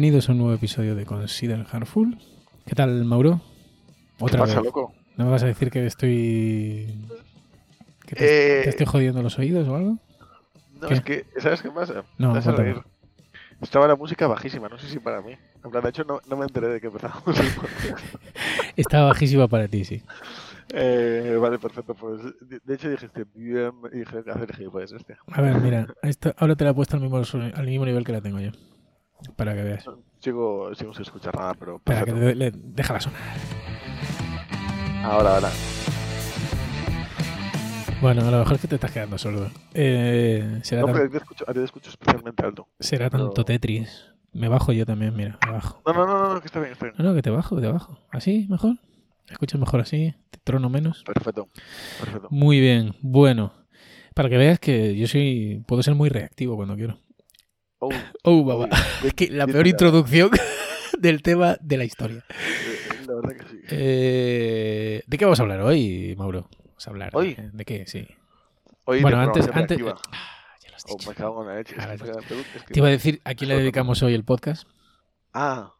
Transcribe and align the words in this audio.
Bienvenidos 0.00 0.30
a 0.30 0.32
un 0.32 0.38
nuevo 0.38 0.54
episodio 0.54 0.94
de 0.94 1.04
Consider 1.04 1.66
Harmful. 1.70 2.16
¿Qué 2.64 2.74
tal, 2.74 3.04
Mauro? 3.04 3.42
Otra 4.18 4.38
¿Qué 4.38 4.46
pasa, 4.46 4.62
loco? 4.62 4.94
¿No 5.18 5.26
me 5.26 5.30
vas 5.30 5.42
a 5.42 5.46
decir 5.46 5.70
que 5.70 5.84
estoy. 5.84 7.04
que 8.06 8.16
te, 8.16 8.60
Eh, 8.60 8.62
te 8.62 8.70
estoy 8.70 8.86
jodiendo 8.86 9.22
los 9.22 9.38
oídos 9.38 9.68
o 9.68 9.76
algo? 9.76 9.98
No, 10.80 10.88
¿Qué? 10.88 10.94
es 10.94 11.00
que, 11.02 11.26
¿sabes 11.36 11.60
qué 11.60 11.70
pasa? 11.70 12.06
No, 12.16 12.32
vas 12.32 12.46
a 12.46 12.52
reír. 12.52 12.80
Estaba 13.60 13.86
la 13.86 13.94
música 13.94 14.26
bajísima, 14.26 14.70
no 14.70 14.78
sé 14.78 14.88
si 14.88 14.98
para 15.00 15.20
mí. 15.20 15.34
En 15.62 15.70
plan, 15.70 15.82
de 15.82 15.90
hecho, 15.90 16.04
no, 16.04 16.18
no 16.26 16.36
me 16.38 16.46
enteré 16.46 16.68
de 16.68 16.80
que 16.80 16.86
empezábamos 16.86 17.38
el 17.38 17.48
podcast. 17.52 18.02
Estaba 18.76 19.08
bajísima 19.08 19.48
para 19.48 19.68
ti, 19.68 19.84
sí. 19.84 20.02
Eh, 20.72 21.36
vale, 21.38 21.58
perfecto. 21.58 21.94
Pues, 21.94 22.22
de, 22.64 22.74
hecho, 22.74 22.88
dijiste 22.88 23.26
bien. 23.34 23.72
Y 23.92 23.98
dije, 23.98 24.20
hacer 24.32 24.56
gilipollas 24.56 24.92
este. 24.92 25.18
A 25.30 25.42
ver, 25.42 25.60
mira, 25.60 25.88
esto, 26.00 26.32
ahora 26.38 26.56
te 26.56 26.64
la 26.64 26.70
he 26.70 26.74
puesto 26.74 26.96
al 26.96 27.02
mismo, 27.02 27.18
soni- 27.20 27.52
al 27.54 27.66
mismo 27.66 27.84
nivel 27.84 28.02
que 28.02 28.12
la 28.12 28.22
tengo 28.22 28.40
yo. 28.40 28.52
Para 29.36 29.54
que 29.54 29.62
veas. 29.62 29.84
Sigo, 30.20 30.74
sigo 30.74 30.92
sin 30.92 31.02
escuchar 31.02 31.34
nada, 31.36 31.54
pero. 31.54 31.76
Espera, 31.76 32.04
que 32.04 32.12
le- 32.12 32.34
le- 32.34 32.52
déjala 32.54 33.00
sonar. 33.00 33.20
Ahora, 35.02 35.34
ahora. 35.36 35.50
Bueno, 38.00 38.22
a 38.26 38.30
lo 38.30 38.38
mejor 38.38 38.54
es 38.54 38.60
que 38.62 38.68
te 38.68 38.74
estás 38.76 38.92
quedando 38.92 39.18
sordo. 39.18 39.50
Eh, 39.74 40.60
será, 40.62 40.80
No, 40.82 40.86
tan- 40.88 40.96
pero 40.96 41.10
te 41.10 41.16
escucho, 41.18 41.44
te 41.44 41.90
especialmente 41.90 42.44
alto. 42.46 42.68
será 42.78 43.10
tanto. 43.10 43.44
Tetris. 43.44 44.06
Me 44.32 44.48
bajo 44.48 44.72
yo 44.72 44.86
también, 44.86 45.14
mira, 45.14 45.38
me 45.44 45.52
bajo. 45.52 45.82
No, 45.86 45.92
no, 45.92 46.06
no, 46.06 46.18
no, 46.28 46.34
no, 46.34 46.40
que 46.40 46.46
está 46.46 46.60
bien, 46.60 46.72
está 46.72 46.86
bien. 46.86 46.94
No, 46.98 47.04
no, 47.04 47.14
que 47.14 47.20
te 47.22 47.30
bajo, 47.30 47.56
que 47.56 47.62
te 47.62 47.68
bajo. 47.72 47.98
¿Así? 48.10 48.46
¿Mejor? 48.48 48.76
¿Escuchas 49.28 49.60
mejor 49.60 49.80
así? 49.80 50.14
¿Te 50.30 50.38
trono 50.44 50.68
menos? 50.70 51.02
Perfecto. 51.04 51.48
Perfecto. 51.98 52.28
Muy 52.30 52.60
bien, 52.60 52.94
bueno. 53.02 53.52
Para 54.14 54.28
que 54.28 54.36
veas 54.38 54.58
que 54.60 54.96
yo 54.96 55.06
soy. 55.06 55.62
Puedo 55.66 55.82
ser 55.82 55.94
muy 55.94 56.08
reactivo 56.08 56.56
cuando 56.56 56.76
quiero. 56.76 56.98
Oh, 58.22 58.40
Oh, 58.46 58.58
bien, 58.66 58.70
Es 59.04 59.14
que 59.14 59.28
la 59.30 59.46
peor 59.46 59.66
introducción 59.66 60.30
del 60.98 61.22
tema 61.22 61.56
de 61.60 61.76
la 61.78 61.84
historia. 61.84 62.24
Eh, 62.28 63.04
La 63.06 63.14
verdad 63.14 63.36
que 63.36 63.44
sí. 63.50 63.60
Eh, 63.70 65.02
¿De 65.06 65.18
qué 65.18 65.24
vamos 65.24 65.40
a 65.40 65.42
hablar 65.42 65.60
hoy, 65.62 66.14
Mauro? 66.18 66.48
Vamos 66.66 66.86
a 66.86 66.90
hablar. 66.90 67.10
¿Hoy? 67.14 67.34
¿De, 67.34 67.50
de 67.50 67.64
qué? 67.64 67.86
Sí. 67.86 68.06
Hoy 68.84 69.00
bueno, 69.02 69.18
antes. 69.18 69.48
antes. 69.52 69.78
Ah, 69.80 69.96
ya 70.62 70.70
lo 70.70 70.76
has 70.76 70.84
Oh, 70.88 70.96
dicho. 70.96 71.08
me 71.10 71.14
cago 71.16 71.42
en 71.42 71.48
la 71.48 71.56
leche. 71.56 71.76
me 71.76 71.96
preguntas 71.98 72.24
que- 72.66 72.72
Te 72.74 72.80
iba 72.80 72.88
a 72.88 72.90
decir 72.90 73.20
a 73.24 73.34
quién 73.34 73.48
le 73.48 73.56
dedicamos 73.56 74.02
hoy 74.02 74.14
el 74.14 74.24
podcast. 74.24 74.66
Ah, 75.32 75.72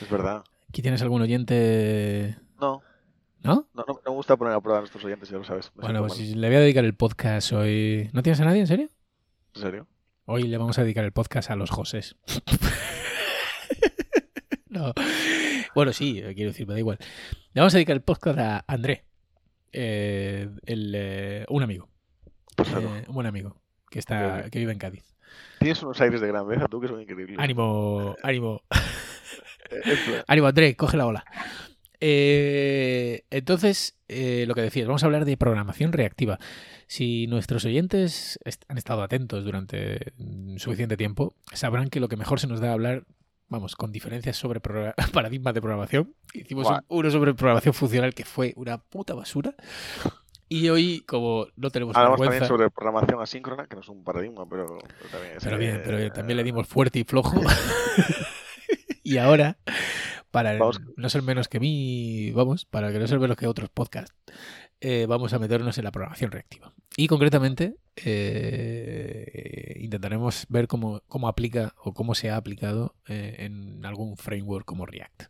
es 0.00 0.10
verdad. 0.10 0.44
¿Aquí 0.68 0.82
tienes 0.82 1.00
algún 1.02 1.22
oyente? 1.22 2.36
No, 2.60 2.82
¿No? 3.42 3.66
no, 3.74 3.84
no, 3.86 3.94
no 3.94 4.00
me 4.04 4.10
gusta 4.12 4.36
poner 4.36 4.54
a 4.54 4.60
prueba 4.60 4.78
a 4.78 4.80
nuestros 4.82 5.04
oyentes, 5.04 5.28
ya 5.30 5.38
lo 5.38 5.44
sabes. 5.44 5.70
Me 5.76 5.82
Bueno, 5.82 6.00
pues 6.06 6.18
mal. 6.18 6.40
le 6.40 6.46
voy 6.48 6.56
a 6.56 6.60
dedicar 6.60 6.84
el 6.84 6.94
podcast 6.94 7.52
hoy. 7.52 8.10
¿No 8.12 8.22
tienes 8.22 8.40
a 8.40 8.44
nadie, 8.44 8.60
en 8.60 8.66
serio? 8.66 8.88
¿En 9.54 9.60
serio? 9.62 9.86
Hoy 10.26 10.44
le 10.44 10.56
vamos 10.56 10.78
a 10.78 10.82
dedicar 10.82 11.04
el 11.04 11.12
podcast 11.12 11.50
a 11.50 11.56
los 11.56 11.70
Josés. 11.70 12.16
no. 14.68 14.94
Bueno, 15.74 15.92
sí, 15.92 16.20
eh, 16.20 16.32
quiero 16.34 16.50
decir, 16.50 16.66
me 16.66 16.72
da 16.72 16.78
igual. 16.78 16.98
Le 17.52 17.60
vamos 17.60 17.74
a 17.74 17.76
dedicar 17.76 17.94
el 17.94 18.02
podcast 18.02 18.38
a 18.38 18.64
André, 18.66 19.04
eh, 19.72 20.48
el, 20.64 20.92
eh, 20.96 21.44
un 21.50 21.62
amigo, 21.62 21.90
Perfecto. 22.56 22.96
eh, 22.96 23.04
un 23.06 23.14
buen 23.14 23.26
amigo 23.26 23.60
que 23.90 23.98
está, 23.98 24.48
que 24.50 24.58
vive 24.58 24.72
en 24.72 24.78
Cádiz. 24.78 25.04
Tienes 25.58 25.82
unos 25.82 26.00
aires 26.00 26.22
de 26.22 26.28
grandeza, 26.28 26.68
tú, 26.68 26.80
que 26.80 26.88
son 26.88 27.02
increíbles. 27.02 27.38
Ánimo, 27.38 28.16
ánimo, 28.22 28.62
ánimo, 30.26 30.46
André, 30.46 30.74
coge 30.74 30.96
la 30.96 31.06
ola. 31.06 31.24
Eh, 32.06 33.24
entonces, 33.30 33.96
eh, 34.08 34.44
lo 34.46 34.54
que 34.54 34.60
decías, 34.60 34.86
vamos 34.86 35.02
a 35.02 35.06
hablar 35.06 35.24
de 35.24 35.38
programación 35.38 35.90
reactiva. 35.92 36.38
Si 36.86 37.26
nuestros 37.28 37.64
oyentes 37.64 38.38
est- 38.44 38.62
han 38.68 38.76
estado 38.76 39.02
atentos 39.02 39.42
durante 39.42 40.12
mm, 40.18 40.58
suficiente 40.58 40.98
tiempo, 40.98 41.34
sabrán 41.54 41.88
que 41.88 42.00
lo 42.00 42.08
que 42.08 42.18
mejor 42.18 42.40
se 42.40 42.46
nos 42.46 42.60
da 42.60 42.74
hablar, 42.74 43.04
vamos, 43.48 43.74
con 43.74 43.90
diferencias 43.90 44.36
sobre 44.36 44.60
paradigmas 45.14 45.54
de 45.54 45.62
programación. 45.62 46.14
Hicimos 46.34 46.68
un- 46.68 46.84
uno 46.88 47.10
sobre 47.10 47.32
programación 47.32 47.72
funcional 47.72 48.12
que 48.12 48.26
fue 48.26 48.52
una 48.56 48.76
puta 48.76 49.14
basura. 49.14 49.54
Y 50.46 50.68
hoy, 50.68 51.00
como 51.06 51.46
no 51.56 51.70
tenemos 51.70 51.96
Hablamos 51.96 52.20
vergüenza, 52.20 52.46
también 52.46 52.58
sobre 52.58 52.70
programación 52.70 53.22
asíncrona, 53.22 53.66
que 53.66 53.76
no 53.76 53.80
es 53.80 53.88
un 53.88 54.04
paradigma, 54.04 54.46
pero, 54.46 54.76
pero 54.76 55.10
también 55.10 55.36
es. 55.38 55.42
pero 55.42 55.56
bien, 55.56 55.80
pero 55.82 55.96
bien, 55.96 56.12
también 56.12 56.36
le 56.36 56.42
eh, 56.42 56.44
dimos 56.44 56.68
fuerte 56.68 56.98
y 56.98 57.04
flojo. 57.04 57.40
y 59.02 59.16
ahora, 59.16 59.56
para 60.34 60.58
Vamos. 60.58 60.80
no 60.96 61.08
ser 61.08 61.22
menos 61.22 61.46
que 61.46 61.60
mí, 61.60 62.32
vamos, 62.32 62.64
para 62.64 62.92
que 62.92 62.98
no 62.98 63.06
ser 63.06 63.20
menos 63.20 63.36
que 63.36 63.46
otros 63.46 63.70
podcasts, 63.70 64.12
eh, 64.80 65.06
vamos 65.08 65.32
a 65.32 65.38
meternos 65.38 65.78
en 65.78 65.84
la 65.84 65.92
programación 65.92 66.32
reactiva. 66.32 66.72
Y 66.96 67.06
concretamente, 67.06 67.76
eh, 67.94 69.76
intentaremos 69.76 70.46
ver 70.48 70.66
cómo, 70.66 71.02
cómo 71.06 71.28
aplica 71.28 71.74
o 71.84 71.94
cómo 71.94 72.16
se 72.16 72.30
ha 72.30 72.36
aplicado 72.36 72.96
eh, 73.06 73.36
en 73.38 73.86
algún 73.86 74.16
framework 74.16 74.64
como 74.64 74.86
React. 74.86 75.22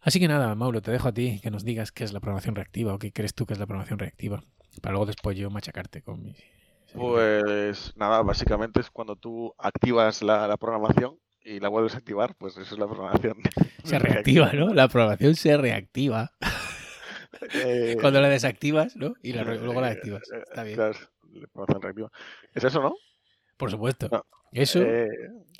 Así 0.00 0.18
que 0.18 0.28
nada, 0.28 0.54
Mauro, 0.54 0.80
te 0.80 0.90
dejo 0.90 1.08
a 1.08 1.12
ti 1.12 1.40
que 1.42 1.50
nos 1.50 1.62
digas 1.62 1.92
qué 1.92 2.04
es 2.04 2.14
la 2.14 2.20
programación 2.20 2.54
reactiva 2.54 2.94
o 2.94 2.98
qué 2.98 3.12
crees 3.12 3.34
tú 3.34 3.44
que 3.44 3.52
es 3.52 3.58
la 3.58 3.66
programación 3.66 3.98
reactiva, 3.98 4.42
para 4.80 4.92
luego 4.92 5.04
después 5.04 5.36
yo 5.36 5.50
machacarte 5.50 6.00
con 6.00 6.22
mi... 6.22 6.34
Pues 6.94 7.92
nada, 7.96 8.22
básicamente 8.22 8.80
es 8.80 8.90
cuando 8.90 9.16
tú 9.16 9.54
activas 9.58 10.22
la, 10.22 10.48
la 10.48 10.56
programación 10.56 11.18
y 11.44 11.60
la 11.60 11.68
vuelves 11.68 11.94
a 11.94 11.98
activar, 11.98 12.34
pues 12.36 12.56
eso 12.56 12.74
es 12.74 12.78
la 12.80 12.86
programación. 12.88 13.36
Se 13.84 13.98
reactiva, 13.98 14.52
¿no? 14.54 14.72
La 14.72 14.88
programación 14.88 15.34
se 15.34 15.56
reactiva. 15.58 16.32
Eh, 17.52 17.96
Cuando 18.00 18.20
la 18.22 18.28
desactivas, 18.30 18.96
¿no? 18.96 19.14
Y 19.22 19.32
la 19.34 19.42
eh, 19.42 19.58
luego 19.58 19.80
la 19.80 19.88
eh, 19.90 19.92
activas. 19.92 20.22
eh, 20.32 20.42
Está 20.48 20.62
bien. 20.64 20.76
claro, 20.76 20.92
es 20.92 21.00
la 21.32 21.46
programación 21.48 21.82
reactiva. 21.82 22.10
¿Es 22.54 22.64
eso, 22.64 22.80
no? 22.82 22.94
Por 23.58 23.70
supuesto. 23.70 24.08
No. 24.10 24.24
Eso 24.52 24.80
Eh, 24.82 25.08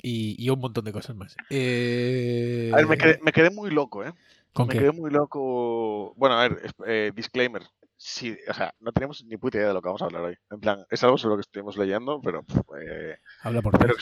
y, 0.01 0.43
y 0.43 0.49
un 0.49 0.59
montón 0.59 0.85
de 0.85 0.91
cosas 0.93 1.15
más. 1.15 1.35
Eh, 1.49 2.71
a 2.73 2.77
ver, 2.77 2.87
me 2.87 2.97
quedé, 2.97 3.19
me 3.21 3.31
quedé 3.31 3.49
muy 3.51 3.69
loco, 3.71 4.03
¿eh? 4.03 4.13
¿Con 4.53 4.67
me 4.67 4.73
qué? 4.73 4.79
quedé 4.79 4.91
muy 4.91 5.11
loco. 5.11 6.13
Bueno, 6.15 6.39
a 6.39 6.47
ver, 6.47 6.73
eh, 6.87 7.11
disclaimer. 7.13 7.61
Sí, 7.97 8.35
o 8.49 8.53
sea, 8.53 8.73
no 8.79 8.91
tenemos 8.91 9.23
ni 9.25 9.37
puta 9.37 9.57
idea 9.57 9.67
de 9.69 9.73
lo 9.73 9.81
que 9.81 9.87
vamos 9.87 10.01
a 10.01 10.05
hablar 10.05 10.21
hoy. 10.23 10.37
En 10.49 10.59
plan, 10.59 10.85
es 10.89 11.03
algo 11.03 11.17
sobre 11.17 11.33
lo 11.33 11.37
que 11.37 11.41
estuvimos 11.41 11.77
leyendo, 11.77 12.21
pero 12.21 12.43
eh, 12.81 13.17
Habla 13.41 13.61
por 13.61 13.77
pero 13.77 13.93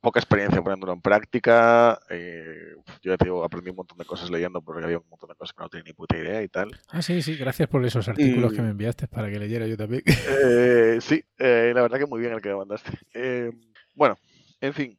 poca 0.00 0.20
experiencia 0.20 0.62
poniéndolo 0.62 0.92
en 0.92 1.00
práctica. 1.02 1.98
eh, 2.10 2.74
yo 3.02 3.12
ya 3.12 3.16
te 3.16 3.24
digo, 3.26 3.44
aprendí 3.44 3.70
un 3.70 3.76
montón 3.76 3.98
de 3.98 4.04
cosas 4.04 4.30
leyendo 4.30 4.62
porque 4.62 4.84
había 4.84 4.98
un 4.98 5.08
montón 5.08 5.28
de 5.28 5.34
cosas 5.34 5.52
que 5.54 5.62
no 5.62 5.68
tenía 5.68 5.84
ni 5.84 5.92
puta 5.92 6.16
idea 6.16 6.42
y 6.42 6.48
tal. 6.48 6.70
Ah, 6.88 7.02
sí, 7.02 7.20
sí. 7.22 7.36
Gracias 7.36 7.68
por 7.68 7.84
esos 7.84 8.08
artículos 8.08 8.52
Y- 8.52 8.56
que 8.56 8.62
me 8.62 8.70
enviaste 8.70 9.08
para 9.08 9.28
que 9.30 9.38
leyera 9.38 9.66
yo 9.66 9.76
también. 9.76 10.02
Eh, 10.06 10.98
sí, 11.00 11.22
eh, 11.38 11.72
la 11.74 11.82
verdad 11.82 11.98
que 11.98 12.06
muy 12.06 12.20
bien 12.20 12.32
el 12.32 12.40
que 12.40 12.48
me 12.50 12.56
mandaste. 12.56 12.90
Eh, 13.14 13.50
bueno, 13.94 14.16
en 14.60 14.72
fin. 14.74 14.98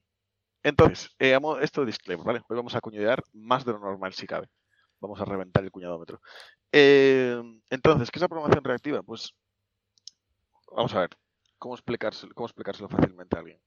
Entonces, 0.63 1.09
amo- 1.35 1.59
esto 1.59 1.81
de 1.81 1.87
disclaimer, 1.87 2.25
¿vale? 2.25 2.41
Hoy 2.49 2.57
vamos 2.57 2.75
a 2.75 2.81
cuñar 2.81 3.23
más 3.33 3.63
de 3.65 3.71
lo 3.71 3.79
normal 3.79 4.13
si 4.13 4.27
cabe. 4.27 4.49
Vamos 4.99 5.21
a 5.21 5.25
reventar 5.25 5.63
el 5.63 5.71
cuñadómetro. 5.71 6.19
Entonces, 6.73 8.11
¿qué 8.11 8.17
es 8.19 8.21
la 8.21 8.27
programación 8.27 8.63
reactiva? 8.65 9.01
Pues 9.01 9.33
vamos 10.75 10.93
a 10.93 10.99
ver, 11.01 11.09
¿cómo 11.57 11.75
explicárselo, 11.75 12.33
cómo 12.33 12.47
explicárselo 12.47 12.89
fácilmente 12.89 13.35
a 13.37 13.39
alguien? 13.39 13.59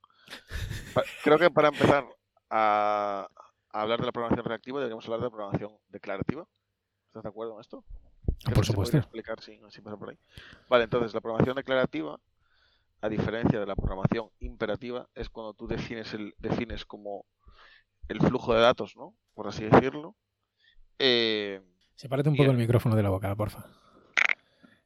Creo 1.24 1.38
que 1.38 1.50
para 1.50 1.68
empezar 1.68 2.06
a, 2.50 3.26
a 3.70 3.80
hablar 3.80 4.00
de 4.00 4.06
la 4.06 4.12
programación 4.12 4.44
reactiva 4.44 4.78
deberíamos 4.78 5.04
hablar 5.06 5.20
de 5.22 5.30
programación 5.30 5.72
declarativa. 5.88 6.46
¿Estás 7.06 7.22
de 7.22 7.28
acuerdo 7.28 7.54
en 7.54 7.60
esto? 7.60 7.84
Ah, 7.88 8.32
Creo 8.44 8.54
por 8.54 8.66
supuesto. 8.66 8.96
explicar 8.98 9.40
sin, 9.40 9.70
sin 9.70 9.84
pasar 9.84 9.98
por 9.98 10.10
ahí. 10.10 10.18
Vale, 10.68 10.84
entonces 10.84 11.14
la 11.14 11.20
programación 11.20 11.56
declarativa, 11.56 12.18
a 13.00 13.08
diferencia 13.08 13.58
de 13.60 13.66
la 13.66 13.74
programación 13.76 14.30
imperativa, 14.40 15.08
es 15.14 15.28
cuando 15.28 15.54
tú 15.54 15.66
defines 15.66 16.12
el 16.14 16.34
defines 16.38 16.84
como 16.84 17.24
el 18.08 18.20
flujo 18.20 18.54
de 18.54 18.60
datos, 18.60 18.94
¿no? 18.96 19.14
Por 19.34 19.48
así 19.48 19.64
decirlo. 19.64 20.16
Eh, 20.98 21.60
Sepárate 21.94 22.28
un 22.28 22.36
poco 22.36 22.50
el 22.50 22.56
micrófono 22.56 22.94
de 22.96 23.02
la 23.02 23.10
boca, 23.10 23.34
porfa. 23.34 23.66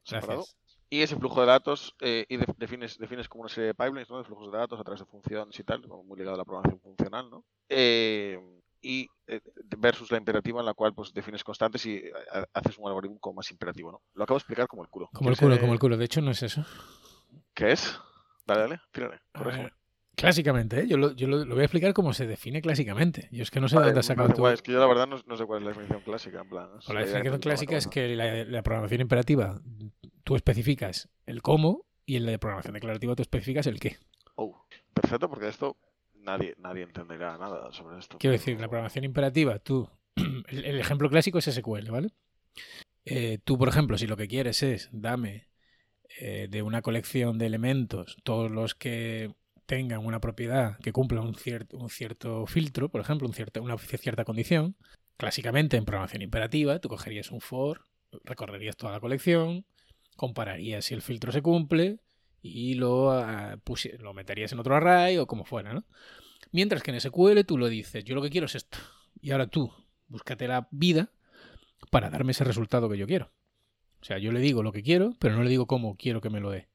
separado. 0.03 0.45
Y 0.89 1.01
ese 1.01 1.15
flujo 1.17 1.41
de 1.41 1.47
datos, 1.47 1.95
eh, 1.99 2.25
y 2.29 2.37
de- 2.37 2.45
defines, 2.57 2.97
defines 2.97 3.27
como 3.27 3.41
una 3.41 3.49
serie 3.49 3.67
de 3.67 3.73
pipelines, 3.73 4.09
¿no? 4.09 4.17
De 4.19 4.23
flujos 4.23 4.51
de 4.51 4.57
datos 4.57 4.79
a 4.79 4.83
través 4.83 4.99
de 5.01 5.05
funciones 5.05 5.59
y 5.59 5.63
tal, 5.63 5.85
muy 6.05 6.17
ligado 6.17 6.35
a 6.35 6.37
la 6.37 6.45
programación 6.45 6.79
funcional, 6.79 7.29
¿no? 7.29 7.43
Eh, 7.69 8.39
y 8.81 9.07
eh, 9.27 9.41
versus 9.77 10.11
la 10.11 10.17
imperativa 10.17 10.59
en 10.61 10.65
la 10.65 10.73
cual 10.73 10.93
pues 10.93 11.11
defines 11.13 11.43
constantes 11.43 11.85
y 11.85 11.95
eh, 11.95 12.13
haces 12.53 12.77
un 12.77 12.87
algoritmo 12.87 13.19
como 13.19 13.37
más 13.37 13.51
imperativo, 13.51 13.91
¿no? 13.91 14.01
Lo 14.13 14.23
acabo 14.23 14.37
de 14.37 14.41
explicar 14.41 14.67
como 14.67 14.83
el 14.83 14.89
culo. 14.89 15.09
Como 15.13 15.29
el 15.29 15.35
¿Quieres, 15.35 15.39
culo, 15.55 15.59
como 15.59 15.73
el 15.73 15.79
culo. 15.79 15.97
De 15.97 16.05
hecho, 16.05 16.21
no 16.21 16.31
es 16.31 16.43
eso. 16.43 16.63
¿Qué 17.53 17.71
es? 17.73 17.99
Dale, 18.45 18.61
dale, 18.61 18.81
tírale. 18.91 19.19
Clásicamente, 20.17 20.79
¿eh? 20.79 20.87
Yo, 20.87 20.97
lo, 20.97 21.11
yo 21.13 21.27
lo, 21.27 21.45
lo 21.45 21.53
voy 21.53 21.61
a 21.61 21.65
explicar 21.65 21.93
cómo 21.93 22.11
se 22.11 22.25
define 22.25 22.59
clásicamente. 22.59 23.29
Yo 23.31 23.43
es 23.43 23.51
que 23.51 23.59
no 23.59 23.67
sé 23.67 23.75
de 23.75 23.81
Vale, 23.81 23.89
dónde 23.89 23.99
has 23.99 24.05
sacado 24.07 24.33
tú. 24.33 24.47
Es 24.47 24.63
que 24.63 24.71
yo 24.71 24.79
la 24.79 24.87
verdad 24.87 25.07
no, 25.07 25.17
no 25.27 25.37
sé 25.37 25.45
cuál 25.45 25.59
es 25.59 25.65
la 25.65 25.69
definición 25.69 26.01
clásica, 26.01 26.41
en 26.41 26.49
plan. 26.49 26.69
O 26.87 26.93
la 26.93 27.01
definición 27.01 27.39
clásica 27.39 27.77
es 27.77 27.87
que 27.87 28.15
la, 28.15 28.43
la 28.43 28.63
programación 28.63 29.01
imperativa 29.01 29.61
tú 30.23 30.35
especificas 30.35 31.07
el 31.27 31.43
cómo 31.43 31.85
y 32.07 32.15
en 32.15 32.25
la 32.25 32.31
de 32.31 32.39
programación 32.39 32.73
declarativa 32.73 33.15
tú 33.15 33.21
especificas 33.21 33.67
el 33.67 33.79
qué. 33.79 33.97
Oh, 34.35 34.65
perfecto, 34.91 35.29
porque 35.29 35.49
esto 35.49 35.77
nadie, 36.15 36.55
nadie 36.57 36.81
entenderá 36.81 37.37
nada 37.37 37.71
sobre 37.71 37.99
esto. 37.99 38.17
Quiero 38.17 38.33
decir, 38.33 38.59
la 38.59 38.69
programación 38.69 39.05
imperativa, 39.05 39.59
tú, 39.59 39.87
el, 40.15 40.65
el 40.65 40.79
ejemplo 40.79 41.09
clásico 41.11 41.37
es 41.37 41.45
SQL, 41.45 41.91
¿vale? 41.91 42.09
Eh, 43.05 43.37
tú, 43.43 43.57
por 43.57 43.69
ejemplo, 43.69 43.97
si 43.97 44.07
lo 44.07 44.17
que 44.17 44.27
quieres 44.27 44.63
es 44.63 44.89
dame 44.91 45.47
eh, 46.19 46.47
de 46.49 46.61
una 46.63 46.81
colección 46.81 47.37
de 47.37 47.45
elementos 47.45 48.17
todos 48.23 48.51
los 48.51 48.75
que 48.75 49.31
tengan 49.67 50.03
una 50.03 50.19
propiedad 50.19 50.79
que 50.79 50.91
cumpla 50.91 51.21
un, 51.21 51.35
cierto 51.35 51.77
un 51.77 51.89
cierto 51.89 52.47
filtro, 52.47 52.89
por 52.89 53.01
ejemplo, 53.01 53.27
un 53.27 53.33
cierta, 53.33 53.61
una 53.61 53.77
cierta 53.77 54.25
condición. 54.25 54.75
Clásicamente 55.17 55.77
en 55.77 55.85
programación 55.85 56.21
imperativa, 56.21 56.79
tú 56.79 56.89
cogerías 56.89 57.31
un 57.31 57.41
for, 57.41 57.81
recorrerías 58.23 58.77
toda 58.77 58.93
la 58.93 58.99
colección, 58.99 59.65
compararías 60.15 60.85
si 60.85 60.93
el 60.93 61.01
filtro 61.01 61.31
se 61.31 61.41
cumple 61.41 61.99
y 62.41 62.75
lo, 62.75 63.09
uh, 63.09 63.59
lo 63.99 64.13
meterías 64.13 64.51
en 64.53 64.59
otro 64.59 64.75
array 64.75 65.17
o 65.17 65.27
como 65.27 65.43
fuera, 65.43 65.73
¿no? 65.73 65.85
Mientras 66.51 66.81
que 66.81 66.91
en 66.91 67.01
SQL 67.01 67.41
tú 67.45 67.57
lo 67.57 67.67
dices, 67.67 68.05
yo 68.05 68.15
lo 68.15 68.21
que 68.21 68.29
quiero 68.29 68.45
es 68.45 68.55
esto. 68.55 68.77
Y 69.19 69.31
ahora 69.31 69.47
tú, 69.47 69.71
búscate 70.07 70.47
la 70.47 70.69
vida 70.71 71.11
para 71.91 72.09
darme 72.09 72.31
ese 72.31 72.45
resultado 72.45 72.89
que 72.89 72.97
yo 72.97 73.05
quiero. 73.05 73.31
O 74.01 74.05
sea, 74.05 74.17
yo 74.17 74.31
le 74.31 74.39
digo 74.39 74.63
lo 74.63 74.71
que 74.71 74.83
quiero, 74.83 75.15
pero 75.19 75.35
no 75.35 75.43
le 75.43 75.49
digo 75.49 75.67
cómo 75.67 75.97
quiero 75.97 76.21
que 76.21 76.29
me 76.29 76.39
lo 76.39 76.51
dé. 76.51 76.69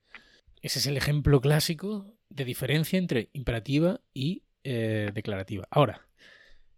Ese 0.60 0.78
es 0.78 0.86
el 0.86 0.96
ejemplo 0.96 1.40
clásico 1.40 2.14
de 2.34 2.44
diferencia 2.44 2.98
entre 2.98 3.30
imperativa 3.32 4.00
y 4.14 4.42
eh, 4.64 5.10
declarativa. 5.14 5.66
Ahora, 5.70 6.06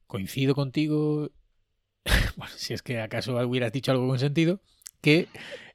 coincido 0.06 0.55
contigo, 0.55 1.31
bueno, 2.37 2.53
si 2.56 2.75
es 2.75 2.83
que 2.83 3.01
acaso 3.01 3.37
hubieras 3.47 3.73
dicho 3.73 3.93
algo 3.93 4.09
con 4.09 4.19
sentido, 4.19 4.61
que, 5.01 5.29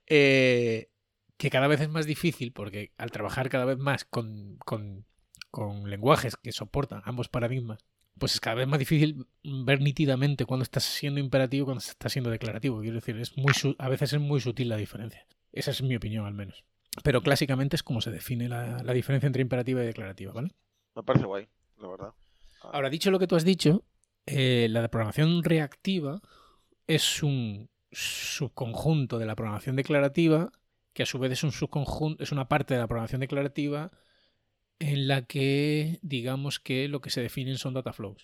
eh, 0.08 0.90
que 1.38 1.50
cada 1.50 1.68
vez 1.68 1.81
es 1.81 1.90
más 1.90 2.06
difícil, 2.06 2.52
porque 2.52 2.92
al 2.98 3.12
trabajar 3.12 3.50
cada 3.50 3.66
vez 3.66 3.78
más 3.78 4.06
con, 4.06 4.58
con, 4.66 5.06
con 5.52 5.90
lenguajes 5.90 6.36
que 6.36 6.52
soportan 6.52 7.02
ambos 7.06 7.30
paradigmas, 7.30 7.86
pues 8.18 8.34
es 8.34 8.40
cada 8.42 8.56
vez 8.56 8.68
más 8.68 8.80
difícil 8.80 9.28
ver 9.44 9.81
nítidamente 9.81 10.46
cuando 10.46 10.64
estás 10.64 10.84
siendo 10.84 11.20
imperativo 11.20 11.64
y 11.64 11.66
cuando 11.66 11.80
estás 11.80 12.12
siendo 12.12 12.30
declarativo. 12.30 12.81
Quiero 12.81 12.96
decir, 12.96 13.18
es 13.18 13.38
muy 13.38 13.54
a 13.78 13.90
veces 13.90 14.14
es 14.14 14.20
muy 14.20 14.42
sutil 14.42 14.70
la 14.70 14.78
diferencia. 14.78 15.26
Esa 15.52 15.72
es 15.72 15.81
mi 15.81 15.96
opinión, 15.96 16.26
al 16.26 16.34
menos. 16.34 16.66
Pero 17.03 17.21
clásicamente 17.21 17.75
es 17.75 17.83
como 17.83 18.01
se 18.01 18.12
define 18.12 18.50
la, 18.50 18.83
la 18.83 18.94
diferencia 18.94 19.27
entre 19.27 19.41
imperativa 19.41 19.83
y 19.83 19.86
declarativa, 19.86 20.33
¿vale? 20.33 20.56
Me 20.95 21.03
parece 21.03 21.25
guay, 21.25 21.47
la 21.77 21.88
verdad. 21.88 22.13
Ah. 22.63 22.71
Ahora, 22.74 22.89
dicho 22.89 23.12
lo 23.12 23.19
que 23.19 23.27
tú 23.27 23.36
has 23.36 23.45
dicho, 23.45 23.86
eh, 24.25 24.68
la 24.69 24.88
programación 24.89 25.44
reactiva 25.44 26.21
es 26.88 27.24
un 27.24 27.69
subconjunto 27.91 29.18
de 29.18 29.25
la 29.25 29.36
programación 29.36 29.75
declarativa, 29.75 30.51
que 30.94 31.03
a 31.03 31.06
su 31.06 31.19
vez 31.19 31.31
es 31.31 31.44
un 31.44 31.51
subconjunto, 31.51 32.24
es 32.24 32.31
una 32.31 32.47
parte 32.47 32.74
de 32.74 32.80
la 32.80 32.88
programación 32.88 33.21
declarativa 33.21 33.92
en 34.80 35.07
la 35.07 35.24
que 35.24 36.00
digamos 36.01 36.59
que 36.59 36.88
lo 36.88 37.01
que 37.01 37.09
se 37.09 37.21
definen 37.21 37.57
son 37.57 37.74
data 37.74 37.94
flows. 37.94 38.24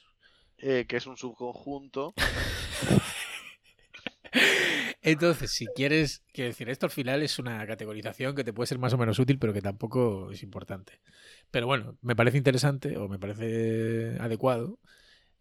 Eh, 0.57 0.85
que 0.87 0.97
es 0.97 1.07
un 1.07 1.17
subconjunto. 1.17 2.13
Entonces, 5.05 5.51
si 5.51 5.67
quieres, 5.67 6.23
quiero 6.33 6.49
decir, 6.49 6.67
esto 6.67 6.87
al 6.87 6.91
final 6.91 7.21
es 7.21 7.37
una 7.37 7.65
categorización 7.67 8.35
que 8.35 8.43
te 8.43 8.53
puede 8.53 8.65
ser 8.65 8.79
más 8.79 8.91
o 8.93 8.97
menos 8.97 9.19
útil, 9.19 9.37
pero 9.37 9.53
que 9.53 9.61
tampoco 9.61 10.31
es 10.31 10.41
importante. 10.41 10.99
Pero 11.51 11.67
bueno, 11.67 11.95
me 12.01 12.15
parece 12.15 12.37
interesante 12.37 12.97
o 12.97 13.07
me 13.07 13.19
parece 13.19 14.17
adecuado 14.19 14.79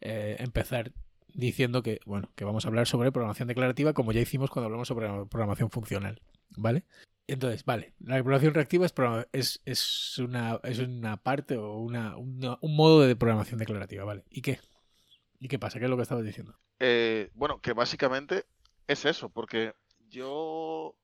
eh, 0.03 0.37
empezar 0.39 0.93
diciendo 1.33 1.83
que, 1.83 2.01
bueno, 2.05 2.31
que 2.37 2.45
vamos 2.45 2.65
a 2.65 2.69
hablar 2.69 2.87
sobre 2.87 3.11
programación 3.11 3.49
declarativa 3.49 3.95
como 3.95 4.13
ya 4.13 4.21
hicimos 4.21 4.51
cuando 4.51 4.67
hablamos 4.67 4.87
sobre 4.87 5.09
programación 5.31 5.71
funcional, 5.71 6.21
¿vale? 6.51 6.85
Entonces, 7.27 7.65
vale, 7.65 7.95
la 8.01 8.17
programación 8.17 8.53
reactiva 8.53 8.87
es, 9.33 9.63
es, 9.65 10.19
una, 10.19 10.61
es 10.63 10.79
una 10.79 11.17
parte 11.17 11.57
o 11.57 11.79
una, 11.79 12.19
un 12.19 12.77
modo 12.77 13.01
de 13.01 13.17
programación 13.17 13.59
declarativa, 13.59 14.05
¿vale? 14.05 14.25
¿Y 14.29 14.43
qué? 14.43 14.61
¿Y 15.41 15.49
qué 15.49 15.59
pasa? 15.59 15.79
¿Qué 15.79 15.87
es 15.87 15.91
lo 15.91 15.97
que 15.97 16.03
estabas 16.03 16.25
diciendo? 16.25 16.55
Eh, 16.81 17.31
bueno, 17.35 17.61
que 17.61 17.73
básicamente 17.73 18.45
es 18.87 19.05
eso, 19.05 19.29
porque 19.31 19.75
yo... 20.09 20.97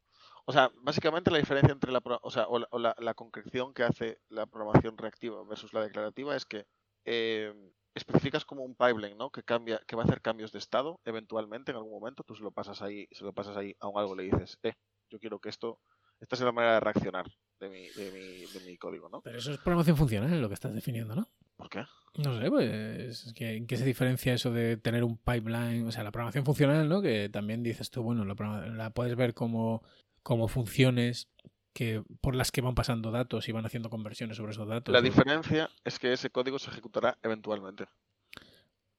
O 0.46 0.52
sea, 0.52 0.70
básicamente 0.82 1.30
la 1.30 1.38
diferencia 1.38 1.72
entre 1.72 1.92
la, 1.92 2.02
o 2.22 2.30
sea, 2.30 2.46
o 2.48 2.78
la, 2.78 3.14
concreción 3.14 3.72
que 3.72 3.84
hace 3.84 4.20
la 4.28 4.46
programación 4.46 4.98
reactiva 4.98 5.44
versus 5.44 5.72
la 5.72 5.82
declarativa 5.82 6.34
es 6.34 6.44
que 6.44 6.66
eh, 7.04 7.54
especificas 7.94 8.44
como 8.44 8.64
un 8.64 8.74
pipeline, 8.74 9.16
¿no? 9.16 9.30
Que 9.30 9.44
cambia, 9.44 9.80
que 9.86 9.94
va 9.94 10.02
a 10.02 10.06
hacer 10.06 10.22
cambios 10.22 10.50
de 10.50 10.58
estado 10.58 11.00
eventualmente 11.04 11.70
en 11.70 11.76
algún 11.76 11.92
momento. 11.92 12.24
Tú 12.24 12.34
se 12.34 12.42
lo 12.42 12.50
pasas 12.50 12.82
ahí, 12.82 13.06
se 13.12 13.22
lo 13.22 13.32
pasas 13.32 13.56
ahí 13.56 13.76
a 13.78 13.86
un 13.86 13.98
algo 13.98 14.16
le 14.16 14.24
dices, 14.24 14.58
eh, 14.64 14.74
yo 15.08 15.20
quiero 15.20 15.38
que 15.38 15.50
esto 15.50 15.80
esta 16.20 16.36
es 16.36 16.42
la 16.42 16.52
manera 16.52 16.74
de 16.74 16.80
reaccionar 16.80 17.26
de 17.58 17.68
mi, 17.68 17.88
de 17.90 18.12
mi, 18.12 18.52
de 18.52 18.60
mi 18.66 18.76
código, 18.76 19.08
¿no? 19.08 19.22
Pero 19.22 19.38
eso 19.38 19.52
es 19.52 19.58
programación 19.58 19.96
funcional 19.96 20.40
lo 20.40 20.48
que 20.48 20.54
estás 20.54 20.74
definiendo, 20.74 21.14
¿no? 21.14 21.28
¿Por 21.60 21.68
qué? 21.68 21.84
No 22.16 22.40
sé, 22.40 22.48
pues 22.48 23.34
¿en 23.36 23.66
qué 23.66 23.76
se 23.76 23.84
diferencia 23.84 24.32
eso 24.32 24.50
de 24.50 24.78
tener 24.78 25.04
un 25.04 25.18
pipeline? 25.18 25.86
O 25.86 25.92
sea, 25.92 26.02
la 26.02 26.10
programación 26.10 26.46
funcional, 26.46 26.88
¿no? 26.88 27.02
Que 27.02 27.28
también 27.28 27.62
dices 27.62 27.90
tú, 27.90 28.02
bueno, 28.02 28.24
la, 28.24 28.90
puedes 28.90 29.14
ver 29.14 29.34
como, 29.34 29.82
como 30.22 30.48
funciones 30.48 31.28
que 31.74 32.02
por 32.22 32.34
las 32.34 32.50
que 32.50 32.62
van 32.62 32.74
pasando 32.74 33.10
datos 33.10 33.46
y 33.46 33.52
van 33.52 33.66
haciendo 33.66 33.90
conversiones 33.90 34.38
sobre 34.38 34.52
esos 34.52 34.66
datos. 34.66 34.90
La 34.90 35.02
diferencia 35.02 35.68
es 35.84 35.98
que 35.98 36.14
ese 36.14 36.30
código 36.30 36.58
se 36.58 36.70
ejecutará 36.70 37.18
eventualmente. 37.22 37.88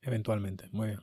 Eventualmente, 0.04 0.69
muy 0.72 0.90
bien. 0.90 1.02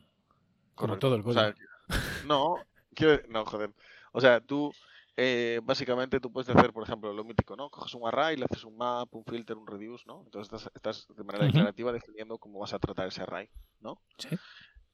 Como 0.75 0.97
todo 0.97 1.15
el 1.15 1.23
código. 1.23 1.53
no, 2.25 2.55
quiero, 2.95 3.21
no, 3.27 3.45
joder. 3.45 3.71
O 4.13 4.21
sea, 4.21 4.39
tú 4.39 4.71
eh, 5.21 5.59
básicamente 5.61 6.21
tú 6.21 6.31
puedes 6.31 6.49
hacer, 6.49 6.71
por 6.71 6.83
ejemplo, 6.83 7.11
lo 7.11 7.25
mítico, 7.25 7.57
¿no? 7.57 7.69
Coges 7.69 7.93
un 7.93 8.07
array, 8.07 8.37
le 8.37 8.45
haces 8.45 8.63
un 8.63 8.77
map, 8.77 9.13
un 9.13 9.25
filter, 9.25 9.57
un 9.57 9.67
reduce, 9.67 10.05
¿no? 10.07 10.21
Entonces 10.23 10.69
estás, 10.73 11.07
de 11.13 11.23
manera 11.25 11.43
declarativa 11.45 11.91
definiendo 11.91 12.37
cómo 12.37 12.59
vas 12.59 12.73
a 12.73 12.79
tratar 12.79 13.09
ese 13.09 13.23
array, 13.23 13.49
¿no? 13.81 14.01
Sí. 14.17 14.29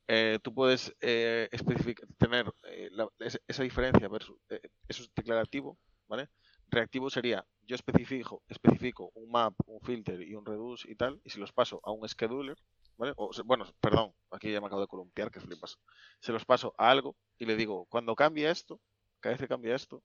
Eh, 0.08 0.40
tú 0.42 0.52
puedes 0.52 0.96
eh, 1.02 1.48
tener 2.18 2.52
esa 3.48 3.62
diferencia 3.62 4.08
versus 4.08 4.36
eso 4.88 5.04
es 5.04 5.12
declarativo, 5.14 5.78
¿vale? 6.08 6.30
Reactivo 6.70 7.12
sería 7.12 7.46
yo 7.68 7.76
especifico, 7.76 8.42
especifico 8.48 9.12
un 9.14 9.30
map, 9.30 9.54
un 9.68 9.80
filter 9.82 10.22
y 10.24 10.34
un 10.34 10.44
reduce 10.44 10.90
y 10.90 10.96
tal, 10.96 11.22
y 11.24 11.30
si 11.30 11.40
los 11.40 11.54
paso 11.54 11.82
a 11.84 11.92
un 11.92 12.08
scheduler, 12.10 12.58
¿vale? 12.98 13.14
O, 13.16 13.30
bueno, 13.46 13.66
perdón, 13.80 14.12
aquí 14.32 14.52
ya 14.52 14.60
me 14.60 14.68
acabo 14.68 14.82
de 14.82 14.88
columpiar, 14.88 15.30
que 15.30 15.40
flipas. 15.40 15.78
Se 16.20 16.32
los 16.32 16.46
paso 16.46 16.74
a 16.80 16.90
algo 16.90 17.16
y 17.38 17.46
le 17.46 17.56
digo, 17.56 17.86
cuando 17.86 18.16
cambie 18.16 18.50
esto, 18.50 18.82
cada 19.20 19.34
vez 19.34 19.42
que 19.42 19.48
cambie 19.48 19.74
esto, 19.74 20.02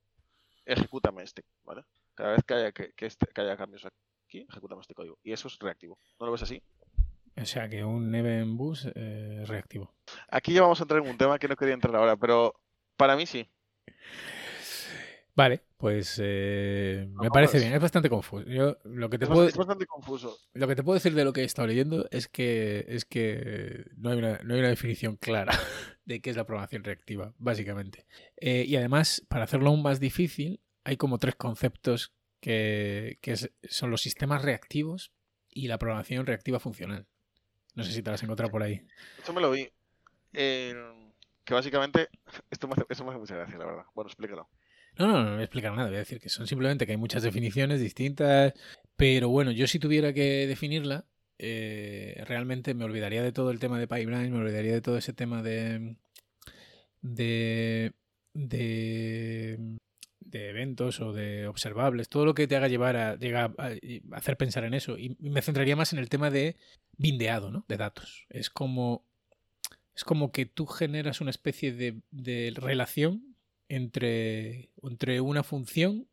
ejecútame 0.73 1.23
este, 1.23 1.45
¿vale? 1.65 1.83
Cada 2.15 2.33
vez 2.33 2.45
que 2.45 2.55
haya, 2.55 2.73
que, 2.73 2.93
este, 2.99 3.27
que 3.27 3.41
haya 3.41 3.57
cambios 3.57 3.87
aquí, 4.27 4.47
ejecútame 4.49 4.81
este 4.81 4.95
código. 4.95 5.19
Y 5.23 5.33
eso 5.33 5.49
es 5.49 5.59
reactivo. 5.59 5.99
¿No 6.19 6.27
lo 6.27 6.33
ves 6.33 6.43
así? 6.43 6.63
O 7.37 7.45
sea, 7.45 7.69
que 7.69 7.85
un 7.85 8.15
event 8.15 8.57
bus 8.57 8.89
eh, 8.95 9.45
reactivo. 9.47 9.95
Aquí 10.29 10.53
ya 10.53 10.63
vamos 10.63 10.81
a 10.81 10.85
entrar 10.85 11.03
en 11.03 11.09
un 11.09 11.17
tema 11.17 11.39
que 11.39 11.49
no 11.49 11.57
quería 11.57 11.75
entrar 11.75 11.95
ahora, 11.97 12.17
pero 12.17 12.55
para 12.97 13.17
mí 13.17 13.27
sí. 13.27 13.49
Vale, 15.35 15.63
pues 15.77 16.21
eh, 16.23 17.09
me 17.15 17.31
parece 17.31 17.59
bien, 17.59 17.73
es 17.73 17.81
bastante 17.81 18.11
confuso. 18.11 18.45
Yo, 18.47 18.77
lo 18.85 19.09
que 19.09 19.17
te 19.17 19.25
es, 19.25 19.31
puedo, 19.31 19.45
bastante 19.45 19.87
confuso. 19.87 20.37
Lo 20.53 20.69
que 20.69 20.77
te 20.77 20.83
puedo 20.83 20.95
decir 20.95 21.15
de 21.15 21.25
lo 21.25 21.33
que 21.33 21.41
he 21.41 21.45
estado 21.45 21.69
leyendo 21.69 22.07
es 22.11 22.29
que, 22.29 22.85
es 22.89 23.05
que 23.05 23.87
no, 23.97 24.11
hay 24.11 24.19
una, 24.19 24.41
no 24.43 24.55
hay 24.55 24.61
una 24.61 24.69
definición 24.69 25.17
clara 25.17 25.59
de 26.11 26.21
qué 26.21 26.31
es 26.31 26.37
la 26.37 26.45
programación 26.45 26.83
reactiva, 26.83 27.35
básicamente. 27.39 28.05
Eh, 28.37 28.65
y 28.67 28.77
además, 28.77 29.25
para 29.29 29.45
hacerlo 29.45 29.71
aún 29.71 29.83
más 29.83 30.01
difícil, 30.01 30.61
hay 30.83 30.97
como 30.97 31.19
tres 31.19 31.37
conceptos 31.37 32.13
que, 32.41 33.19
que 33.21 33.37
son 33.37 33.91
los 33.91 34.03
sistemas 34.03 34.43
reactivos 34.43 35.13
y 35.49 35.69
la 35.69 35.79
programación 35.79 36.27
reactiva 36.27 36.59
funcional. 36.59 37.07
No 37.75 37.85
sé 37.85 37.93
si 37.93 38.03
te 38.03 38.11
las 38.11 38.21
has 38.21 38.25
encontrado 38.25 38.51
por 38.51 38.63
ahí. 38.63 38.83
Esto 39.19 39.33
me 39.33 39.41
lo 39.41 39.53
vi. 39.53 39.69
Eh, 40.33 40.75
que 41.45 41.55
básicamente, 41.55 42.09
esto 42.51 42.67
me, 42.67 42.75
hace, 42.75 42.87
esto 42.89 43.05
me 43.05 43.11
hace 43.11 43.21
mucha 43.21 43.37
gracia, 43.37 43.59
la 43.59 43.67
verdad. 43.67 43.85
Bueno, 43.95 44.09
explícalo. 44.09 44.49
No, 44.99 45.07
no, 45.07 45.23
no 45.23 45.31
voy 45.33 45.41
a 45.41 45.45
explicar 45.45 45.73
nada. 45.75 45.89
Voy 45.89 45.97
a 45.97 46.01
decir 46.01 46.21
que 46.21 46.29
son 46.29 46.49
simplemente 46.49 46.87
que 46.87 46.93
hay 46.93 46.99
muchas 46.99 47.23
definiciones 47.23 47.81
distintas. 47.81 48.53
Pero 48.97 49.29
bueno, 49.29 49.53
yo 49.53 49.69
si 49.69 49.79
tuviera 49.79 50.13
que 50.13 50.49
definirla, 50.49 51.07
eh, 51.43 52.23
realmente 52.27 52.75
me 52.75 52.85
olvidaría 52.85 53.23
de 53.23 53.33
todo 53.33 53.51
el 53.51 53.59
tema 53.59 53.79
de 53.79 53.89
pipeline, 53.89 54.31
me 54.31 54.39
olvidaría 54.39 54.75
de 54.75 54.83
todo 54.83 54.99
ese 54.99 55.13
tema 55.13 55.43
de. 55.43 55.97
de. 57.03 57.93
de 58.35 59.59
eventos 60.31 61.01
o 61.01 61.13
de 61.13 61.47
observables, 61.47 62.09
todo 62.09 62.25
lo 62.25 62.35
que 62.35 62.47
te 62.47 62.57
haga 62.57 62.69
llevar 62.69 62.97
a, 62.97 63.17
llegar 63.17 63.55
a, 63.59 63.71
hacer 64.17 64.37
pensar 64.37 64.65
en 64.65 64.75
eso. 64.75 64.99
Y 64.99 65.17
me 65.21 65.43
centraría 65.43 65.77
más 65.77 65.93
en 65.93 65.99
el 65.99 66.11
tema 66.11 66.31
de 66.31 66.57
bindeado, 66.97 67.51
¿no? 67.51 67.65
De 67.69 67.77
datos. 67.77 68.27
Es 68.29 68.51
como. 68.51 69.07
Es 69.95 70.05
como 70.05 70.33
que 70.33 70.47
tú 70.47 70.67
generas 70.67 71.21
una 71.21 71.31
especie 71.31 71.73
de, 71.73 72.01
de 72.11 72.53
relación 72.55 73.37
entre, 73.69 74.71
entre 74.83 75.21
una 75.21 75.43
función 75.43 76.09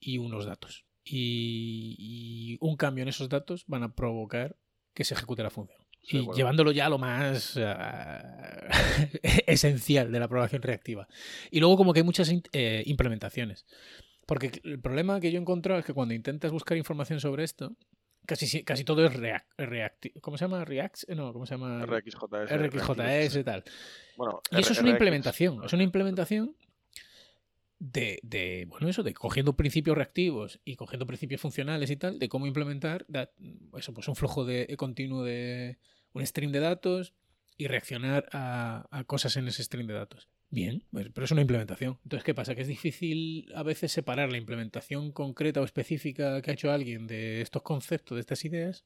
y 0.00 0.18
unos 0.18 0.46
datos. 0.46 0.86
Y, 1.04 2.58
un 2.60 2.76
cambio 2.76 3.02
en 3.02 3.08
esos 3.08 3.28
datos 3.28 3.64
van 3.66 3.82
a 3.82 3.94
provocar 3.94 4.56
que 4.94 5.04
se 5.04 5.14
ejecute 5.14 5.42
la 5.42 5.50
función. 5.50 5.78
y 6.02 6.26
llevándolo 6.34 6.72
ya 6.72 6.86
a 6.86 6.88
lo 6.88 6.98
más 6.98 7.56
ah, 7.58 8.68
esencial 9.46 10.10
de 10.10 10.20
la 10.20 10.28
programación 10.28 10.62
reactiva. 10.62 11.08
Y 11.50 11.60
luego 11.60 11.76
como 11.76 11.92
que 11.92 12.00
hay 12.00 12.04
muchas 12.04 12.32
eh, 12.52 12.82
implementaciones. 12.86 13.66
Porque 14.26 14.52
el 14.64 14.80
problema 14.80 15.20
que 15.20 15.30
yo 15.30 15.38
he 15.38 15.40
encontrado 15.40 15.80
es 15.80 15.86
que 15.86 15.92
cuando 15.92 16.14
intentas 16.14 16.52
buscar 16.52 16.76
información 16.76 17.20
sobre 17.20 17.44
esto, 17.44 17.76
casi, 18.26 18.62
casi 18.64 18.84
todo 18.84 19.04
es 19.04 19.14
react, 19.14 20.06
¿Cómo 20.20 20.38
se 20.38 20.44
llama? 20.44 20.64
React? 20.64 21.08
No, 21.10 21.32
¿cómo 21.32 21.46
se 21.46 21.54
llama? 21.54 21.84
RxJS. 21.84 22.50
RxJS 22.50 23.36
y 23.36 23.44
tal. 23.44 23.64
Bueno, 24.16 24.40
y 24.50 24.60
eso 24.60 24.72
es 24.72 24.80
una 24.80 24.90
implementación. 24.90 25.64
Es 25.64 25.72
una 25.72 25.82
implementación 25.82 26.56
de, 27.82 28.20
de, 28.22 28.66
bueno, 28.68 28.88
eso, 28.88 29.02
de 29.02 29.12
cogiendo 29.12 29.56
principios 29.56 29.96
reactivos 29.96 30.60
y 30.64 30.76
cogiendo 30.76 31.04
principios 31.04 31.40
funcionales 31.40 31.90
y 31.90 31.96
tal, 31.96 32.20
de 32.20 32.28
cómo 32.28 32.46
implementar 32.46 33.06
eso, 33.76 33.92
pues 33.92 34.06
un 34.06 34.14
flujo 34.14 34.44
de, 34.44 34.72
continuo 34.76 35.24
de 35.24 35.78
un 36.12 36.24
stream 36.24 36.52
de 36.52 36.60
datos 36.60 37.12
y 37.56 37.66
reaccionar 37.66 38.28
a, 38.32 39.02
cosas 39.08 39.36
en 39.36 39.48
ese 39.48 39.64
stream 39.64 39.88
de 39.88 39.94
datos. 39.94 40.28
Bien, 40.48 40.84
pues, 40.92 41.08
pero 41.12 41.24
es 41.24 41.32
una 41.32 41.40
implementación. 41.40 41.98
Entonces, 42.04 42.22
¿qué 42.22 42.34
pasa? 42.34 42.54
Que 42.54 42.60
es 42.60 42.68
difícil 42.68 43.50
a 43.56 43.64
veces 43.64 43.90
separar 43.90 44.30
la 44.30 44.38
implementación 44.38 45.10
concreta 45.10 45.60
o 45.60 45.64
específica 45.64 46.40
que 46.40 46.52
ha 46.52 46.54
hecho 46.54 46.70
alguien 46.70 47.08
de 47.08 47.40
estos 47.40 47.62
conceptos, 47.62 48.14
de 48.14 48.20
estas 48.20 48.44
ideas, 48.44 48.84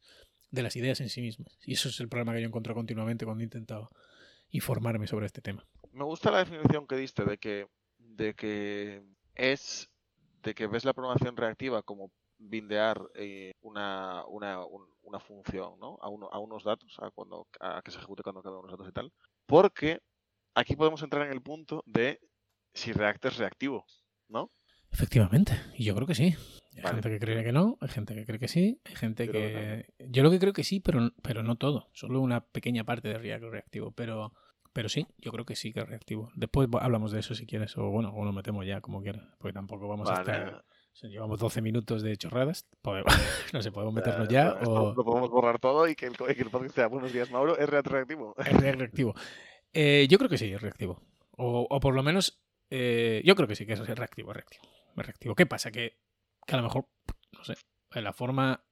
de 0.50 0.62
las 0.62 0.74
ideas 0.74 1.02
en 1.02 1.10
sí 1.10 1.20
mismas. 1.20 1.58
Y 1.66 1.74
eso 1.74 1.90
es 1.90 2.00
el 2.00 2.08
problema 2.08 2.32
que 2.32 2.40
yo 2.40 2.46
encuentro 2.46 2.74
continuamente 2.74 3.26
cuando 3.26 3.42
he 3.42 3.44
intentado 3.44 3.90
informarme 4.48 5.06
sobre 5.06 5.26
este 5.26 5.42
tema. 5.42 5.66
Me 5.92 6.04
gusta 6.04 6.30
la 6.30 6.38
definición 6.38 6.86
que 6.86 6.96
diste 6.96 7.24
de 7.24 7.36
que, 7.36 7.66
de 8.16 8.35
que 8.35 9.02
es 9.35 9.90
de 10.42 10.54
que 10.54 10.66
ves 10.66 10.85
la 10.85 10.92
programación 10.92 11.37
reactiva 11.37 11.82
como 11.82 12.12
bindear 12.38 13.00
eh, 13.14 13.52
una, 13.62 14.25
una, 14.26 14.61
una, 15.02 15.18
función 15.18 15.78
¿no? 15.80 15.99
a, 16.00 16.08
uno, 16.08 16.28
a 16.30 16.38
unos 16.38 16.64
datos, 16.64 16.94
a, 17.00 17.11
cuando, 17.11 17.49
a 17.61 17.82
que 17.82 17.90
se 17.90 17.99
ejecute 17.99 18.23
cuando 18.23 18.42
cada 18.42 18.58
unos 18.58 18.70
datos 18.70 18.88
y 18.88 18.92
tal. 18.92 19.12
Porque 19.46 20.00
aquí 20.54 20.76
podemos 20.76 21.02
entrar 21.02 21.26
en 21.26 21.32
el 21.32 21.42
punto 21.42 21.82
de 21.87 22.20
si 22.75 22.92
React 22.92 23.25
es 23.26 23.37
reactivo, 23.38 23.87
¿no? 24.28 24.52
Efectivamente, 24.92 25.52
y 25.75 25.85
yo 25.85 25.94
creo 25.94 26.06
que 26.06 26.14
sí. 26.14 26.37
Hay 26.76 26.92
gente 26.92 27.11
que 27.11 27.18
cree 27.18 27.42
que 27.42 27.52
no, 27.52 27.78
hay 27.80 27.88
gente 27.88 28.14
que 28.14 28.25
cree 28.25 28.38
que 28.38 28.49
sí, 28.49 28.80
hay 28.85 28.94
gente 28.94 29.30
que... 29.30 29.87
Yo 29.99 30.23
lo 30.23 30.30
que 30.30 30.38
creo 30.38 30.52
que 30.52 30.62
sí, 30.62 30.80
pero, 30.80 31.11
pero 31.23 31.42
no 31.42 31.56
todo. 31.56 31.88
Solo 31.92 32.20
una 32.20 32.46
pequeña 32.46 32.85
parte 32.85 33.08
de 33.08 33.18
React 33.18 33.44
es 33.44 33.50
reactivo, 33.50 33.92
pero, 33.92 34.32
pero 34.76 34.90
sí, 34.90 35.06
yo 35.16 35.33
creo 35.33 35.47
que 35.47 35.56
sí 35.56 35.73
que 35.73 35.80
es 35.80 35.88
reactivo. 35.88 36.30
Después 36.35 36.68
hablamos 36.78 37.11
de 37.11 37.21
eso 37.21 37.35
si 37.35 37.47
quieres, 37.47 37.78
o 37.78 37.88
bueno, 37.88 38.12
o 38.14 38.26
lo 38.26 38.33
metemos 38.35 38.66
ya 38.66 38.83
como 38.83 39.00
quieras, 39.00 39.26
porque 39.38 39.54
tampoco 39.54 39.88
vamos 39.88 40.11
a 40.11 40.21
estar... 40.21 40.66
llevamos 41.04 41.40
12 41.40 41.62
minutos 41.62 42.02
de 42.02 42.14
chorradas, 42.18 42.66
no 43.54 43.62
sé, 43.62 43.73
podemos 43.73 43.95
meternos 43.95 44.28
ya 44.28 44.52
o... 44.66 44.92
Lo 44.95 45.02
podemos 45.02 45.30
borrar 45.30 45.59
todo 45.59 45.88
y 45.88 45.95
que 45.95 46.04
el, 46.04 46.14
que 46.14 46.42
el 46.42 46.50
podcast 46.50 46.75
sea 46.75 46.88
buenos 46.88 47.11
días, 47.11 47.30
Mauro, 47.30 47.56
es 47.56 47.66
React 47.66 47.87
reactivo. 47.87 48.35
Es 48.37 48.52
React 48.52 48.78
reactivo. 48.78 49.14
Eh, 49.78 50.06
yo 50.09 50.16
creo 50.16 50.30
que 50.30 50.38
sí, 50.38 50.50
es 50.50 50.61
reactivo. 50.62 51.02
O, 51.33 51.80
por 51.80 51.95
lo 51.95 52.02
menos, 52.02 52.40
eh, 52.71 53.21
yo 53.26 53.35
creo 53.35 53.47
que 53.47 53.56
sí 53.56 53.66
que 53.66 53.75
es 53.75 53.80
reactivo, 53.80 54.33
reactivo. 54.33 54.64
reactivo. 54.95 55.35
¿Qué 55.35 55.45
pasa? 55.45 55.71
Que, 55.71 55.99
a 56.47 56.56
lo 56.56 56.62
mejor, 56.62 56.87
no 57.33 57.45
sé, 57.45 57.56
en 57.92 58.04
la 58.04 58.14
forma 58.14 58.64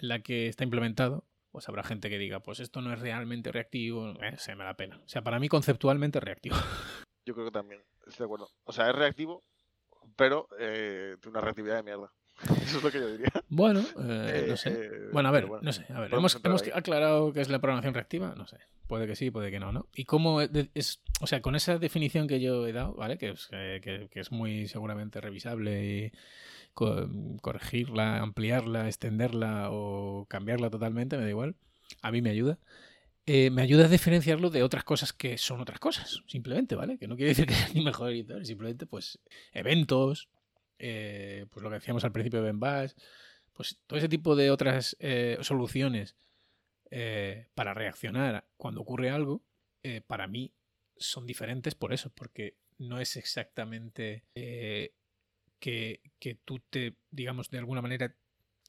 en 0.00 0.08
la 0.08 0.20
que 0.20 0.48
está 0.48 0.64
implementado, 0.64 1.26
pues 1.56 1.70
habrá 1.70 1.82
gente 1.82 2.10
que 2.10 2.18
diga, 2.18 2.40
pues 2.40 2.60
esto 2.60 2.82
no 2.82 2.92
es 2.92 3.00
realmente 3.00 3.50
reactivo, 3.50 4.10
eh, 4.22 4.36
se 4.36 4.54
me 4.54 4.64
da 4.64 4.74
pena. 4.74 5.00
O 5.02 5.08
sea, 5.08 5.22
para 5.22 5.40
mí 5.40 5.48
conceptualmente 5.48 6.18
es 6.18 6.24
reactivo. 6.24 6.54
Yo 7.24 7.32
creo 7.32 7.46
que 7.46 7.50
también, 7.50 7.82
estoy 8.06 8.18
de 8.18 8.24
acuerdo. 8.26 8.50
O 8.64 8.72
sea, 8.72 8.90
es 8.90 8.94
reactivo, 8.94 9.42
pero 10.16 10.48
eh, 10.58 11.16
tiene 11.18 11.30
una 11.30 11.40
reactividad 11.40 11.76
de 11.76 11.82
mierda. 11.82 12.12
Eso 12.62 12.78
es 12.78 12.82
lo 12.82 12.90
que 12.90 13.00
yo 13.00 13.08
diría. 13.10 13.32
Bueno, 13.48 13.82
no 13.96 14.56
sé. 14.56 14.90
bueno, 15.12 15.28
a 15.28 15.32
ver, 15.32 15.48
no 15.62 15.72
sé. 15.72 15.86
A 15.88 16.00
ver, 16.00 16.12
hemos, 16.12 16.38
hemos 16.44 16.62
aclarado 16.74 17.32
que 17.32 17.40
es 17.40 17.48
la 17.48 17.60
programación 17.60 17.94
reactiva, 17.94 18.34
no 18.36 18.46
sé. 18.46 18.58
Puede 18.86 19.06
que 19.06 19.16
sí, 19.16 19.30
puede 19.30 19.50
que 19.50 19.58
no, 19.58 19.72
¿no? 19.72 19.88
Y 19.94 20.04
cómo 20.04 20.40
es, 20.40 21.00
o 21.20 21.26
sea, 21.26 21.40
con 21.40 21.56
esa 21.56 21.78
definición 21.78 22.28
que 22.28 22.40
yo 22.40 22.66
he 22.66 22.72
dado, 22.72 22.94
¿vale? 22.94 23.18
Que 23.18 23.30
es, 23.30 23.48
que, 23.48 24.08
es 24.12 24.30
muy 24.30 24.68
seguramente 24.68 25.20
revisable 25.20 25.84
y 25.84 26.12
corregirla, 26.74 28.18
ampliarla, 28.18 28.86
extenderla 28.86 29.70
o 29.70 30.26
cambiarla 30.28 30.70
totalmente, 30.70 31.16
me 31.16 31.24
da 31.24 31.30
igual. 31.30 31.56
A 32.02 32.12
mí 32.12 32.20
me 32.20 32.30
ayuda. 32.30 32.58
Eh, 33.24 33.50
me 33.50 33.62
ayuda 33.62 33.86
a 33.86 33.88
diferenciarlo 33.88 34.50
de 34.50 34.62
otras 34.62 34.84
cosas 34.84 35.12
que 35.12 35.36
son 35.36 35.60
otras 35.60 35.80
cosas, 35.80 36.22
simplemente, 36.28 36.76
¿vale? 36.76 36.96
Que 36.96 37.08
no 37.08 37.16
quiere 37.16 37.30
decir 37.30 37.46
que 37.46 37.54
sea 37.54 37.70
ni 37.74 37.82
mejor 37.82 38.10
editor, 38.10 38.46
simplemente, 38.46 38.86
pues, 38.86 39.18
eventos, 39.52 40.28
eh, 40.78 41.46
pues 41.50 41.62
lo 41.62 41.70
que 41.70 41.76
decíamos 41.76 42.04
al 42.04 42.12
principio 42.12 42.42
de 42.42 42.52
Ben 42.52 42.60
pues 43.52 43.80
todo 43.86 43.98
ese 43.98 44.08
tipo 44.08 44.36
de 44.36 44.50
otras 44.50 44.96
eh, 45.00 45.38
soluciones 45.40 46.16
eh, 46.90 47.48
para 47.54 47.74
reaccionar 47.74 48.46
cuando 48.56 48.80
ocurre 48.80 49.10
algo, 49.10 49.42
eh, 49.82 50.02
para 50.06 50.28
mí 50.28 50.52
son 50.96 51.26
diferentes 51.26 51.74
por 51.74 51.92
eso, 51.92 52.10
porque 52.10 52.58
no 52.78 53.00
es 53.00 53.16
exactamente 53.16 54.24
eh, 54.34 54.94
que, 55.58 56.00
tú 56.44 56.60
te, 56.70 56.96
digamos, 57.10 57.50
de 57.50 57.58
alguna 57.58 57.82
manera 57.82 58.14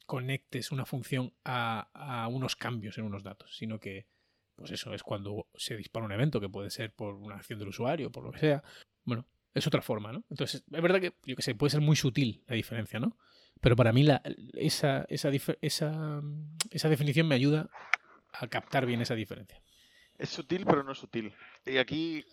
conectes 0.08 0.72
una 0.72 0.86
función 0.86 1.34
a, 1.46 2.28
unos 2.32 2.56
cambios 2.56 2.98
en 2.98 3.04
unos 3.04 3.24
datos, 3.24 3.56
sino 3.56 3.80
que, 3.80 4.08
pues 4.56 4.72
eso 4.72 4.94
es 4.94 5.04
cuando 5.04 5.48
se 5.54 5.78
dispara 5.78 6.06
un 6.06 6.12
evento, 6.12 6.42
que 6.42 6.50
puede 6.50 6.72
ser 6.72 6.94
por 6.94 7.14
una 7.16 7.36
acción 7.36 7.60
del 7.60 7.68
usuario, 7.68 8.12
por 8.12 8.24
lo 8.24 8.32
que 8.32 8.40
sea. 8.40 8.64
Bueno, 9.04 9.28
es 9.54 9.68
otra 9.68 9.82
forma, 9.82 10.12
¿no? 10.12 10.24
Entonces, 10.30 10.64
es 10.72 10.82
verdad 10.82 11.02
que, 11.02 11.14
yo 11.26 11.36
que 11.36 11.42
sé, 11.42 11.56
puede 11.56 11.72
ser 11.72 11.82
muy 11.82 11.96
sutil 11.96 12.44
la 12.48 12.56
diferencia, 12.56 13.00
¿no? 13.00 13.18
Pero 13.62 13.76
para 13.76 13.92
mí 13.92 14.04
la, 14.04 14.22
esa, 14.54 15.06
esa, 15.10 15.30
esa, 15.62 16.22
esa 16.70 16.90
definición 16.90 17.28
me 17.28 17.36
ayuda 17.36 17.70
a 18.34 18.48
captar 18.48 18.86
bien 18.86 19.02
esa 19.02 19.16
diferencia. 19.16 19.62
Es 20.18 20.30
sutil, 20.30 20.66
pero 20.66 20.84
no 20.84 20.92
es 20.92 20.98
sutil. 20.98 21.34
Y 21.66 21.78
aquí, 21.78 22.26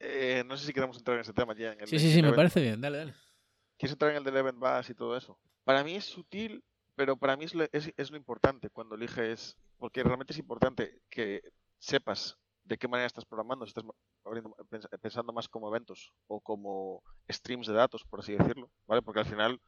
eh, 0.00 0.44
no 0.46 0.56
sé 0.56 0.66
si 0.66 0.72
queremos 0.72 0.96
entrar 0.96 1.16
en 1.16 1.22
ese 1.22 1.32
tema 1.32 1.54
ya. 1.56 1.76
sí, 1.86 1.98
sí, 1.98 2.12
sí, 2.12 2.22
me 2.22 2.32
parece 2.32 2.60
bien. 2.60 2.80
Dale, 2.80 2.98
dale. 2.98 3.14
¿Quieres 3.76 3.92
entrar 3.92 4.10
en 4.10 4.18
el 4.18 4.24
de 4.24 4.38
Event 4.38 4.58
Bass 4.58 4.90
y 4.90 4.94
todo 4.94 5.16
eso? 5.16 5.38
Para 5.64 5.84
mí 5.84 5.94
es 5.94 6.04
sutil, 6.04 6.64
pero 6.96 7.16
para 7.16 7.36
mí 7.36 7.44
es 7.44 7.54
lo, 7.54 7.64
es, 7.70 8.10
lo 8.10 8.16
importante 8.16 8.70
cuando 8.70 8.96
eliges, 8.96 9.56
porque 9.78 10.02
realmente 10.02 10.32
es 10.32 10.38
importante 10.38 11.00
que 11.08 11.42
sepas 11.78 12.36
de 12.68 12.76
qué 12.76 12.86
manera 12.86 13.06
estás 13.06 13.24
programando, 13.24 13.64
si 13.64 13.70
estás 13.70 13.84
pensando 15.00 15.32
más 15.32 15.48
como 15.48 15.68
eventos 15.68 16.12
o 16.26 16.40
como 16.40 17.02
streams 17.28 17.66
de 17.66 17.72
datos, 17.72 18.04
por 18.04 18.20
así 18.20 18.34
decirlo, 18.34 18.70
¿vale? 18.86 19.00
Porque 19.00 19.20
al 19.20 19.26
final 19.26 19.60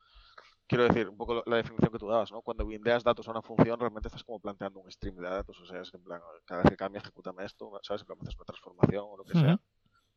quiero 0.68 0.84
decir, 0.84 1.08
un 1.08 1.16
poco 1.16 1.42
la 1.46 1.56
definición 1.56 1.90
que 1.90 1.98
tú 1.98 2.08
dabas, 2.08 2.30
¿no? 2.30 2.42
Cuando 2.42 2.66
windeas 2.66 3.02
datos 3.02 3.26
a 3.26 3.30
una 3.30 3.42
función, 3.42 3.80
realmente 3.80 4.08
estás 4.08 4.22
como 4.22 4.38
planteando 4.38 4.80
un 4.80 4.92
stream 4.92 5.16
de 5.16 5.28
datos, 5.28 5.58
o 5.60 5.66
sea, 5.66 5.80
es 5.80 5.90
que 5.90 5.96
en 5.96 6.04
plan, 6.04 6.20
cada 6.44 6.62
vez 6.62 6.70
que 6.70 6.76
cambia, 6.76 7.00
ejecútame 7.00 7.44
esto, 7.44 7.72
¿sabes? 7.82 8.04
Que 8.04 8.12
haces 8.12 8.36
una 8.36 8.44
transformación 8.44 9.04
o 9.08 9.16
lo 9.16 9.24
que 9.24 9.38
sea, 9.38 9.58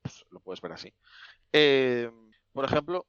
pues 0.02 0.26
lo 0.30 0.42
puedes 0.42 0.60
ver 0.60 0.74
así. 0.74 0.94
Eh, 1.54 2.12
por 2.52 2.66
ejemplo, 2.66 3.08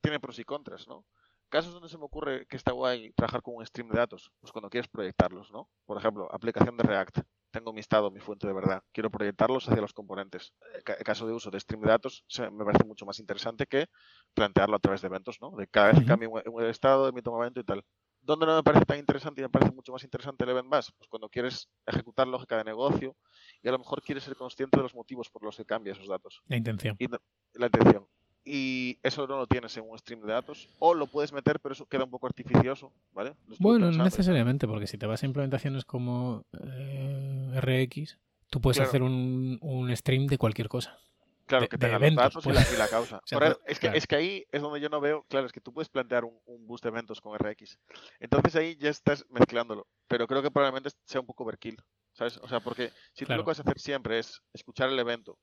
tiene 0.00 0.18
pros 0.18 0.38
y 0.40 0.44
contras, 0.44 0.88
¿no? 0.88 1.06
Casos 1.48 1.72
donde 1.72 1.88
se 1.88 1.96
me 1.96 2.04
ocurre 2.04 2.46
que 2.46 2.56
está 2.56 2.72
guay 2.72 3.12
trabajar 3.12 3.40
con 3.42 3.54
un 3.54 3.64
stream 3.64 3.88
de 3.90 3.98
datos, 3.98 4.32
pues 4.40 4.50
cuando 4.50 4.68
quieres 4.68 4.88
proyectarlos, 4.88 5.52
¿no? 5.52 5.70
Por 5.86 5.96
ejemplo, 5.98 6.28
aplicación 6.34 6.76
de 6.76 6.82
React 6.82 7.18
tengo 7.54 7.72
mi 7.72 7.78
estado, 7.78 8.10
mi 8.10 8.18
fuente 8.18 8.48
de 8.48 8.52
verdad, 8.52 8.82
quiero 8.92 9.10
proyectarlos 9.10 9.68
hacia 9.68 9.80
los 9.80 9.92
componentes. 9.92 10.52
El 10.74 11.04
caso 11.04 11.24
de 11.24 11.32
uso 11.32 11.52
de 11.52 11.60
stream 11.60 11.82
de 11.82 11.88
datos 11.88 12.24
me 12.50 12.64
parece 12.64 12.84
mucho 12.84 13.06
más 13.06 13.20
interesante 13.20 13.66
que 13.66 13.86
plantearlo 14.34 14.74
a 14.74 14.80
través 14.80 15.02
de 15.02 15.06
eventos, 15.06 15.40
¿no? 15.40 15.52
De 15.52 15.68
cada 15.68 15.92
vez 15.92 16.00
que 16.00 16.04
cambie 16.04 16.28
un 16.28 16.64
estado, 16.64 17.08
emito 17.08 17.30
un 17.30 17.36
momento 17.36 17.60
y 17.60 17.64
tal. 17.64 17.84
¿Dónde 18.20 18.46
no 18.46 18.56
me 18.56 18.62
parece 18.64 18.84
tan 18.86 18.98
interesante 18.98 19.40
y 19.40 19.44
me 19.44 19.50
parece 19.50 19.70
mucho 19.70 19.92
más 19.92 20.02
interesante 20.02 20.42
el 20.42 20.50
event 20.50 20.68
bus? 20.68 20.92
Pues 20.98 21.08
cuando 21.08 21.28
quieres 21.28 21.68
ejecutar 21.86 22.26
lógica 22.26 22.56
de 22.56 22.64
negocio 22.64 23.14
y 23.62 23.68
a 23.68 23.70
lo 23.70 23.78
mejor 23.78 24.02
quieres 24.02 24.24
ser 24.24 24.34
consciente 24.34 24.76
de 24.76 24.82
los 24.82 24.94
motivos 24.94 25.30
por 25.30 25.44
los 25.44 25.56
que 25.56 25.64
cambia 25.64 25.92
esos 25.92 26.08
datos. 26.08 26.42
La 26.46 26.56
intención. 26.56 26.96
Y 26.98 27.06
la 27.06 27.66
intención 27.66 28.08
y 28.44 28.98
eso 29.02 29.26
no 29.26 29.38
lo 29.38 29.46
tienes 29.46 29.76
en 29.76 29.88
un 29.88 29.98
stream 29.98 30.20
de 30.20 30.32
datos 30.32 30.68
o 30.78 30.94
lo 30.94 31.06
puedes 31.06 31.32
meter 31.32 31.58
pero 31.60 31.72
eso 31.72 31.86
queda 31.86 32.04
un 32.04 32.10
poco 32.10 32.26
artificioso 32.26 32.92
¿vale? 33.12 33.34
Bueno, 33.58 33.90
no 33.90 34.04
necesariamente 34.04 34.68
porque 34.68 34.86
si 34.86 34.98
te 34.98 35.06
vas 35.06 35.22
a 35.22 35.26
implementaciones 35.26 35.84
como 35.84 36.44
eh, 36.52 37.60
RX 37.60 38.18
tú 38.50 38.60
puedes 38.60 38.80
hacer 38.80 39.02
un, 39.02 39.58
un, 39.62 39.96
stream 39.96 40.26
de 40.26 40.38
cualquier 40.38 40.68
cosa 40.68 40.98
Claro, 41.46 41.68
que 41.68 41.76
tenga 41.76 41.98
los 41.98 42.14
datos 42.14 42.46
y, 42.46 42.52
la, 42.52 42.62
y, 42.72 42.76
la, 42.78 42.88
causa. 42.88 43.20
es, 43.66 43.78
que, 43.78 43.88
es 43.88 44.06
que 44.06 44.16
ahí 44.16 44.46
es 44.50 44.62
donde 44.62 44.80
yo 44.80 44.88
no 44.88 44.98
veo, 44.98 45.24
claro, 45.28 45.44
es 45.44 45.52
que 45.52 45.60
tú 45.60 45.74
puedes 45.74 45.90
plantear 45.90 46.24
un, 46.24 46.40
un, 46.46 46.66
boost 46.66 46.84
de 46.84 46.88
eventos 46.88 47.20
con 47.20 47.38
RX. 47.38 47.78
Entonces 48.18 48.56
ahí 48.56 48.76
ya 48.76 48.88
estás 48.88 49.26
mezclándolo. 49.28 49.86
Pero 50.08 50.26
creo 50.26 50.42
que 50.42 50.50
probablemente 50.50 50.88
sea 51.04 51.20
un 51.20 51.26
poco 51.26 51.44
overkill. 51.44 51.76
¿Sabes? 52.14 52.38
O 52.38 52.48
sea, 52.48 52.60
porque 52.60 52.92
si 53.12 53.26
tú 53.26 53.32
lo 53.34 53.44
que 53.44 53.50
vas 53.50 53.58
a 53.58 53.62
hacer 53.62 53.78
siempre 53.78 54.18
es 54.18 54.40
escuchar 54.54 54.88
el 54.88 54.98
evento, 54.98 55.36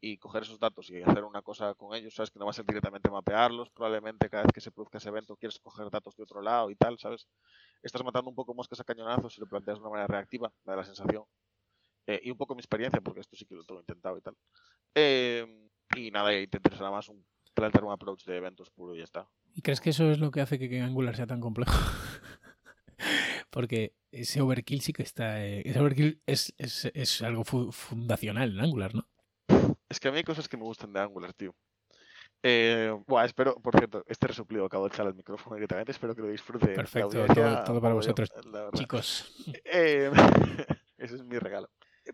y 0.00 0.16
coger 0.18 0.42
esos 0.42 0.58
datos 0.58 0.90
y 0.90 1.02
hacer 1.02 1.24
una 1.24 1.42
cosa 1.42 1.74
con 1.74 1.94
ellos, 1.94 2.14
¿sabes? 2.14 2.30
Que 2.30 2.38
no 2.38 2.44
va 2.44 2.50
a 2.50 2.54
ser 2.54 2.64
directamente 2.64 3.10
mapearlos, 3.10 3.70
probablemente 3.70 4.30
cada 4.30 4.44
vez 4.44 4.52
que 4.52 4.60
se 4.60 4.70
produzca 4.70 4.98
ese 4.98 5.08
evento 5.08 5.36
quieres 5.36 5.58
coger 5.58 5.90
datos 5.90 6.16
de 6.16 6.22
otro 6.22 6.40
lado 6.40 6.70
y 6.70 6.76
tal, 6.76 6.98
¿sabes? 6.98 7.26
Estás 7.82 8.04
matando 8.04 8.30
un 8.30 8.36
poco 8.36 8.54
moscas 8.54 8.80
a 8.80 8.84
cañonazos 8.84 9.34
si 9.34 9.40
lo 9.40 9.48
planteas 9.48 9.78
de 9.78 9.80
una 9.82 9.90
manera 9.90 10.06
reactiva, 10.06 10.52
da 10.64 10.76
la 10.76 10.84
sensación. 10.84 11.24
Eh, 12.06 12.20
y 12.24 12.30
un 12.30 12.36
poco 12.36 12.54
mi 12.54 12.60
experiencia, 12.60 13.00
porque 13.00 13.20
esto 13.20 13.36
sí 13.36 13.44
que 13.44 13.54
lo 13.54 13.64
tengo 13.64 13.80
intentado 13.80 14.16
y 14.16 14.20
tal. 14.20 14.36
Eh, 14.94 15.68
y 15.96 16.10
nada, 16.10 16.34
y 16.34 16.46
te 16.46 16.58
interesa 16.58 16.90
más 16.90 17.08
un, 17.08 17.24
plantear 17.52 17.84
un 17.84 17.92
approach 17.92 18.24
de 18.24 18.36
eventos 18.36 18.70
puro 18.70 18.94
y 18.94 18.98
ya 18.98 19.04
está. 19.04 19.28
¿Y 19.52 19.62
crees 19.62 19.80
que 19.80 19.90
eso 19.90 20.10
es 20.10 20.18
lo 20.18 20.30
que 20.30 20.40
hace 20.40 20.58
que, 20.58 20.80
Angular 20.80 21.16
sea 21.16 21.26
tan 21.26 21.40
complejo? 21.40 21.72
porque 23.50 23.94
ese 24.12 24.40
overkill 24.40 24.80
sí 24.80 24.92
que 24.92 25.02
está. 25.02 25.44
Eh, 25.44 25.62
ese 25.68 25.80
overkill 25.80 26.22
es, 26.24 26.54
es, 26.56 26.84
es 26.94 27.22
algo 27.22 27.44
fundacional 27.44 28.52
en 28.52 28.60
Angular, 28.60 28.94
¿no? 28.94 29.08
Es 29.88 30.00
que 30.00 30.08
a 30.08 30.10
mí 30.10 30.18
hay 30.18 30.24
cosas 30.24 30.48
que 30.48 30.56
me 30.56 30.64
gustan 30.64 30.92
de 30.92 31.00
Angular, 31.00 31.32
tío. 31.32 31.54
Eh, 32.42 32.96
buah, 33.06 33.24
espero, 33.24 33.56
por 33.56 33.76
cierto, 33.76 34.04
este 34.06 34.28
resuplido 34.28 34.64
acabo 34.64 34.84
de 34.84 34.94
echar 34.94 35.06
el 35.06 35.14
micrófono 35.14 35.56
directamente, 35.56 35.90
espero 35.90 36.14
que 36.14 36.22
lo 36.22 36.28
disfrute. 36.28 36.68
Perfecto, 36.68 37.26
todo, 37.26 37.64
todo, 37.64 37.80
para 37.80 37.94
vosotros, 37.94 38.30
chicos. 38.74 39.44
Eh, 39.64 40.10
ese 40.98 41.16
es 41.16 41.24
mi 41.24 41.38
regalo. 41.38 41.68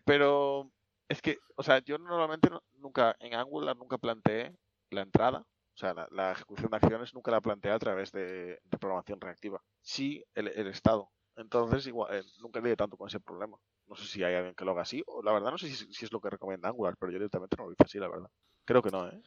Pero 0.05 0.71
es 1.09 1.21
que, 1.21 1.39
o 1.57 1.63
sea, 1.63 1.81
yo 1.81 1.99
normalmente 1.99 2.49
nunca, 2.79 3.17
en 3.21 3.35
Angular 3.35 3.77
nunca 3.77 3.99
planteé 3.99 4.57
la 4.91 5.03
entrada 5.03 5.39
O 5.39 5.77
sea, 5.77 5.93
la, 5.93 6.09
la 6.11 6.33
ejecución 6.33 6.71
de 6.71 6.77
acciones 6.77 7.13
nunca 7.13 7.31
la 7.31 7.41
plantea 7.41 7.75
a 7.75 7.79
través 7.79 8.13
de, 8.13 8.61
de 8.63 8.79
programación 8.79 9.21
reactiva. 9.21 9.63
Sí, 9.83 10.25
el, 10.35 10.49
el 10.49 10.69
estado. 10.69 11.11
Entonces, 11.37 11.87
igual, 11.87 12.15
eh, 12.15 12.23
nunca 12.41 12.61
lidio 12.61 12.77
tanto 12.77 12.97
con 12.97 13.09
ese 13.09 13.21
problema. 13.21 13.57
No 13.87 13.97
sé 13.97 14.07
si 14.07 14.23
hay 14.23 14.35
alguien 14.35 14.55
que 14.55 14.65
lo 14.65 14.73
haga 14.73 14.83
así, 14.83 15.03
o 15.07 15.23
la 15.23 15.33
verdad 15.33 15.51
no 15.51 15.59
sé 15.59 15.69
si, 15.69 16.05
es 16.05 16.13
lo 16.13 16.21
que 16.21 16.31
recomienda 16.31 16.69
Angular, 16.69 16.95
pero 16.99 17.13
yo 17.13 17.19
directamente 17.19 17.57
no 17.59 17.67
lo 17.67 17.73
hice 17.73 17.85
así, 17.85 17.99
la 17.99 18.09
verdad. 18.09 18.31
Creo 18.65 18.83
que 18.83 18.91
no, 18.91 19.09
¿eh? 19.09 19.21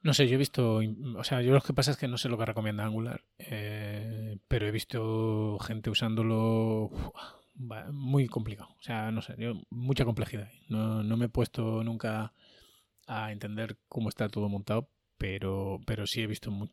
No 0.00 0.14
sé, 0.14 0.28
yo 0.28 0.36
he 0.36 0.38
visto, 0.38 0.80
o 1.16 1.24
sea, 1.24 1.42
yo 1.42 1.52
lo 1.52 1.60
que 1.60 1.74
pasa 1.74 1.90
es 1.90 1.96
que 1.96 2.08
no 2.08 2.18
sé 2.18 2.28
lo 2.28 2.38
que 2.38 2.46
recomienda 2.46 2.84
Angular, 2.84 3.24
eh, 3.38 4.38
pero 4.46 4.66
he 4.66 4.70
visto 4.70 5.58
gente 5.58 5.90
usándolo 5.90 6.84
uf, 6.84 7.10
muy 7.90 8.28
complicado. 8.28 8.70
O 8.78 8.82
sea, 8.82 9.10
no 9.10 9.22
sé, 9.22 9.34
yo, 9.38 9.54
mucha 9.70 10.04
complejidad. 10.04 10.48
No, 10.68 11.02
no 11.02 11.16
me 11.16 11.26
he 11.26 11.28
puesto 11.28 11.82
nunca 11.82 12.32
a 13.06 13.32
entender 13.32 13.76
cómo 13.88 14.08
está 14.08 14.28
todo 14.28 14.48
montado, 14.48 14.88
pero, 15.18 15.80
pero 15.84 16.06
sí 16.06 16.22
he 16.22 16.26
visto 16.26 16.50
muy, 16.50 16.70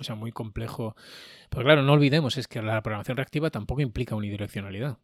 o 0.00 0.04
sea, 0.04 0.14
muy 0.14 0.32
complejo. 0.32 0.96
Pero 1.50 1.64
claro, 1.64 1.82
no 1.82 1.92
olvidemos, 1.92 2.36
es 2.38 2.48
que 2.48 2.62
la 2.62 2.82
programación 2.82 3.16
reactiva 3.16 3.50
tampoco 3.50 3.82
implica 3.82 4.16
unidireccionalidad. 4.16 4.98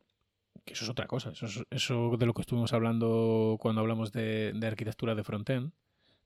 Que 0.64 0.72
eso 0.72 0.84
es 0.84 0.90
otra 0.90 1.06
cosa. 1.06 1.30
Eso, 1.30 1.46
es, 1.46 1.64
eso 1.70 2.16
de 2.18 2.26
lo 2.26 2.34
que 2.34 2.42
estuvimos 2.42 2.72
hablando 2.72 3.56
cuando 3.60 3.80
hablamos 3.80 4.12
de, 4.12 4.52
de 4.54 4.66
arquitectura 4.66 5.14
de 5.14 5.24
frontend, 5.24 5.72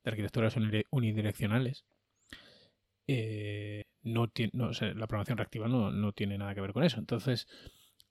de 0.05 0.11
arquitecturas 0.11 0.57
unidireccionales. 0.91 1.85
Eh, 3.09 3.85
no 4.03 4.29
tiene, 4.29 4.53
no, 4.55 4.69
o 4.69 4.75
sea, 4.75 4.88
la 4.88 5.07
programación 5.07 5.38
reactiva 5.38 5.69
no, 5.69 5.91
no, 5.91 6.12
tiene 6.12 6.38
nada 6.38 6.55
que 6.55 6.61
ver 6.61 6.73
con 6.73 6.85
eso. 6.85 6.99
Entonces, 6.99 7.49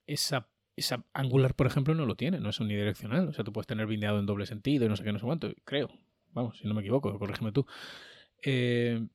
esa, 0.08 0.50
esa 0.76 1.06
Angular, 1.14 1.56
por 1.56 1.68
ejemplo, 1.68 1.96
no 1.96 2.06
lo 2.06 2.16
tiene, 2.16 2.40
no 2.40 2.50
es 2.50 2.60
unidireccional. 2.60 3.30
O 3.30 3.34
sea, 3.34 3.46
tú 3.46 3.54
puedes 3.54 3.68
tener 3.68 3.88
bindeado 3.88 4.20
en 4.20 4.26
doble 4.26 4.46
sentido 4.46 4.86
y 4.86 4.90
no 4.90 4.96
sé 4.98 5.04
qué, 5.04 5.14
no 5.14 5.20
sé 5.20 5.26
cuánto, 5.26 5.54
creo. 5.64 5.90
Vamos, 6.34 6.58
si 6.60 6.68
no 6.68 6.74
me 6.74 6.82
equivoco, 6.82 7.18
corrígeme 7.18 7.54
tú. 7.54 7.66
Eh, 8.42 9.08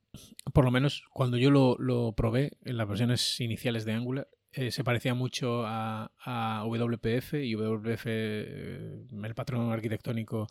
por 0.53 0.65
lo 0.65 0.71
menos 0.71 1.05
cuando 1.13 1.37
yo 1.37 1.51
lo, 1.51 1.77
lo, 1.79 2.13
probé 2.13 2.53
en 2.65 2.77
las 2.77 2.89
versiones 2.89 3.41
iniciales 3.41 3.85
de 3.85 3.93
Angular, 3.93 4.29
eh, 4.53 4.73
se 4.73 4.83
parecía 4.83 5.15
mucho 5.15 5.65
a, 5.65 6.11
a, 6.25 6.65
WPF 6.67 7.35
y 7.35 7.55
WPF, 7.55 8.07
eh, 8.07 9.07
el 9.23 9.35
patrón 9.35 9.71
arquitectónico 9.71 10.49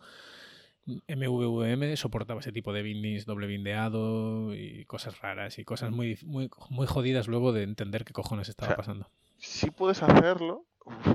MVVM, 0.86 1.96
soportaba 1.96 2.40
ese 2.40 2.52
tipo 2.52 2.72
de 2.72 2.82
bindings, 2.82 3.26
doble 3.26 3.46
bindeado 3.46 4.54
y 4.54 4.84
cosas 4.86 5.20
raras 5.20 5.58
y 5.58 5.64
cosas 5.64 5.90
muy, 5.90 6.18
muy, 6.24 6.48
muy 6.70 6.86
jodidas 6.86 7.28
luego 7.28 7.52
de 7.52 7.62
entender 7.62 8.04
qué 8.04 8.14
cojones 8.14 8.48
estaba 8.48 8.68
O 8.68 8.70
sea, 8.70 8.76
pasando. 8.76 9.10
Sí 9.36 9.70
puedes 9.70 10.02
hacerlo, 10.02 10.64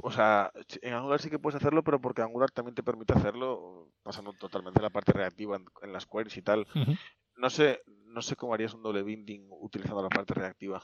o 0.03 0.11
sea, 0.11 0.51
en 0.81 0.93
Angular 0.93 1.19
sí 1.19 1.29
que 1.29 1.39
puedes 1.39 1.55
hacerlo, 1.55 1.83
pero 1.83 1.99
porque 1.99 2.21
Angular 2.21 2.51
también 2.51 2.75
te 2.75 2.83
permite 2.83 3.13
hacerlo 3.13 3.89
pasando 4.03 4.33
totalmente 4.33 4.81
la 4.81 4.91
parte 4.91 5.11
reactiva 5.11 5.59
en, 5.81 5.93
las 5.93 6.05
queries 6.05 6.37
y 6.37 6.41
tal. 6.41 6.67
No 7.37 7.49
sé, 7.49 7.81
no 8.07 8.21
sé 8.21 8.35
cómo 8.35 8.53
harías 8.53 8.73
un 8.73 8.83
doble 8.83 9.03
binding 9.03 9.47
utilizando 9.49 10.01
la 10.01 10.09
parte 10.09 10.33
reactiva. 10.33 10.81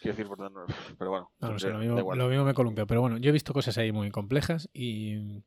Quiero 0.00 0.16
decir, 0.16 0.28
por 0.28 0.38
tanto, 0.38 0.64
pero 0.98 1.10
bueno, 1.10 1.32
No, 1.40 1.52
no 1.52 1.58
sé, 1.58 1.70
lo 1.70 1.78
mismo, 1.78 1.98
igual. 1.98 2.18
lo 2.18 2.28
mismo 2.28 2.44
me 2.44 2.54
columpio, 2.54 2.86
pero 2.86 3.00
bueno, 3.00 3.18
yo 3.18 3.30
he 3.30 3.32
visto 3.32 3.52
cosas 3.52 3.78
ahí 3.78 3.92
muy 3.92 4.10
complejas 4.10 4.68
y, 4.72 5.42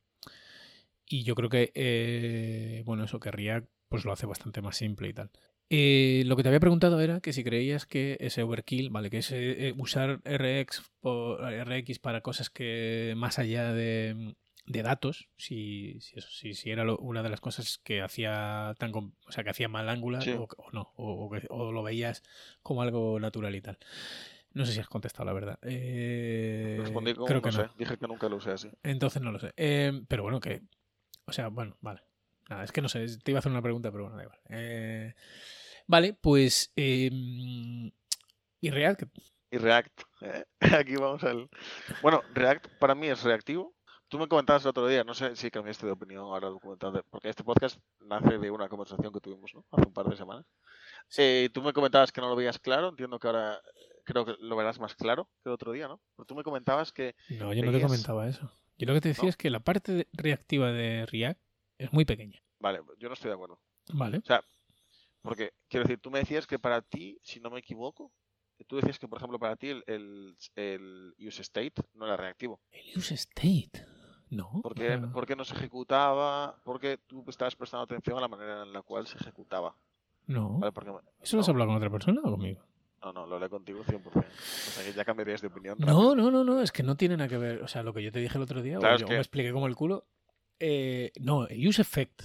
y 1.07 1.23
yo 1.23 1.35
creo 1.35 1.49
que, 1.49 1.71
eh, 1.75 2.83
bueno, 2.85 3.03
eso 3.03 3.19
que 3.19 3.31
React 3.31 3.67
pues 3.89 4.03
lo 4.05 4.11
hace 4.11 4.25
bastante 4.25 4.61
más 4.61 4.77
simple 4.77 5.09
y 5.09 5.13
tal. 5.13 5.29
Eh, 5.69 6.23
lo 6.25 6.35
que 6.35 6.43
te 6.43 6.49
había 6.49 6.59
preguntado 6.59 6.99
era 7.01 7.21
que 7.21 7.33
si 7.33 7.43
creías 7.43 7.85
que 7.85 8.17
ese 8.19 8.43
overkill, 8.43 8.89
vale, 8.91 9.09
que 9.09 9.19
ese, 9.19 9.69
eh, 9.69 9.73
usar 9.77 10.21
RX, 10.23 10.83
o 11.01 11.37
RX 11.39 11.99
para 11.99 12.21
cosas 12.21 12.49
que 12.49 13.13
más 13.17 13.39
allá 13.39 13.73
de, 13.73 14.35
de 14.67 14.81
datos, 14.83 15.27
si, 15.37 15.99
si, 16.01 16.17
eso, 16.17 16.29
si, 16.31 16.53
si 16.55 16.71
era 16.71 16.83
lo- 16.83 16.97
una 16.97 17.21
de 17.23 17.29
las 17.29 17.39
cosas 17.41 17.77
que 17.83 18.01
hacía 18.01 18.73
tan, 18.79 18.91
o 18.95 19.11
sea, 19.31 19.43
que 19.43 19.49
hacía 19.51 19.67
mal 19.67 19.87
Angular 19.89 20.23
Sí. 20.23 20.31
o, 20.31 20.43
o 20.57 20.71
no, 20.71 20.91
o, 20.95 21.29
o 21.49 21.71
lo 21.71 21.83
veías 21.83 22.23
como 22.63 22.81
algo 22.81 23.19
natural 23.19 23.53
y 23.55 23.61
tal. 23.61 23.77
No 24.53 24.65
sé 24.65 24.71
si 24.73 24.79
has 24.79 24.87
contestado 24.87 25.25
la 25.25 25.33
verdad. 25.33 25.59
Eh, 25.63 26.77
Respondí 26.79 27.13
con 27.13 27.25
creo 27.27 27.39
no 27.39 27.43
que 27.43 27.51
sé, 27.51 27.63
no. 27.63 27.73
dije 27.77 27.97
que 27.97 28.07
nunca 28.07 28.29
lo 28.29 28.37
usé 28.37 28.51
así. 28.51 28.69
Entonces 28.83 29.21
no 29.21 29.31
lo 29.31 29.39
sé. 29.39 29.53
Eh, 29.57 30.01
pero 30.07 30.23
bueno, 30.23 30.39
que. 30.39 30.61
O 31.25 31.33
sea, 31.33 31.49
bueno, 31.49 31.77
vale. 31.81 32.01
Nada, 32.49 32.63
es 32.63 32.71
que 32.71 32.81
no 32.81 32.87
sé. 32.89 33.05
Te 33.23 33.31
iba 33.31 33.37
a 33.37 33.41
hacer 33.41 33.51
una 33.51 33.61
pregunta, 33.61 33.91
pero 33.91 34.03
bueno, 34.05 34.17
da 34.17 34.23
igual. 34.23 34.39
Eh, 34.49 35.13
vale, 35.87 36.13
pues. 36.13 36.71
eh, 36.75 37.09
y 38.61 38.69
React. 38.71 39.03
Y 39.51 39.57
React, 39.57 40.01
¿eh? 40.21 40.45
aquí 40.73 40.95
vamos 40.95 41.23
al... 41.23 41.49
Bueno, 42.01 42.21
React 42.33 42.67
para 42.79 42.95
mí 42.95 43.07
es 43.07 43.23
reactivo. 43.23 43.74
Tú 44.07 44.19
me 44.19 44.27
comentabas 44.27 44.63
el 44.63 44.69
otro 44.69 44.87
día, 44.87 45.03
no 45.03 45.13
sé 45.13 45.35
si 45.35 45.49
cambiaste 45.49 45.85
de 45.85 45.91
opinión 45.91 46.21
ahora 46.21 46.47
documentando, 46.47 47.03
porque 47.09 47.29
este 47.29 47.43
podcast 47.43 47.79
nace 47.99 48.37
de 48.37 48.51
una 48.51 48.69
conversación 48.69 49.11
que 49.11 49.19
tuvimos, 49.19 49.53
¿no? 49.53 49.65
Hace 49.71 49.87
un 49.87 49.93
par 49.93 50.07
de 50.07 50.15
semanas. 50.15 50.45
Eh, 51.17 51.49
tú 51.53 51.61
me 51.61 51.73
comentabas 51.73 52.11
que 52.11 52.21
no 52.21 52.29
lo 52.29 52.35
veías 52.35 52.59
claro, 52.59 52.89
entiendo 52.89 53.17
que 53.19 53.27
ahora 53.27 53.55
eh, 53.55 54.01
creo 54.03 54.25
que 54.25 54.35
lo 54.39 54.55
verás 54.55 54.79
más 54.79 54.95
claro 54.95 55.29
que 55.43 55.49
el 55.49 55.53
otro 55.53 55.71
día, 55.71 55.87
¿no? 55.87 55.99
Pero 56.15 56.25
tú 56.27 56.35
me 56.35 56.43
comentabas 56.43 56.91
que 56.91 57.15
No, 57.29 57.51
yo 57.53 57.63
no 57.63 57.71
te 57.71 57.81
comentaba 57.81 58.27
eso. 58.27 58.51
Yo 58.77 58.85
lo 58.85 58.93
que 58.93 59.01
te 59.01 59.09
decía 59.09 59.23
¿No? 59.23 59.29
es 59.29 59.37
que 59.37 59.49
la 59.49 59.61
parte 59.61 60.07
reactiva 60.13 60.71
de 60.71 61.05
React 61.07 61.41
es 61.77 61.91
muy 61.91 62.05
pequeña. 62.05 62.43
Vale, 62.59 62.81
yo 62.99 63.07
no 63.07 63.13
estoy 63.13 63.29
de 63.29 63.35
acuerdo. 63.35 63.59
Vale. 63.93 64.19
O 64.19 64.25
sea, 64.25 64.43
porque, 65.21 65.53
quiero 65.67 65.85
decir, 65.85 65.99
tú 65.99 66.11
me 66.11 66.19
decías 66.19 66.45
que 66.45 66.59
para 66.59 66.81
ti, 66.81 67.17
si 67.23 67.39
no 67.39 67.49
me 67.49 67.59
equivoco, 67.59 68.11
tú 68.67 68.75
decías 68.77 68.99
que, 68.99 69.07
por 69.07 69.17
ejemplo, 69.17 69.39
para 69.39 69.55
ti 69.55 69.69
el, 69.69 69.83
el, 69.87 70.37
el 70.55 71.15
use 71.17 71.41
state 71.41 71.73
no 71.93 72.05
era 72.05 72.15
reactivo. 72.15 72.61
El 72.71 72.97
use 72.97 73.15
state. 73.15 73.85
No. 74.29 74.59
Porque, 74.63 74.93
Ah, 74.93 75.09
porque 75.13 75.35
no 75.35 75.45
se 75.45 75.53
ejecutaba, 75.55 76.55
porque 76.63 76.97
tú 77.07 77.23
estabas 77.27 77.55
prestando 77.55 77.83
atención 77.83 78.17
a 78.17 78.21
la 78.21 78.27
manera 78.27 78.63
en 78.63 78.73
la 78.73 78.81
cual 78.81 79.07
se 79.07 79.17
ejecutaba. 79.17 79.75
no. 80.27 80.57
¿vale? 80.59 80.71
Porque, 80.71 80.91
¿Eso 81.21 81.35
lo 81.37 81.41
has 81.41 81.47
no. 81.47 81.51
hablado 81.51 81.67
con 81.69 81.77
otra 81.77 81.89
persona 81.89 82.21
o 82.23 82.31
conmigo? 82.31 82.61
no, 83.03 83.13
no, 83.13 83.27
lo 83.27 83.35
hablé 83.35 83.49
contigo 83.49 83.83
100%. 83.83 84.01
O 84.17 84.23
sea, 84.23 84.83
que 84.83 84.93
ya 84.93 85.05
cambiarías 85.05 85.39
de 85.41 85.47
opinión. 85.47 85.77
No, 85.77 86.15
no, 86.15 86.31
no, 86.31 86.43
no, 86.43 86.59
es 86.61 86.71
que 86.71 86.81
no 86.81 86.97
tiene 86.97 87.15
nada 87.17 87.27
que 87.29 87.37
ver. 87.37 87.61
O 87.61 87.67
sea, 87.67 87.83
lo 87.83 87.93
que 87.93 88.01
yo 88.01 88.11
te 88.11 88.17
dije 88.19 88.35
el 88.35 88.43
otro 88.43 88.63
día, 88.63 88.79
Claro, 88.79 88.95
o 88.95 88.97
yo 88.97 89.05
que- 89.05 89.13
me 89.13 89.19
expliqué 89.19 89.51
como 89.51 89.67
el 89.67 89.75
culo. 89.75 90.05
eh, 90.59 91.11
no, 91.19 91.45
el 91.47 91.67
use 91.67 91.83
effect 91.83 92.23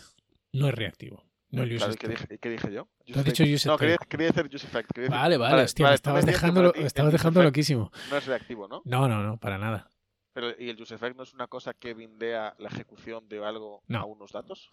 no 0.53 0.69
es 0.69 0.75
reactivo. 0.75 1.23
No 1.51 1.65
el 1.65 1.71
use 1.75 1.79
Claro, 1.79 1.93
¿y 1.93 1.97
¿qué, 1.97 2.09
dije, 2.09 2.35
¿y 2.35 2.39
qué 2.39 2.49
dije 2.49 2.73
yo? 2.73 2.89
Tú 3.05 3.19
has 3.19 3.25
dicho 3.27 3.43
use 3.43 3.69
No, 3.69 3.77
quería, 3.77 3.99
decir 3.99 4.47
use 4.55 4.67
effect. 4.69 4.91
quería 4.95 5.09
decir- 5.11 5.21
Vale, 5.21 5.37
vale, 5.37 5.63
hostia, 5.65 5.89
me 5.89 5.95
estabas 5.95 6.25
decías 6.25 6.41
que 6.41 6.47
dejando, 6.47 6.61
para 6.61 6.67
lo- 6.69 6.73
ti 6.73 6.79
me 6.79 6.83
el 6.83 6.87
estabas 6.87 7.13
dejando 7.13 7.43
loquísimo. 7.43 7.91
No 8.09 8.17
es 8.17 8.27
reactivo, 8.27 8.69
¿no? 8.69 8.83
No, 8.87 9.07
no, 9.09 9.23
no, 9.23 9.37
para 9.37 9.59
nada. 9.59 9.90
Pero, 10.33 10.51
¿y 10.59 10.71
el 10.71 10.81
use 10.81 10.95
effect 10.95 11.17
no 11.17 11.23
es 11.25 11.35
una 11.35 11.49
cosa 11.49 11.75
que 11.75 11.95
bindea 11.95 12.55
la 12.59 12.69
ejecución 12.69 13.29
de 13.29 13.45
algo 13.45 13.83
No. 13.89 13.99
a 14.01 14.05
unos 14.05 14.33
datos? 14.33 14.71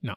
No. 0.00 0.16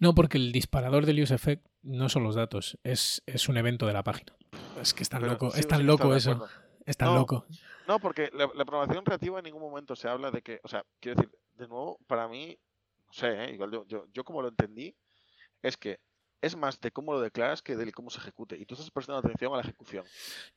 No, 0.00 0.14
porque 0.14 0.38
el 0.38 0.52
disparador 0.52 1.06
del 1.06 1.20
use 1.22 1.34
effect 1.34 1.66
no 1.82 2.08
son 2.08 2.22
los 2.24 2.34
datos, 2.34 2.78
es, 2.84 3.22
es 3.26 3.48
un 3.48 3.56
evento 3.56 3.86
de 3.86 3.92
la 3.92 4.02
página. 4.04 4.36
Es 4.80 4.94
que 4.94 5.02
es 5.02 5.08
tan 5.08 5.20
Pero 5.20 5.32
loco, 5.32 5.54
es 5.54 5.66
tan 5.66 5.86
loco 5.86 6.14
eso. 6.14 6.46
Es 6.86 6.96
tan 6.96 7.08
No. 7.08 7.16
loco. 7.16 7.46
No, 7.86 7.98
porque 7.98 8.30
la, 8.32 8.48
la 8.54 8.64
programación 8.64 9.04
reactiva 9.04 9.38
en 9.38 9.44
ningún 9.44 9.62
momento 9.62 9.94
se 9.96 10.08
habla 10.08 10.30
de 10.30 10.42
que, 10.42 10.60
o 10.62 10.68
sea, 10.68 10.84
quiero 11.00 11.16
decir, 11.20 11.34
de 11.54 11.68
nuevo, 11.68 11.98
para 12.06 12.28
mí, 12.28 12.56
no 13.06 13.12
sé, 13.12 13.44
¿eh? 13.44 13.52
igual 13.54 13.70
yo, 13.72 13.86
yo, 13.86 14.06
yo 14.12 14.24
como 14.24 14.42
lo 14.42 14.48
entendí, 14.48 14.94
es 15.62 15.76
que 15.76 16.00
es 16.40 16.56
más 16.56 16.80
de 16.80 16.90
cómo 16.92 17.12
lo 17.12 17.20
declaras 17.20 17.62
que 17.62 17.76
de 17.76 17.92
cómo 17.92 18.10
se 18.10 18.18
ejecute. 18.18 18.56
Y 18.56 18.64
tú 18.64 18.74
estás 18.74 18.90
prestando 18.90 19.18
atención 19.18 19.52
a 19.52 19.56
la 19.56 19.62
ejecución. 19.62 20.04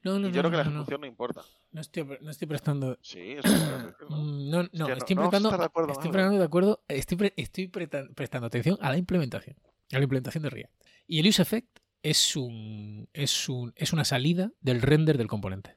No, 0.03 0.19
no, 0.19 0.19
y 0.19 0.21
no, 0.21 0.27
yo 0.29 0.41
creo 0.41 0.43
no, 0.43 0.49
que 0.51 0.57
la 0.57 0.63
ejecución 0.69 1.01
no, 1.01 1.07
importa. 1.07 1.41
No 1.71 1.81
estoy, 1.81 2.17
no 2.21 2.29
estoy 2.31 2.47
prestando. 2.47 2.97
Sí, 3.01 3.31
es 3.37 3.43
¿no? 4.09 4.63
No, 4.71 4.85
que 4.87 4.93
estoy 4.93 5.15
prestando. 5.15 5.49
de 5.57 5.65
acuerdo 5.65 5.91
estoy 5.93 6.11
prestando 6.11 6.37
de 6.39 6.45
acuerdo. 6.45 6.83
Estoy, 6.87 7.17
pre- 7.17 7.33
estoy 7.37 7.67
preta- 7.67 8.07
prestando 8.15 8.47
atención 8.47 8.77
a 8.81 8.89
la 8.91 8.97
implementación. 8.97 9.55
A 9.91 9.97
la 9.97 10.03
implementación 10.03 10.43
de 10.43 10.49
React. 10.49 10.73
Y 11.07 11.19
el 11.19 11.27
use 11.27 11.41
effect 11.41 11.79
es 12.03 12.35
un. 12.35 13.09
es 13.13 13.49
un. 13.49 13.73
es 13.75 13.91
una 13.93 14.05
salida 14.05 14.51
del 14.61 14.81
render 14.81 15.17
del 15.17 15.27
componente. 15.27 15.75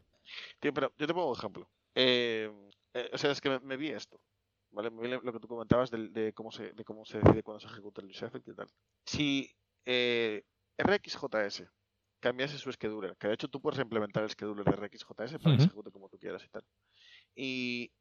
Tío, 0.60 0.72
pero 0.74 0.92
yo 0.98 1.06
te 1.06 1.14
pongo 1.14 1.30
un 1.32 1.36
ejemplo. 1.38 1.68
Eh, 1.94 2.50
eh, 2.92 3.10
o 3.12 3.18
sea, 3.18 3.30
es 3.30 3.40
que 3.40 3.48
me, 3.50 3.60
me 3.60 3.76
vi 3.76 3.88
esto. 3.88 4.20
¿Vale? 4.70 4.90
Me 4.90 5.02
vi 5.02 5.08
lo 5.08 5.32
que 5.32 5.38
tú 5.40 5.46
comentabas 5.48 5.90
del- 5.90 6.12
de, 6.12 6.32
cómo 6.32 6.50
se, 6.50 6.72
de 6.72 6.84
cómo 6.84 7.04
se 7.04 7.18
decide 7.18 7.42
cuando 7.42 7.60
se 7.60 7.66
ejecuta 7.68 8.00
el 8.02 8.08
use 8.10 8.26
effect 8.26 8.48
y 8.48 8.54
tal. 8.54 8.68
Si 9.04 9.54
eh, 9.86 10.44
RxJS 10.78 11.64
cambiase 12.20 12.56
su 12.58 12.72
scheduler, 12.72 13.16
que 13.18 13.28
de 13.28 13.34
hecho 13.34 13.48
tú 13.48 13.60
puedes 13.60 13.78
implementar 13.80 14.22
el 14.22 14.30
scheduler 14.30 14.64
de 14.64 14.72
RxJS 14.72 15.06
para 15.14 15.28
que 15.38 15.48
Ujú. 15.48 15.56
se 15.58 15.64
ejecute 15.66 15.90
como 15.90 16.08
tú 16.08 16.18
quieras 16.18 16.42
y 16.44 16.48
tal. 16.48 16.64
Y, 17.34 17.92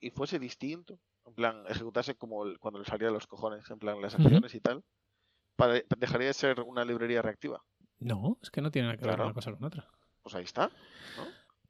y 0.00 0.10
fuese 0.10 0.38
distinto, 0.38 0.98
en 1.26 1.34
plan, 1.34 1.64
ejecutase 1.68 2.14
como 2.14 2.44
el- 2.44 2.58
cuando 2.58 2.78
le 2.80 2.84
salía 2.84 3.08
de 3.08 3.14
los 3.14 3.26
cojones, 3.26 3.68
en 3.70 3.78
plan, 3.78 4.00
las 4.02 4.14
acciones 4.14 4.54
y 4.54 4.60
tal, 4.60 4.82
para- 5.56 5.80
dejaría 5.98 6.28
de 6.28 6.34
ser 6.34 6.60
una 6.60 6.84
librería 6.84 7.22
reactiva. 7.22 7.62
No, 7.98 8.38
es 8.42 8.50
que 8.50 8.60
no 8.60 8.70
tiene 8.70 8.88
nada 8.88 8.96
que 8.98 9.04
ver 9.04 9.14
Claro. 9.14 9.24
una 9.26 9.34
cosa 9.34 9.52
con 9.52 9.64
otra. 9.64 9.88
Pues 10.22 10.34
ahí 10.34 10.44
está. 10.44 10.70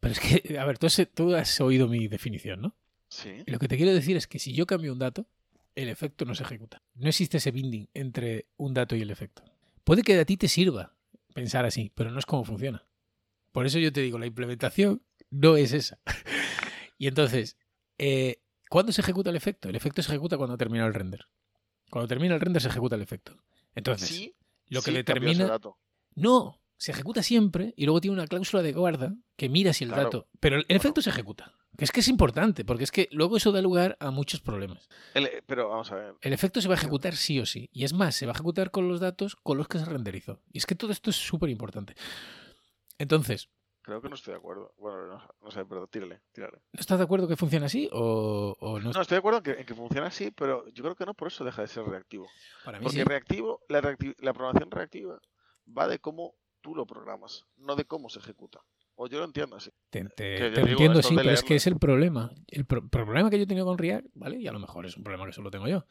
Pero 0.01 0.13
es 0.13 0.21
que, 0.21 0.59
a 0.59 0.65
ver, 0.65 0.79
tú 0.79 0.87
has, 0.87 1.01
tú 1.15 1.35
has 1.35 1.61
oído 1.61 1.87
mi 1.89 2.09
definición, 2.09 2.61
¿no? 2.61 2.77
Sí. 3.09 3.43
Y 3.47 3.51
lo 3.51 3.59
que 3.59 3.69
te 3.69 3.77
quiero 3.77 3.93
decir 3.93 4.17
es 4.17 4.27
que 4.27 4.39
si 4.39 4.53
yo 4.55 4.67
cambio 4.67 4.93
un 4.93 4.99
dato, 4.99 5.27
el 5.75 5.89
efecto 5.89 6.25
no 6.25 6.35
se 6.35 6.43
ejecuta. 6.45 6.83
No 6.95 7.09
existe 7.09 7.37
ese 7.39 7.51
binding 7.51 7.89
entre 7.95 8.47
un 8.57 8.73
dato 8.75 8.95
y 8.97 9.03
el 9.03 9.11
efecto. 9.11 9.43
Puede 9.91 10.05
que 10.05 10.17
a 10.21 10.25
ti 10.25 10.37
te 10.37 10.47
sirva 10.47 10.95
pensar 11.35 11.65
así, 11.65 11.91
pero 11.97 12.13
no 12.13 12.21
es 12.21 12.25
como 12.25 12.45
funciona. 12.45 12.87
Por 13.51 13.67
eso 13.67 13.81
yo 13.81 13.93
te 13.93 14.01
digo, 14.01 14.21
la 14.21 14.27
implementación 14.27 15.03
no 15.31 15.57
es 15.57 15.73
esa. 15.73 15.99
y 16.97 17.09
entonces, 17.09 17.57
eh, 17.99 18.41
¿cuándo 18.69 18.93
se 18.93 19.01
ejecuta 19.01 19.31
el 19.31 19.37
efecto? 19.37 19.69
El 19.69 19.75
efecto 19.75 20.01
se 20.01 20.13
ejecuta 20.13 20.37
cuando 20.37 20.57
termina 20.57 20.87
el 20.87 20.95
render. 20.95 21.27
Cuando 21.91 22.07
termina 22.07 22.37
el 22.37 22.41
render 22.41 22.63
se 22.63 22.69
ejecuta 22.69 22.95
el 22.95 23.03
efecto. 23.03 23.43
Entonces, 23.75 24.09
Sí, 24.09 24.37
lo 24.69 24.81
que 24.81 24.91
ese 24.91 24.99
determina... 24.99 25.47
dato. 25.47 25.77
No, 26.15 26.63
se 26.77 26.93
ejecuta 26.93 27.25
siempre 27.25 27.75
y 27.77 27.85
luego 27.87 28.01
tiene 28.01 28.15
una 28.15 28.29
cláusula 28.29 28.63
de 28.63 28.73
guarda 28.73 29.17
que 29.35 29.49
mira 29.49 29.73
si 29.73 29.83
el 29.83 29.91
Claro. 29.91 30.05
dato... 30.05 30.29
Pero 30.39 30.59
el 30.59 30.67
efecto 30.69 31.03
se 31.03 31.11
ejecuta. 31.11 31.53
Que 31.79 31.85
es 31.85 31.93
que 31.93 32.01
es 32.01 32.09
importante, 32.09 32.65
porque 32.65 32.85
es 32.85 32.91
que 32.91 33.09
luego 33.13 33.37
eso 33.37 33.53
da 33.53 33.63
lugar 33.63 33.97
a 34.01 34.11
muchos 34.11 34.41
problemas. 34.41 34.89
El- 35.15 35.27
eh, 35.27 35.43
pero 35.47 35.69
vamos 35.69 35.91
a 35.93 35.95
ver. 35.95 36.15
El 36.21 36.33
efecto 36.33 36.61
se 36.61 36.69
va 36.69 36.75
a 36.75 36.79
ejecutar 36.79 37.15
sí 37.17 37.39
o 37.41 37.47
sí. 37.47 37.71
Y 37.73 37.85
es 37.85 37.93
más, 37.93 38.15
se 38.17 38.27
va 38.27 38.33
a 38.33 38.35
ejecutar 38.35 38.71
con 38.71 38.89
los 38.89 39.01
datos 39.01 39.37
con 39.37 39.57
los 39.57 39.69
que 39.69 39.79
se 39.79 39.85
renderizó. 39.87 40.41
Y 40.53 40.59
es 40.59 40.67
que 40.67 40.75
todo 40.75 40.91
esto 40.93 41.11
es 41.11 41.17
súper 41.17 41.49
importante. 41.49 41.95
Entonces, 42.99 43.49
Creo 43.83 44.03
que 44.03 44.11
no 44.11 44.15
estoy 44.15 44.33
de 44.35 44.39
acuerdo. 44.39 44.75
Bueno, 44.77 45.07
no, 45.07 45.23
no 45.43 45.51
sé, 45.51 45.65
pero 45.65 45.87
tírale, 45.87 46.21
tírale. 46.33 46.59
¿no 46.73 46.81
estás 46.81 46.99
de 46.99 47.05
acuerdo 47.05 47.27
que 47.27 47.35
funciona 47.37 47.65
así 47.67 47.89
o, 47.93 48.55
o 48.61 48.79
no? 48.79 48.93
No, 48.93 49.01
estoy 49.01 49.15
de 49.15 49.19
acuerdo 49.21 49.39
en 49.39 49.43
que, 49.43 49.53
en 49.53 49.65
que 49.67 49.75
funciona 49.75 50.07
así, 50.09 50.31
pero 50.31 50.69
yo 50.69 50.83
creo 50.85 50.95
que 50.95 51.07
no 51.07 51.15
por 51.15 51.29
eso 51.29 51.45
deja 51.45 51.63
de 51.63 51.69
ser 51.69 51.85
reactivo. 51.85 52.27
Para 52.63 52.79
mí 52.79 52.85
Porque 52.85 52.99
sí. 52.99 53.05
reactivo, 53.05 53.63
la, 53.69 53.81
reacti- 53.81 54.15
la 54.19 54.35
programación 54.35 54.71
reactiva 54.71 55.19
va 55.67 55.89
de 55.89 55.99
cómo 55.99 56.35
tú 56.61 56.75
lo 56.75 56.85
programas, 56.87 57.47
no 57.57 57.75
de 57.75 57.87
cómo 57.87 58.11
se 58.11 58.19
ejecuta. 58.19 58.61
O 59.03 59.07
yo 59.09 59.19
lo 59.19 59.25
entiendo 59.25 59.57
así. 59.57 59.71
Te, 59.89 60.05
lo 60.05 60.51
digo, 60.51 60.61
entiendo, 60.73 61.03
sí, 61.03 61.15
pero 61.17 61.31
es 61.35 61.43
que 61.43 61.55
es 61.57 61.67
el 61.67 61.79
problema. 61.79 62.31
El 62.49 62.67
pro- 62.67 62.87
problema 62.87 63.31
que 63.31 63.39
yo 63.39 63.45
he 63.45 63.47
tenido 63.47 63.65
con 63.65 63.79
React, 63.79 64.09
¿vale? 64.13 64.39
Y 64.39 64.47
a 64.47 64.53
lo 64.53 64.59
mejor 64.59 64.85
es 64.85 64.95
un 64.95 65.03
problema 65.05 65.25
que 65.25 65.33
solo 65.33 65.51
tengo 65.51 65.69
yo. 65.69 65.87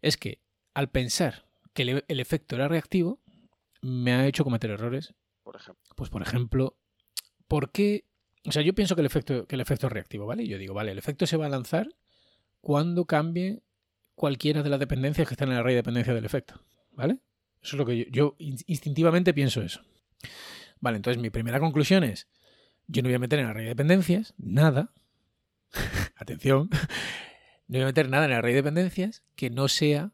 Es 0.00 0.16
que 0.16 0.40
al 0.72 0.88
pensar 0.88 1.44
que 1.74 1.82
el, 1.82 2.04
el 2.08 2.20
efecto 2.20 2.56
era 2.56 2.68
reactivo, 2.68 3.20
me 3.82 4.14
ha 4.14 4.26
hecho 4.26 4.44
cometer 4.44 4.70
errores. 4.70 5.12
Por 5.42 5.56
ejemplo. 5.56 5.84
Pues, 5.94 6.08
por 6.08 6.22
ejemplo, 6.22 6.78
¿por 7.48 7.70
qué? 7.70 8.06
O 8.46 8.52
sea, 8.52 8.62
yo 8.62 8.72
pienso 8.74 8.94
que 8.94 9.02
el 9.02 9.06
efecto, 9.06 9.46
que 9.46 9.54
el 9.56 9.60
efecto 9.60 9.88
es 9.88 9.92
reactivo, 9.92 10.24
¿vale? 10.24 10.42
Y 10.44 10.48
yo 10.48 10.56
digo, 10.56 10.72
vale, 10.72 10.92
el 10.92 10.98
efecto 10.98 11.26
se 11.26 11.36
va 11.36 11.44
a 11.46 11.50
lanzar 11.50 11.86
cuando 12.62 13.04
cambie 13.04 13.60
cualquiera 14.14 14.62
de 14.62 14.70
las 14.70 14.80
dependencias 14.80 15.28
que 15.28 15.34
están 15.34 15.48
en 15.48 15.54
el 15.54 15.60
array 15.60 15.74
de 15.74 15.80
dependencia 15.80 16.14
del 16.14 16.24
efecto, 16.24 16.54
¿vale? 16.92 17.18
Eso 17.62 17.76
es 17.76 17.78
lo 17.78 17.84
que 17.84 17.98
yo, 17.98 18.04
yo 18.10 18.34
in- 18.38 18.56
instintivamente 18.66 19.34
pienso 19.34 19.60
eso. 19.60 19.82
Vale, 20.82 20.96
entonces 20.96 21.22
mi 21.22 21.30
primera 21.30 21.60
conclusión 21.60 22.04
es, 22.04 22.28
yo 22.88 23.00
no 23.02 23.08
voy 23.08 23.14
a 23.14 23.18
meter 23.18 23.38
en 23.38 23.46
el 23.46 23.50
array 23.52 23.62
de 23.64 23.70
dependencias 23.70 24.34
nada, 24.36 24.92
atención, 26.16 26.68
no 27.68 27.78
voy 27.78 27.82
a 27.82 27.86
meter 27.86 28.08
nada 28.10 28.26
en 28.26 28.32
el 28.32 28.36
array 28.38 28.52
de 28.52 28.58
dependencias 28.62 29.22
que 29.36 29.48
no 29.48 29.68
sea, 29.68 30.12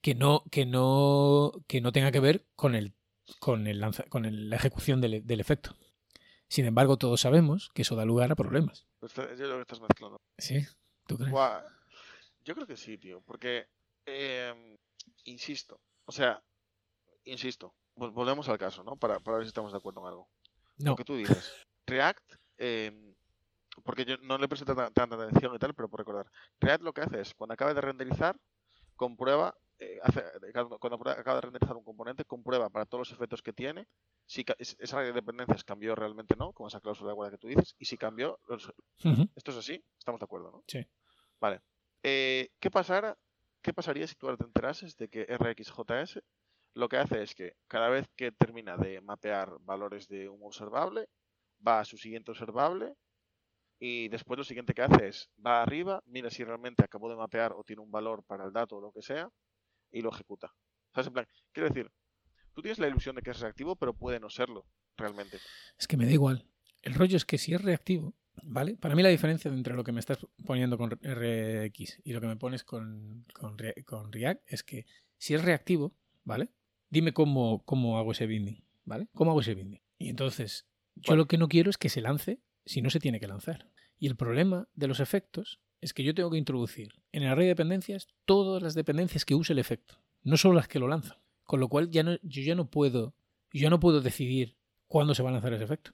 que 0.00 0.14
no, 0.14 0.44
que 0.50 0.64
no, 0.66 1.52
que 1.66 1.80
no 1.80 1.92
tenga 1.92 2.10
que 2.12 2.20
ver 2.20 2.46
con 2.56 2.74
el, 2.74 2.94
con 3.40 3.66
el 3.66 3.80
lanza- 3.80 4.08
con 4.08 4.24
el- 4.24 4.48
la 4.50 4.56
ejecución 4.56 5.00
del, 5.00 5.26
del 5.26 5.40
efecto. 5.40 5.76
Sin 6.48 6.64
embargo, 6.66 6.96
todos 6.96 7.20
sabemos 7.20 7.70
que 7.74 7.82
eso 7.82 7.96
da 7.96 8.04
lugar 8.04 8.30
a 8.30 8.36
problemas. 8.36 8.86
Yo 9.00 9.08
creo 9.08 9.56
que 9.56 9.62
estás 9.62 9.80
mezclando. 9.80 10.20
¿Sí? 10.38 10.64
¿Tú 11.06 11.16
crees? 11.16 11.32
Yo 12.44 12.54
creo 12.54 12.66
que 12.66 12.76
sí, 12.76 12.98
tío. 12.98 13.20
Porque, 13.22 13.66
eh, 14.06 14.76
insisto, 15.24 15.80
o 16.04 16.12
sea, 16.12 16.42
insisto, 17.24 17.74
volvemos 17.96 18.48
al 18.48 18.58
caso, 18.58 18.82
¿no? 18.84 18.96
Para, 18.96 19.20
para 19.20 19.38
ver 19.38 19.46
si 19.46 19.48
estamos 19.48 19.72
de 19.72 19.78
acuerdo 19.78 20.00
en 20.00 20.06
algo. 20.08 20.28
No. 20.78 20.90
Lo 20.90 20.96
que 20.96 21.04
tú 21.04 21.16
dices. 21.16 21.66
React, 21.86 22.34
eh, 22.58 23.14
porque 23.84 24.04
yo 24.04 24.16
no 24.18 24.38
le 24.38 24.48
presté 24.48 24.66
tanta, 24.66 24.90
tanta 24.90 25.16
atención 25.16 25.54
y 25.54 25.58
tal, 25.58 25.74
pero 25.74 25.88
por 25.88 26.00
recordar. 26.00 26.26
React 26.60 26.82
lo 26.84 26.92
que 26.92 27.00
hace 27.02 27.20
es, 27.20 27.34
cuando 27.34 27.54
acaba 27.54 27.74
de 27.74 27.80
renderizar, 27.80 28.38
comprueba, 28.96 29.56
eh, 29.78 29.98
hace- 30.02 30.24
cuando 30.52 30.78
cuando 30.78 31.10
acaba 31.10 31.36
de 31.36 31.40
renderizar 31.40 31.76
un 31.76 31.84
componente, 31.84 32.24
comprueba 32.24 32.68
para 32.70 32.86
todos 32.86 33.08
los 33.08 33.12
efectos 33.16 33.42
que 33.42 33.52
tiene, 33.52 33.88
si 34.26 34.44
esa 34.58 34.96
área 34.98 35.08
de 35.08 35.14
dependencias 35.14 35.64
cambió 35.64 35.94
realmente 35.94 36.36
no, 36.36 36.52
como 36.52 36.68
esa 36.68 36.80
cláusula 36.80 37.10
de 37.10 37.14
guarda 37.14 37.32
que 37.32 37.38
tú 37.38 37.48
dices, 37.48 37.74
y 37.78 37.84
si 37.86 37.96
cambió, 37.96 38.38
los- 38.48 38.72
esto 39.34 39.50
es 39.50 39.56
así, 39.56 39.84
estamos 39.98 40.20
de 40.20 40.24
acuerdo, 40.24 40.50
¿no? 40.52 40.62
Sí. 40.68 40.86
Vale. 41.40 41.60
Eh, 42.02 42.50
¿qué, 42.60 42.70
pasara, 42.70 43.16
¿Qué 43.60 43.72
pasaría 43.72 44.06
si 44.06 44.14
tú 44.14 44.26
ahora 44.26 44.36
te 44.38 44.44
enterases 44.44 44.96
de 44.96 45.08
que 45.08 45.22
RxJS 45.28 46.22
lo 46.74 46.88
que 46.88 46.96
hace 46.96 47.22
es 47.22 47.34
que 47.34 47.56
cada 47.68 47.88
vez 47.88 48.08
que 48.16 48.32
termina 48.32 48.76
de 48.76 49.00
mapear 49.00 49.58
valores 49.60 50.08
de 50.08 50.28
un 50.28 50.42
observable, 50.42 51.08
va 51.66 51.80
a 51.80 51.84
su 51.84 51.96
siguiente 51.96 52.30
observable 52.30 52.94
y 53.78 54.08
después 54.08 54.38
lo 54.38 54.44
siguiente 54.44 54.74
que 54.74 54.82
hace 54.82 55.08
es 55.08 55.30
va 55.44 55.62
arriba, 55.62 56.02
mira 56.06 56.30
si 56.30 56.44
realmente 56.44 56.84
acabó 56.84 57.10
de 57.10 57.16
mapear 57.16 57.52
o 57.52 57.64
tiene 57.64 57.82
un 57.82 57.90
valor 57.90 58.24
para 58.24 58.44
el 58.44 58.52
dato 58.52 58.76
o 58.76 58.80
lo 58.80 58.92
que 58.92 59.02
sea 59.02 59.28
y 59.90 60.00
lo 60.00 60.10
ejecuta. 60.10 60.54
¿Sabes? 60.94 61.08
En 61.08 61.12
plan, 61.12 61.26
quiero 61.52 61.68
decir, 61.68 61.90
tú 62.54 62.62
tienes 62.62 62.78
la 62.78 62.88
ilusión 62.88 63.16
de 63.16 63.22
que 63.22 63.30
es 63.30 63.40
reactivo, 63.40 63.76
pero 63.76 63.94
puede 63.94 64.20
no 64.20 64.30
serlo 64.30 64.66
realmente. 64.96 65.38
Es 65.78 65.86
que 65.86 65.96
me 65.96 66.06
da 66.06 66.12
igual. 66.12 66.46
El 66.82 66.94
rollo 66.94 67.16
es 67.16 67.24
que 67.24 67.38
si 67.38 67.54
es 67.54 67.62
reactivo, 67.62 68.14
¿vale? 68.42 68.76
Para 68.76 68.94
mí 68.94 69.02
la 69.02 69.08
diferencia 69.08 69.50
entre 69.50 69.74
lo 69.74 69.84
que 69.84 69.92
me 69.92 70.00
estás 70.00 70.18
poniendo 70.44 70.78
con 70.78 70.90
RX 70.90 72.00
y 72.04 72.12
lo 72.12 72.20
que 72.20 72.26
me 72.26 72.36
pones 72.36 72.64
con, 72.64 73.26
con, 73.34 73.56
con 73.84 74.12
React 74.12 74.42
es 74.46 74.62
que 74.62 74.86
si 75.16 75.34
es 75.34 75.44
reactivo, 75.44 75.94
¿vale? 76.24 76.50
Dime 76.92 77.14
cómo, 77.14 77.64
cómo 77.64 77.96
hago 77.96 78.12
ese 78.12 78.26
binding, 78.26 78.62
¿vale? 78.84 79.08
¿Cómo 79.14 79.30
hago 79.30 79.40
ese 79.40 79.54
binding? 79.54 79.80
Y 79.96 80.10
entonces, 80.10 80.66
yo 80.94 81.16
lo 81.16 81.26
que 81.26 81.38
no 81.38 81.48
quiero 81.48 81.70
es 81.70 81.78
que 81.78 81.88
se 81.88 82.02
lance 82.02 82.42
si 82.66 82.82
no 82.82 82.90
se 82.90 83.00
tiene 83.00 83.18
que 83.18 83.26
lanzar. 83.26 83.70
Y 83.98 84.08
el 84.08 84.14
problema 84.16 84.68
de 84.74 84.88
los 84.88 85.00
efectos 85.00 85.58
es 85.80 85.94
que 85.94 86.04
yo 86.04 86.12
tengo 86.14 86.30
que 86.30 86.36
introducir 86.36 86.92
en 87.12 87.22
el 87.22 87.30
array 87.30 87.46
de 87.46 87.52
dependencias 87.54 88.08
todas 88.26 88.62
las 88.62 88.74
dependencias 88.74 89.24
que 89.24 89.34
use 89.34 89.54
el 89.54 89.58
efecto, 89.58 90.02
no 90.22 90.36
solo 90.36 90.52
las 90.56 90.68
que 90.68 90.78
lo 90.78 90.86
lanzan. 90.86 91.16
Con 91.44 91.60
lo 91.60 91.68
cual 91.70 91.88
ya 91.90 92.02
no, 92.02 92.16
yo 92.22 92.42
ya 92.42 92.54
no 92.54 92.68
puedo, 92.68 93.14
yo 93.54 93.70
no 93.70 93.80
puedo 93.80 94.02
decidir 94.02 94.58
cuándo 94.86 95.14
se 95.14 95.22
va 95.22 95.30
a 95.30 95.32
lanzar 95.32 95.54
ese 95.54 95.64
efecto. 95.64 95.92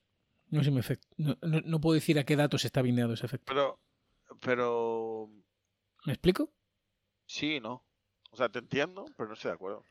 No, 0.48 0.64
sé 0.64 0.72
mi 0.72 0.80
efecto. 0.80 1.06
No, 1.16 1.38
no- 1.42 1.60
no 1.60 1.80
puedo 1.80 1.94
decir 1.94 2.18
a 2.18 2.24
qué 2.24 2.34
datos 2.34 2.64
está 2.64 2.82
bindeado 2.82 3.12
ese 3.14 3.24
efecto. 3.26 3.52
Pero, 3.52 3.78
pero 4.40 5.30
¿Me 6.06 6.12
explico? 6.12 6.52
Sí, 7.26 7.60
no. 7.60 7.84
O 8.32 8.36
sea, 8.36 8.48
te 8.48 8.58
entiendo, 8.58 9.04
pero 9.16 9.28
no 9.28 9.34
estoy 9.34 9.50
de 9.50 9.54
acuerdo. 9.54 9.84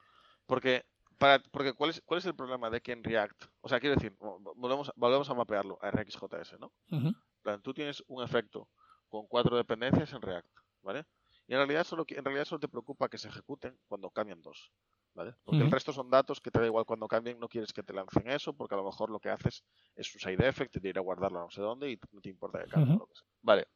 Porque, 0.46 0.86
para, 1.18 1.40
porque 1.52 1.74
¿cuál, 1.74 1.90
es, 1.92 2.02
¿cuál 2.06 2.20
es 2.20 2.26
el 2.26 2.36
problema 2.36 2.70
de 2.70 2.82
que 2.82 2.92
en 2.92 3.04
React? 3.04 3.46
O 3.62 3.70
sea, 3.70 3.80
quiero 3.80 3.96
decir, 3.96 4.18
vo- 4.18 4.40
vo- 4.42 4.54
volvemos, 4.56 4.92
volvemos 4.96 5.30
a 5.30 5.34
mapearlo 5.34 5.78
a 5.82 5.90
RxJS, 5.90 6.58
¿no? 6.60 6.72
Plan, 7.42 7.62
tú 7.62 7.74
tienes 7.74 8.04
un 8.08 8.24
efecto 8.24 8.70
con 9.10 9.26
cuatro 9.28 9.56
dependencias 9.58 10.12
en 10.14 10.22
React, 10.22 10.50
¿vale? 10.82 11.06
Y 11.48 11.54
en 11.54 11.60
realidad 11.60 11.84
solo, 11.86 12.06
en 12.08 12.26
realidad 12.26 12.46
solo 12.46 12.60
te 12.60 12.68
preocupa 12.68 13.08
que 13.10 13.18
se 13.18 13.30
ejecuten 13.30 13.78
cuando 13.88 14.10
cambian 14.10 14.42
dos, 14.42 14.72
¿vale? 15.14 15.34
Porque 15.46 15.60
el 15.64 15.72
resto 15.72 15.94
son 15.94 16.10
datos 16.10 16.42
que 16.42 16.52
te 16.52 16.60
da 16.60 16.66
igual 16.66 16.86
cuando 16.86 17.08
cambien, 17.08 17.40
no 17.40 17.48
quieres 17.48 17.72
que 17.72 17.84
te 17.84 17.94
lancen 17.94 18.30
eso, 18.30 18.54
porque 18.54 18.76
a 18.76 18.78
lo 18.78 18.84
mejor 18.84 19.10
lo 19.10 19.20
que 19.20 19.30
haces 19.30 19.64
es 19.96 20.14
un 20.14 20.20
side 20.20 20.48
effect, 20.48 20.76
de 20.76 20.90
ir 20.90 20.98
a 20.98 21.02
guardarlo 21.02 21.40
a 21.40 21.44
no 21.44 21.50
sé 21.50 21.62
dónde 21.62 21.90
y 21.90 22.00
no 22.12 22.20
te 22.22 22.30
importa 22.30 22.60
que 22.64 22.70
cambie. 22.70 22.98
Que 23.08 23.16
sea. 23.16 23.26
Vale. 23.42 23.68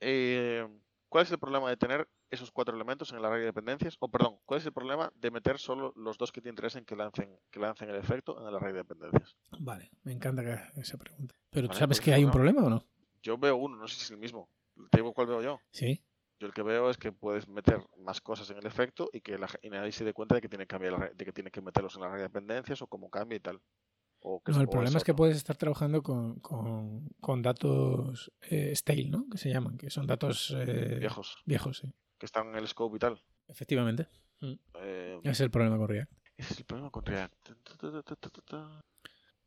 Eh, 0.00 0.66
¿Cuál 1.08 1.24
es 1.24 1.30
el 1.32 1.38
problema 1.38 1.68
de 1.70 1.76
tener 1.76 2.08
esos 2.30 2.50
cuatro 2.50 2.74
elementos 2.74 3.10
en 3.12 3.18
el 3.18 3.24
array 3.24 3.40
de 3.40 3.46
dependencias? 3.46 3.96
O 4.00 4.08
perdón, 4.08 4.38
¿cuál 4.44 4.60
es 4.60 4.66
el 4.66 4.72
problema 4.72 5.12
de 5.14 5.30
meter 5.30 5.58
solo 5.58 5.92
los 5.96 6.18
dos 6.18 6.32
que 6.32 6.40
te 6.40 6.48
interesen 6.48 6.84
que 6.84 6.96
lancen, 6.96 7.38
que 7.50 7.60
lancen 7.60 7.88
el 7.90 7.96
efecto 7.96 8.40
en 8.40 8.46
el 8.48 8.54
array 8.56 8.72
de 8.72 8.78
dependencias? 8.78 9.36
Vale, 9.58 9.90
me 10.02 10.12
encanta 10.12 10.42
que 10.44 10.80
esa 10.80 10.96
pregunta. 10.98 11.34
Pero 11.50 11.68
¿tú 11.68 11.74
Vale, 11.74 11.78
sabes 11.80 11.98
pues 11.98 12.04
que 12.04 12.12
hay 12.14 12.24
un 12.24 12.30
problema 12.32 12.64
o 12.64 12.70
no? 12.70 12.84
Yo 13.22 13.38
veo 13.38 13.56
uno, 13.56 13.76
no 13.76 13.88
sé 13.88 13.96
si 13.96 14.02
es 14.02 14.10
el 14.10 14.18
mismo. 14.18 14.48
Te 14.90 14.98
digo 14.98 15.12
cuál 15.12 15.26
veo 15.28 15.42
yo. 15.42 15.60
Sí. 15.70 16.02
Yo 16.38 16.46
el 16.46 16.52
que 16.52 16.62
veo 16.62 16.90
es 16.90 16.98
que 16.98 17.12
puedes 17.12 17.48
meter 17.48 17.80
más 17.98 18.20
cosas 18.20 18.50
en 18.50 18.58
el 18.58 18.66
efecto 18.66 19.08
y 19.12 19.20
que 19.22 19.38
la, 19.38 19.48
y 19.62 19.70
nadie 19.70 19.90
se 19.90 20.04
dé 20.04 20.12
cuenta 20.12 20.34
de 20.34 20.42
que 20.42 20.48
tiene 20.50 20.64
que 20.64 20.68
cambiar 20.68 20.92
el 20.94 21.00
array- 21.00 21.14
de 21.14 21.24
que 21.24 21.32
tiene 21.32 21.50
que 21.50 21.62
meterlos 21.62 21.94
en 21.94 22.02
la 22.02 22.08
array 22.08 22.18
de 22.18 22.24
dependencias 22.24 22.82
o 22.82 22.86
cómo 22.86 23.08
cambia 23.08 23.36
y 23.36 23.40
tal. 23.40 23.60
O 24.20 24.42
que 24.42 24.52
No, 24.52 24.60
el 24.60 24.68
problema 24.68 24.98
es 24.98 25.04
que 25.04 25.14
puedes 25.14 25.36
estar 25.36 25.56
trabajando 25.56 26.02
con, 26.02 26.40
con- 26.40 27.08
con 27.20 27.40
datos 27.42 28.30
eh, 28.42 28.72
stale, 28.76 29.08
¿no? 29.08 29.26
Que 29.30 29.38
se 29.38 29.48
llaman, 29.50 29.78
que 29.78 29.88
son 29.88 30.06
datos 30.06 30.54
eh, 30.56 30.96
viejos 30.98 31.36
viejos, 31.46 31.78
sí. 31.78 31.92
Que 32.18 32.26
están 32.26 32.48
en 32.48 32.56
el 32.56 32.68
scope 32.68 32.96
y 32.96 32.98
tal. 32.98 33.20
Efectivamente. 33.48 34.06
Eh, 34.74 35.20
es 35.24 35.40
el 35.40 35.50
problema 35.50 35.76
con 35.78 35.88
React. 35.88 36.12
es 36.36 36.58
el 36.58 36.64
problema 36.64 36.90
con 36.90 37.04
React. 37.04 37.34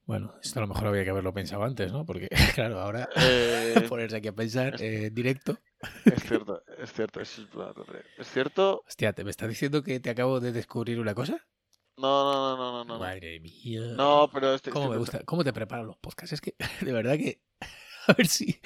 Bueno, 0.06 0.34
esto 0.42 0.60
a 0.60 0.62
lo 0.64 0.68
mejor 0.68 0.88
había 0.88 1.04
que 1.04 1.12
haberlo 1.12 1.34
pensado 1.34 1.64
antes, 1.64 1.92
¿no? 1.92 2.04
Porque, 2.06 2.30
claro, 2.56 2.80
ahora 2.80 3.08
Eh, 3.16 3.86
ponerse 3.90 4.18
aquí 4.18 4.28
a 4.28 4.34
pensar 4.34 4.82
eh, 4.82 5.12
directo. 5.12 5.60
es 6.06 6.24
cierto, 6.24 6.64
es 6.80 6.92
cierto, 6.92 7.22
es 7.22 8.28
cierto. 8.32 8.84
Hostia, 8.88 9.14
¿te 9.14 9.24
me 9.24 9.30
estás 9.30 9.50
diciendo 9.50 9.84
que 9.84 10.00
te 10.00 10.10
acabo 10.10 10.40
de 10.40 10.52
descubrir 10.52 11.00
una 11.00 11.14
cosa? 11.14 11.46
No, 11.98 12.24
no, 12.32 12.58
no, 12.58 12.72
no, 12.72 12.86
no. 12.86 13.00
Madre 13.00 13.40
mía. 13.40 13.82
No, 13.96 14.30
pero 14.34 14.54
este. 14.54 14.72
¿Cómo 14.72 14.86
estoy 14.86 14.96
me 14.96 15.00
gusta? 15.00 15.24
¿Cómo 15.26 15.44
te 15.44 15.54
preparan 15.54 15.86
los 15.86 15.98
podcasts? 15.98 16.34
Es 16.34 16.42
que, 16.42 16.56
de 16.82 16.92
verdad 16.92 17.18
que. 17.18 17.42
A 18.08 18.14
ver 18.14 18.28
si. 18.28 18.60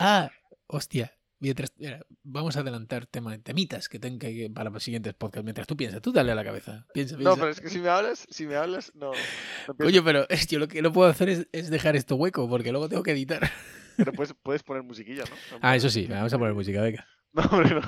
Ah, 0.00 0.30
hostia. 0.66 1.16
Mientras. 1.44 1.72
mira, 1.76 2.00
vamos 2.22 2.56
a 2.56 2.60
adelantar 2.60 3.04
tema, 3.04 3.36
temitas 3.36 3.90
que 3.90 3.98
tenga 3.98 4.28
que 4.28 4.48
para 4.48 4.70
los 4.70 4.82
siguientes 4.82 5.12
podcasts. 5.12 5.44
Mientras 5.44 5.66
tú 5.66 5.76
piensas, 5.76 6.00
tú 6.00 6.10
dale 6.10 6.32
a 6.32 6.34
la 6.34 6.42
cabeza. 6.42 6.86
Piensa, 6.94 7.16
piensa. 7.16 7.30
No, 7.30 7.36
pero 7.36 7.50
es 7.50 7.60
que 7.60 7.68
si 7.68 7.80
me 7.80 7.90
hablas, 7.90 8.26
si 8.30 8.46
me 8.46 8.56
hablas, 8.56 8.92
no. 8.94 9.12
no 9.68 9.74
Coño, 9.76 10.02
pero 10.02 10.26
yo 10.48 10.58
lo 10.58 10.68
que 10.68 10.80
no 10.80 10.90
puedo 10.90 11.10
hacer 11.10 11.28
es, 11.28 11.46
es 11.52 11.68
dejar 11.68 11.96
esto 11.96 12.16
hueco, 12.16 12.48
porque 12.48 12.72
luego 12.72 12.88
tengo 12.88 13.02
que 13.02 13.12
editar. 13.12 13.50
Pero 13.98 14.12
puedes, 14.12 14.34
puedes 14.42 14.62
poner 14.62 14.82
musiquilla, 14.82 15.24
¿no? 15.24 15.58
Ah, 15.60 15.76
eso 15.76 15.90
sí, 15.90 16.06
vamos 16.06 16.32
a 16.32 16.38
poner 16.38 16.54
música, 16.54 16.80
venga. 16.80 17.06
No, 17.34 17.42
hombre, 17.42 17.74
no. 17.74 17.82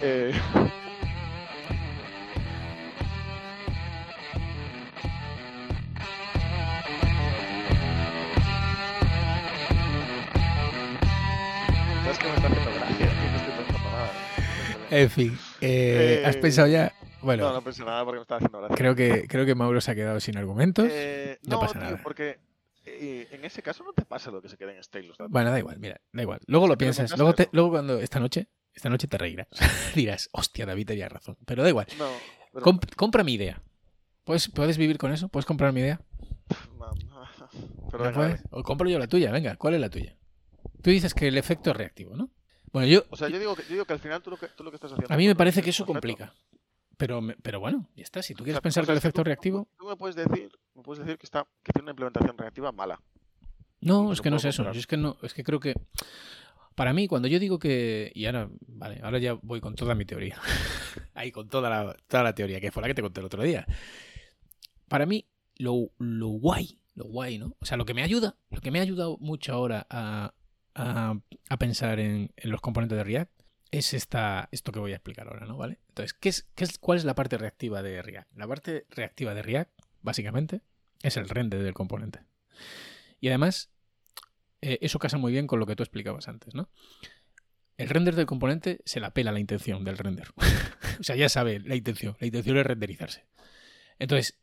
Eh, 0.00 0.32
En 14.90 15.10
fin, 15.10 15.38
eh, 15.60 16.22
¿has 16.24 16.36
Eh, 16.36 16.40
pensado 16.40 16.66
ya? 16.68 16.92
Bueno, 17.20 17.48
No, 17.48 17.52
no 17.54 17.62
pensé 17.62 17.84
nada 17.84 18.04
porque 18.04 18.18
me 18.18 18.22
estaba 18.22 18.38
haciendo 18.38 18.58
gracia. 18.58 18.76
creo, 18.76 18.94
que, 18.94 19.26
creo 19.28 19.44
que 19.44 19.54
Mauro 19.54 19.80
se 19.80 19.90
ha 19.90 19.94
quedado 19.94 20.18
sin 20.20 20.36
argumentos. 20.38 20.88
Eh, 20.90 21.38
no 21.42 21.56
no, 21.56 21.60
pasa 21.60 21.74
tío, 21.74 21.82
nada. 21.82 22.00
porque 22.02 22.38
eh, 22.86 23.28
en 23.32 23.44
ese 23.44 23.60
caso 23.62 23.84
no 23.84 23.92
te 23.92 24.04
pasa 24.06 24.30
lo 24.30 24.40
que 24.40 24.48
se 24.48 24.56
queda 24.56 24.72
en 24.72 24.82
stale 24.82 25.08
los 25.08 25.18
datos. 25.18 25.30
Bueno, 25.30 25.50
da 25.50 25.58
igual, 25.58 25.78
mira, 25.78 26.00
da 26.12 26.22
igual. 26.22 26.40
Luego 26.46 26.68
lo 26.68 26.78
piensas. 26.78 27.14
Luego, 27.18 27.34
te- 27.34 27.48
luego 27.52 27.70
cuando 27.70 27.98
esta 28.00 28.18
noche, 28.18 28.48
esta 28.72 28.88
noche 28.88 29.08
te 29.08 29.18
reirás. 29.18 29.48
Dirás, 29.94 30.30
hostia, 30.32 30.64
David 30.64 30.86
tenía 30.86 31.08
razón. 31.08 31.36
Pero 31.44 31.62
da 31.62 31.68
igual. 31.68 31.86
No, 31.98 32.08
pero- 32.54 32.80
compra 32.96 33.24
mi 33.24 33.34
idea. 33.34 33.60
¿Puedes, 34.24 34.48
¿Puedes 34.48 34.78
vivir 34.78 34.96
con 34.96 35.12
eso? 35.12 35.28
¿Puedes 35.28 35.44
comprar 35.46 35.72
mi 35.74 35.80
idea? 35.80 36.00
Pero 37.90 38.04
¿No 38.04 38.12
puedes? 38.12 38.42
O 38.50 38.62
compro 38.62 38.88
yo 38.88 38.98
la 38.98 39.06
tuya, 39.06 39.30
venga, 39.32 39.56
¿cuál 39.56 39.74
es 39.74 39.80
la 39.80 39.90
tuya? 39.90 40.14
Tú 40.82 40.90
dices 40.90 41.14
que 41.14 41.28
el 41.28 41.36
efecto 41.38 41.70
es 41.70 41.76
reactivo, 41.76 42.16
¿no? 42.16 42.30
Bueno, 42.72 42.86
yo, 42.88 43.04
O 43.10 43.16
sea, 43.16 43.28
yo 43.28 43.38
digo, 43.38 43.56
que, 43.56 43.62
yo 43.62 43.68
digo 43.70 43.84
que 43.84 43.92
al 43.94 43.98
final 43.98 44.22
tú 44.22 44.30
lo 44.30 44.36
que, 44.36 44.48
tú 44.48 44.62
lo 44.64 44.70
que 44.70 44.76
estás 44.76 44.92
haciendo. 44.92 45.12
a 45.12 45.16
mí 45.16 45.26
me 45.26 45.34
parece 45.34 45.62
que 45.62 45.70
eso 45.70 45.86
complica. 45.86 46.34
Pero, 46.96 47.20
pero 47.42 47.60
bueno, 47.60 47.88
ya 47.94 48.02
está. 48.02 48.22
Si 48.22 48.34
tú 48.34 48.42
quieres 48.44 48.56
o 48.56 48.58
sea, 48.58 48.62
pensar 48.62 48.82
o 48.82 48.86
que 48.86 48.92
el 48.92 48.98
efecto 48.98 49.20
tú- 49.22 49.24
reactivo, 49.24 49.68
Tú 49.78 49.86
me 49.86 49.96
puedes 49.96 50.16
decir, 50.16 50.50
me 50.74 50.82
puedes 50.82 51.04
decir 51.04 51.16
que 51.18 51.26
está 51.26 51.46
que 51.62 51.72
tiene 51.72 51.84
una 51.84 51.92
implementación 51.92 52.36
reactiva 52.36 52.72
mala. 52.72 53.00
No, 53.80 54.04
Lo 54.04 54.12
es 54.12 54.20
que 54.20 54.30
no 54.30 54.36
es 54.36 54.44
eso. 54.44 54.64
Yo 54.72 54.80
es 54.80 54.86
que 54.88 54.96
no, 54.96 55.16
es 55.22 55.32
que 55.32 55.44
creo 55.44 55.60
que 55.60 55.74
para 56.74 56.92
mí 56.92 57.06
cuando 57.06 57.28
yo 57.28 57.38
digo 57.38 57.58
que 57.60 58.10
y 58.14 58.26
ahora, 58.26 58.48
vale, 58.66 59.00
ahora 59.02 59.18
ya 59.18 59.34
voy 59.34 59.60
con 59.60 59.74
toda 59.76 59.94
mi 59.94 60.04
teoría. 60.04 60.40
Ahí 61.14 61.30
con 61.32 61.48
toda 61.48 61.70
la, 61.70 61.96
toda 62.08 62.22
la 62.24 62.34
teoría 62.34 62.60
que 62.60 62.70
fue 62.72 62.82
la 62.82 62.88
que 62.88 62.94
te 62.94 63.02
conté 63.02 63.20
el 63.20 63.26
otro 63.26 63.42
día. 63.44 63.64
Para 64.88 65.06
mí 65.06 65.26
lo, 65.56 65.90
lo 65.98 66.28
guay, 66.28 66.80
lo 66.94 67.04
guay, 67.04 67.38
¿no? 67.38 67.56
O 67.60 67.64
sea, 67.64 67.76
lo 67.76 67.84
que 67.84 67.94
me 67.94 68.02
ayuda, 68.02 68.36
lo 68.50 68.60
que 68.60 68.70
me 68.70 68.78
ha 68.80 68.82
ayudado 68.82 69.16
mucho 69.20 69.52
ahora 69.52 69.86
a, 69.90 70.32
a- 70.78 71.56
pensar 71.58 72.00
en, 72.00 72.32
en 72.36 72.50
los 72.50 72.60
componentes 72.60 72.96
de 72.96 73.04
React 73.04 73.32
es 73.70 73.92
esta, 73.92 74.48
esto 74.52 74.72
que 74.72 74.78
voy 74.78 74.92
a 74.92 74.96
explicar 74.96 75.26
ahora, 75.28 75.46
¿no? 75.46 75.56
¿Vale? 75.56 75.78
Entonces, 75.88 76.14
¿qué 76.14 76.28
es, 76.30 76.48
qué 76.54 76.64
es, 76.64 76.78
¿cuál 76.78 76.98
es 76.98 77.04
la 77.04 77.14
parte 77.14 77.36
reactiva 77.36 77.82
de 77.82 78.00
React? 78.02 78.36
La 78.36 78.46
parte 78.46 78.86
reactiva 78.90 79.34
de 79.34 79.42
React, 79.42 79.70
básicamente, 80.02 80.62
es 81.02 81.16
el 81.16 81.28
render 81.28 81.62
del 81.62 81.74
componente. 81.74 82.20
Y 83.20 83.28
además, 83.28 83.70
eh, 84.62 84.78
eso 84.80 84.98
casa 84.98 85.18
muy 85.18 85.32
bien 85.32 85.46
con 85.46 85.60
lo 85.60 85.66
que 85.66 85.76
tú 85.76 85.82
explicabas 85.82 86.28
antes, 86.28 86.54
¿no? 86.54 86.70
El 87.76 87.88
render 87.88 88.16
del 88.16 88.26
componente 88.26 88.80
se 88.84 89.00
la 89.00 89.12
pela 89.12 89.32
la 89.32 89.38
intención 89.38 89.84
del 89.84 89.98
render. 89.98 90.28
o 91.00 91.02
sea, 91.02 91.14
ya 91.14 91.28
sabe 91.28 91.60
la 91.60 91.76
intención. 91.76 92.16
La 92.20 92.26
intención 92.26 92.56
es 92.56 92.66
renderizarse. 92.66 93.26
Entonces, 93.98 94.38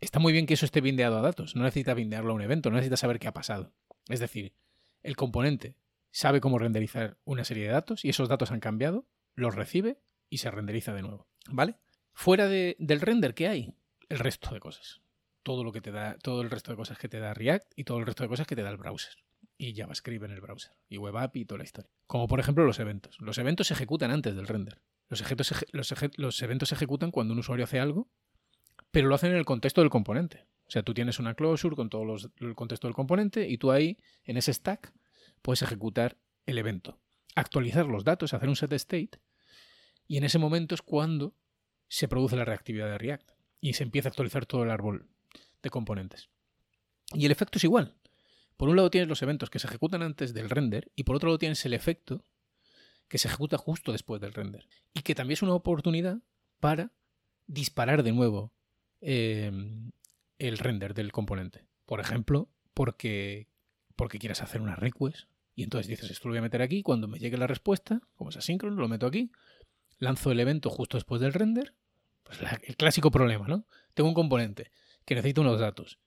está 0.00 0.18
muy 0.18 0.32
bien 0.32 0.46
que 0.46 0.54
eso 0.54 0.66
esté 0.66 0.80
bindeado 0.80 1.18
a 1.18 1.22
datos. 1.22 1.56
No 1.56 1.62
necesita 1.62 1.94
bindearlo 1.94 2.32
a 2.32 2.34
un 2.34 2.42
evento, 2.42 2.68
no 2.70 2.76
necesita 2.76 2.96
saber 2.96 3.18
qué 3.18 3.28
ha 3.28 3.32
pasado. 3.32 3.72
Es 4.08 4.20
decir, 4.20 4.52
el 5.06 5.16
componente 5.16 5.76
sabe 6.10 6.40
cómo 6.40 6.58
renderizar 6.58 7.18
una 7.24 7.44
serie 7.44 7.64
de 7.66 7.72
datos 7.72 8.04
y 8.04 8.08
esos 8.10 8.28
datos 8.28 8.50
han 8.50 8.60
cambiado, 8.60 9.06
los 9.34 9.54
recibe 9.54 10.00
y 10.30 10.38
se 10.38 10.50
renderiza 10.50 10.92
de 10.94 11.02
nuevo. 11.02 11.28
¿Vale? 11.48 11.76
Fuera 12.12 12.48
de- 12.48 12.76
del 12.78 13.00
render, 13.00 13.34
¿qué 13.34 13.48
hay? 13.48 13.74
El 14.08 14.18
resto 14.18 14.52
de 14.54 14.60
cosas. 14.60 15.00
Todo 15.42 15.62
lo 15.62 15.72
que 15.72 15.80
te 15.80 15.92
da, 15.92 16.16
todo 16.22 16.42
el 16.42 16.50
resto 16.50 16.70
de 16.72 16.76
cosas 16.76 16.98
que 16.98 17.08
te 17.08 17.18
da 17.20 17.34
React 17.34 17.72
y 17.76 17.84
todo 17.84 17.98
el 17.98 18.06
resto 18.06 18.22
de 18.24 18.28
cosas 18.28 18.46
que 18.46 18.56
te 18.56 18.62
da 18.62 18.70
el 18.70 18.76
browser. 18.78 19.14
Y 19.58 19.74
JavaScript 19.74 20.24
en 20.24 20.32
el 20.32 20.40
browser. 20.40 20.72
Y 20.88 20.96
Web 20.98 21.16
App 21.18 21.36
y 21.36 21.44
toda 21.44 21.58
la 21.58 21.64
historia. 21.64 21.90
Como 22.06 22.26
por 22.28 22.40
ejemplo 22.40 22.64
los 22.64 22.78
eventos. 22.80 23.16
Los 23.20 23.38
eventos 23.38 23.68
se 23.68 23.74
ejecutan 23.74 24.10
antes 24.10 24.34
del 24.34 24.46
render. 24.48 24.80
Los, 25.08 25.22
los 26.16 26.42
eventos 26.42 26.68
se 26.68 26.74
ejecutan 26.74 27.10
cuando 27.10 27.32
un 27.32 27.38
usuario 27.38 27.64
hace 27.64 27.78
algo, 27.78 28.08
pero 28.90 29.08
lo 29.08 29.14
hacen 29.14 29.30
en 29.30 29.36
el 29.38 29.44
contexto 29.44 29.80
del 29.82 29.90
componente. 29.90 30.46
O 30.66 30.70
sea, 30.70 30.82
tú 30.82 30.94
tienes 30.94 31.18
una 31.18 31.34
closure 31.34 31.76
con 31.76 31.88
todo 31.88 32.16
el 32.40 32.54
contexto 32.54 32.88
del 32.88 32.94
componente 32.94 33.48
y 33.48 33.58
tú 33.58 33.70
ahí, 33.70 33.98
en 34.24 34.36
ese 34.36 34.52
stack, 34.52 34.92
puedes 35.42 35.62
ejecutar 35.62 36.16
el 36.44 36.58
evento. 36.58 36.98
Actualizar 37.34 37.86
los 37.86 38.04
datos, 38.04 38.34
hacer 38.34 38.48
un 38.48 38.56
set 38.56 38.72
state, 38.72 39.20
y 40.08 40.16
en 40.16 40.24
ese 40.24 40.38
momento 40.38 40.74
es 40.74 40.82
cuando 40.82 41.34
se 41.88 42.08
produce 42.08 42.36
la 42.36 42.44
reactividad 42.44 42.86
de 42.86 42.98
React 42.98 43.30
y 43.60 43.74
se 43.74 43.84
empieza 43.84 44.08
a 44.08 44.10
actualizar 44.10 44.46
todo 44.46 44.62
el 44.62 44.70
árbol 44.70 45.08
de 45.62 45.70
componentes. 45.70 46.28
Y 47.12 47.26
el 47.26 47.32
efecto 47.32 47.58
es 47.58 47.64
igual. 47.64 47.94
Por 48.56 48.68
un 48.68 48.76
lado 48.76 48.90
tienes 48.90 49.08
los 49.08 49.22
eventos 49.22 49.50
que 49.50 49.58
se 49.58 49.66
ejecutan 49.66 50.02
antes 50.02 50.32
del 50.34 50.50
render 50.50 50.90
y 50.96 51.04
por 51.04 51.16
otro 51.16 51.28
lado 51.28 51.38
tienes 51.38 51.64
el 51.66 51.74
efecto 51.74 52.24
que 53.08 53.18
se 53.18 53.28
ejecuta 53.28 53.58
justo 53.58 53.92
después 53.92 54.20
del 54.20 54.32
render. 54.32 54.68
Y 54.94 55.02
que 55.02 55.14
también 55.14 55.34
es 55.34 55.42
una 55.42 55.54
oportunidad 55.54 56.18
para 56.58 56.92
disparar 57.46 58.02
de 58.02 58.12
nuevo 58.12 58.52
eh, 59.00 59.52
el 60.38 60.58
render 60.58 60.94
del 60.94 61.12
componente. 61.12 61.66
Por 61.84 62.00
ejemplo, 62.00 62.48
porque, 62.74 63.48
porque 63.94 64.18
quieras 64.18 64.42
hacer 64.42 64.60
una 64.60 64.76
request 64.76 65.28
y 65.54 65.62
entonces 65.62 65.88
dices, 65.88 66.10
esto 66.10 66.28
lo 66.28 66.32
voy 66.32 66.38
a 66.38 66.42
meter 66.42 66.60
aquí, 66.60 66.82
cuando 66.82 67.08
me 67.08 67.18
llegue 67.18 67.38
la 67.38 67.46
respuesta, 67.46 68.02
como 68.14 68.30
es 68.30 68.36
asíncrono, 68.36 68.76
lo 68.76 68.88
meto 68.88 69.06
aquí, 69.06 69.30
lanzo 69.98 70.30
el 70.30 70.40
evento 70.40 70.68
justo 70.68 70.98
después 70.98 71.20
del 71.20 71.32
render. 71.32 71.74
Pues 72.24 72.38
el 72.62 72.76
clásico 72.76 73.10
problema, 73.10 73.46
¿no? 73.46 73.66
Tengo 73.94 74.08
un 74.08 74.14
componente 74.14 74.70
que 75.04 75.14
necesita 75.14 75.40
unos 75.40 75.60
datos. 75.60 75.98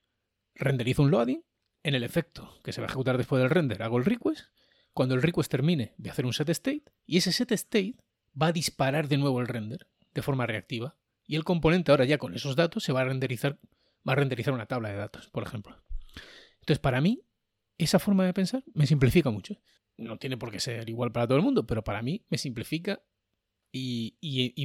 Renderizo 0.53 1.01
un 1.01 1.11
loading, 1.11 1.41
en 1.83 1.95
el 1.95 2.03
efecto 2.03 2.59
que 2.63 2.73
se 2.73 2.81
va 2.81 2.87
a 2.87 2.89
ejecutar 2.89 3.17
después 3.17 3.41
del 3.41 3.49
render 3.49 3.81
hago 3.83 3.97
el 3.97 4.05
request. 4.05 4.47
Cuando 4.93 5.15
el 5.15 5.21
request 5.21 5.49
termine, 5.49 5.93
voy 5.97 6.09
a 6.09 6.11
hacer 6.11 6.25
un 6.25 6.33
set 6.33 6.49
state 6.49 6.83
y 7.05 7.17
ese 7.17 7.31
set 7.31 7.51
state 7.53 7.95
va 8.39 8.47
a 8.47 8.51
disparar 8.51 9.07
de 9.07 9.17
nuevo 9.17 9.39
el 9.39 9.47
render 9.47 9.87
de 10.13 10.21
forma 10.21 10.45
reactiva. 10.45 10.97
Y 11.25 11.35
el 11.35 11.43
componente 11.43 11.91
ahora 11.91 12.05
ya 12.05 12.17
con 12.17 12.33
esos 12.35 12.55
datos 12.55 12.83
se 12.83 12.91
va 12.91 13.01
a 13.01 13.05
renderizar, 13.05 13.59
va 14.07 14.13
a 14.13 14.15
renderizar 14.15 14.53
una 14.53 14.65
tabla 14.65 14.89
de 14.89 14.95
datos, 14.95 15.29
por 15.29 15.43
ejemplo. 15.43 15.81
Entonces, 16.61 16.79
para 16.79 17.01
mí, 17.01 17.23
esa 17.77 17.99
forma 17.99 18.25
de 18.25 18.33
pensar 18.33 18.63
me 18.73 18.85
simplifica 18.85 19.29
mucho. 19.29 19.55
No 19.97 20.17
tiene 20.17 20.37
por 20.37 20.51
qué 20.51 20.59
ser 20.59 20.89
igual 20.89 21.11
para 21.11 21.27
todo 21.27 21.37
el 21.37 21.43
mundo, 21.43 21.65
pero 21.65 21.83
para 21.83 22.01
mí 22.01 22.25
me 22.29 22.37
simplifica 22.37 23.01
y, 23.71 24.15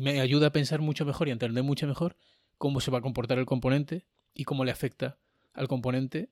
me 0.03 0.21
ayuda 0.21 0.49
a 0.49 0.53
pensar 0.53 0.81
mucho 0.81 1.05
mejor 1.05 1.29
y 1.29 1.31
a 1.31 1.35
entender 1.35 1.63
mucho 1.65 1.87
mejor 1.87 2.17
cómo 2.59 2.81
se 2.81 2.91
va 2.91 2.99
a 2.99 3.03
comportar 3.03 3.39
el 3.39 3.47
componente 3.47 4.07
y 4.33 4.45
cómo 4.45 4.65
le 4.65 4.71
afecta 4.71 5.19
al 5.53 5.69
componente 5.69 6.31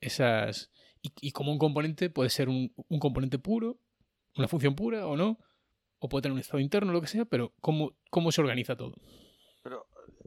esas. 0.00 0.70
Y, 1.02 1.12
y 1.20 1.32
cómo 1.32 1.52
un 1.52 1.58
componente 1.58 2.10
puede 2.10 2.30
ser 2.30 2.48
un, 2.48 2.74
un 2.88 2.98
componente 2.98 3.38
puro, 3.38 3.80
una 4.36 4.48
función 4.48 4.74
pura 4.74 5.06
o 5.06 5.16
no, 5.16 5.38
o 5.98 6.08
puede 6.08 6.22
tener 6.22 6.34
un 6.34 6.40
estado 6.40 6.60
interno, 6.60 6.92
lo 6.92 7.00
que 7.00 7.06
sea, 7.06 7.24
pero 7.24 7.54
cómo, 7.60 7.96
cómo 8.10 8.32
se 8.32 8.40
organiza 8.40 8.76
todo. 8.76 8.96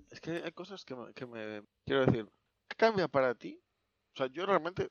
Es 0.10 0.20
que 0.22 0.32
hay 0.44 0.52
cosas 0.52 0.84
que 0.86 0.96
me, 0.96 1.14
que 1.14 1.26
me- 1.26 1.64
Quiero 1.86 2.06
decir, 2.06 2.30
¿qué 2.68 2.76
cambia 2.76 3.08
para 3.08 3.34
ti? 3.36 3.60
O 4.14 4.18
sea, 4.18 4.28
yo 4.28 4.46
realmente, 4.46 4.90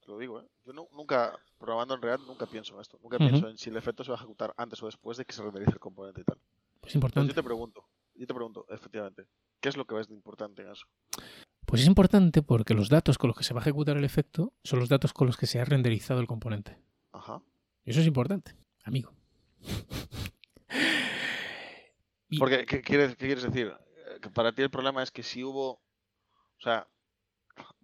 te 0.00 0.06
lo 0.08 0.18
digo, 0.18 0.40
¿eh? 0.40 0.46
Yo 0.64 0.72
nu- 0.72 0.88
nunca, 0.92 1.38
programando 1.58 1.94
en 1.94 2.02
React, 2.02 2.26
nunca 2.26 2.46
pienso 2.46 2.74
en 2.74 2.80
esto. 2.80 2.98
Nunca 3.02 3.18
pienso 3.18 3.48
en 3.48 3.56
si 3.56 3.70
el 3.70 3.76
efecto 3.76 4.02
se 4.04 4.10
va 4.10 4.16
a 4.16 4.20
ejecutar 4.20 4.52
antes 4.56 4.82
o 4.82 4.86
después 4.86 5.16
de 5.18 5.24
que 5.24 5.32
se 5.32 5.42
renderice 5.42 5.72
el 5.72 5.78
componente 5.78 6.20
y 6.22 6.24
tal. 6.24 6.36
Es 6.38 6.42
Entonces 6.74 6.94
importante. 6.96 7.28
yo 7.28 7.34
te 7.34 7.42
pregunto, 7.42 7.88
yo 8.14 8.26
te 8.26 8.34
pregunto, 8.34 8.66
efectivamente, 8.68 9.26
¿qué 9.60 9.68
es 9.68 9.76
lo 9.76 9.84
que 9.86 9.94
ves 9.94 10.08
de 10.08 10.14
importante 10.14 10.62
en 10.62 10.70
eso? 10.72 10.86
Pues 11.66 11.82
es 11.82 11.86
importante 11.86 12.42
porque 12.42 12.72
los 12.74 12.88
datos 12.88 13.18
con 13.18 13.28
los 13.28 13.36
que 13.36 13.44
se 13.44 13.52
va 13.54 13.60
a 13.60 13.62
ejecutar 13.62 13.96
el 13.96 14.04
efecto 14.04 14.54
son 14.64 14.78
los 14.80 14.88
datos 14.88 15.12
con 15.12 15.26
los 15.26 15.36
que 15.36 15.46
se 15.46 15.60
ha 15.60 15.64
renderizado 15.64 16.18
el 16.20 16.26
componente. 16.26 16.78
Ajá. 17.12 17.42
Y 17.84 17.90
eso 17.90 18.00
es 18.00 18.06
importante, 18.06 18.56
amigo. 18.84 19.12
Y- 22.30 22.38
Porque, 22.38 22.66
¿qué 22.66 22.82
quieres, 22.82 23.16
qué 23.16 23.26
quieres 23.26 23.44
decir? 23.44 23.72
Eh, 24.22 24.30
para 24.34 24.52
ti 24.52 24.62
el 24.62 24.70
problema 24.70 25.02
es 25.02 25.10
que 25.10 25.22
si 25.22 25.42
hubo. 25.44 25.70
O 25.70 26.60
sea, 26.60 26.88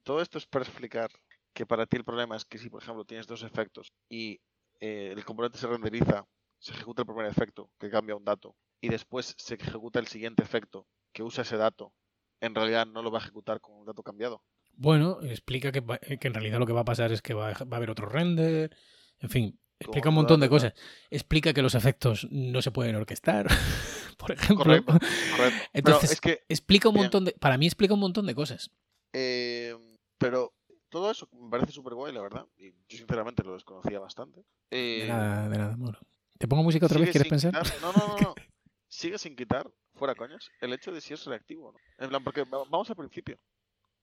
todo 0.03 0.21
esto 0.21 0.39
es 0.39 0.47
para 0.47 0.65
explicar 0.65 1.11
que 1.53 1.67
para 1.67 1.87
ti 1.87 1.97
el 1.97 2.05
problema 2.05 2.37
es 2.37 2.45
que 2.45 2.59
si, 2.59 2.69
por 2.69 2.83
ejemplo, 2.83 3.05
tienes 3.05 3.27
dos 3.27 3.43
efectos 3.43 3.93
y 4.09 4.41
eh, 4.81 5.13
el 5.17 5.25
componente 5.25 5.59
se 5.59 5.67
renderiza, 5.69 6.27
se 6.59 6.73
ejecuta 6.73 7.03
el 7.03 7.07
primer 7.07 7.27
efecto, 7.27 7.71
que 7.79 7.91
cambia 7.91 8.17
un 8.17 8.25
dato, 8.25 8.57
y 8.81 8.89
después 8.89 9.35
se 9.39 9.55
ejecuta 9.55 10.01
el 10.01 10.09
siguiente 10.09 10.43
efecto, 10.43 10.87
que 11.13 11.23
usa 11.23 11.43
ese 11.43 11.57
dato, 11.57 11.95
en 12.41 12.55
realidad 12.55 12.87
no 12.87 13.03
lo 13.03 13.13
va 13.13 13.21
a 13.21 13.23
ejecutar 13.23 13.61
con 13.61 13.77
un 13.77 13.87
dato 13.87 14.03
cambiado. 14.03 14.43
Bueno, 14.73 15.21
explica 15.23 15.71
que, 15.71 15.81
va- 15.81 15.99
que 15.99 16.27
en 16.27 16.35
realidad 16.35 16.59
lo 16.59 16.67
que 16.67 16.73
va 16.73 16.81
a 16.81 16.85
pasar 16.85 17.13
es 17.13 17.23
que 17.23 17.35
va 17.35 17.53
va 17.53 17.67
a 17.71 17.77
haber 17.77 17.91
otro 17.91 18.07
render. 18.07 18.77
En 19.21 19.31
fin, 19.31 19.61
explica 19.79 20.09
un 20.09 20.15
montón 20.15 20.41
de 20.41 20.49
cosas. 20.49 20.75
Explica 21.11 21.53
que 21.53 21.63
los 21.63 21.75
efectos 21.75 22.27
no 22.31 22.63
se 22.63 22.71
pueden 22.71 22.95
orquestar, 22.97 23.47
por 24.19 24.33
ejemplo. 24.33 24.65
Correcto, 24.65 24.93
correcto. 25.37 25.65
Entonces, 25.73 26.19
Pero 26.23 26.33
es 26.35 26.39
que 26.39 26.45
Explica 26.49 26.89
un 26.89 26.95
Bien. 26.95 27.05
montón 27.05 27.25
de. 27.27 27.33
Para 27.33 27.59
mí 27.59 27.67
explica 27.67 27.95
un 27.95 28.01
montón 28.01 28.27
de 28.27 28.35
cosas. 28.35 28.71
Eh, 29.13 29.75
pero 30.19 30.53
todo 30.89 31.11
eso 31.11 31.29
me 31.33 31.51
parece 31.51 31.73
súper 31.73 31.95
guay, 31.95 32.13
la 32.13 32.23
verdad. 32.23 32.47
Y 32.57 32.71
yo 32.89 32.99
sinceramente 32.99 33.43
lo 33.43 33.55
desconocía 33.55 33.99
bastante. 33.99 34.41
De 34.71 35.05
Eh, 35.05 35.09
nada, 35.09 35.49
de 35.49 35.59
nada, 35.59 35.77
Moro. 35.77 35.99
¿Te 36.39 36.49
pongo 36.49 36.63
música 36.63 36.87
otra 36.87 36.99
vez? 37.01 37.11
¿Quieres 37.11 37.29
pensar? 37.29 37.53
quitar- 37.53 37.81
No, 37.81 37.93
no, 37.93 38.07
no, 38.09 38.17
no. 38.21 38.35
Sigue 38.89 39.19
sin 39.19 39.35
quitar, 39.35 39.69
fuera 39.95 40.15
coñas, 40.15 40.51
el 40.61 40.73
hecho 40.73 40.93
de 40.93 41.01
si 41.01 41.15
es 41.15 41.25
reactivo 41.27 41.69
o 41.69 41.73
no. 41.73 41.79
En 41.99 42.09
plan, 42.11 42.23
porque 42.23 42.43
va- 42.45 42.65
vamos 42.71 42.89
al 42.91 42.97
principio. 42.97 43.39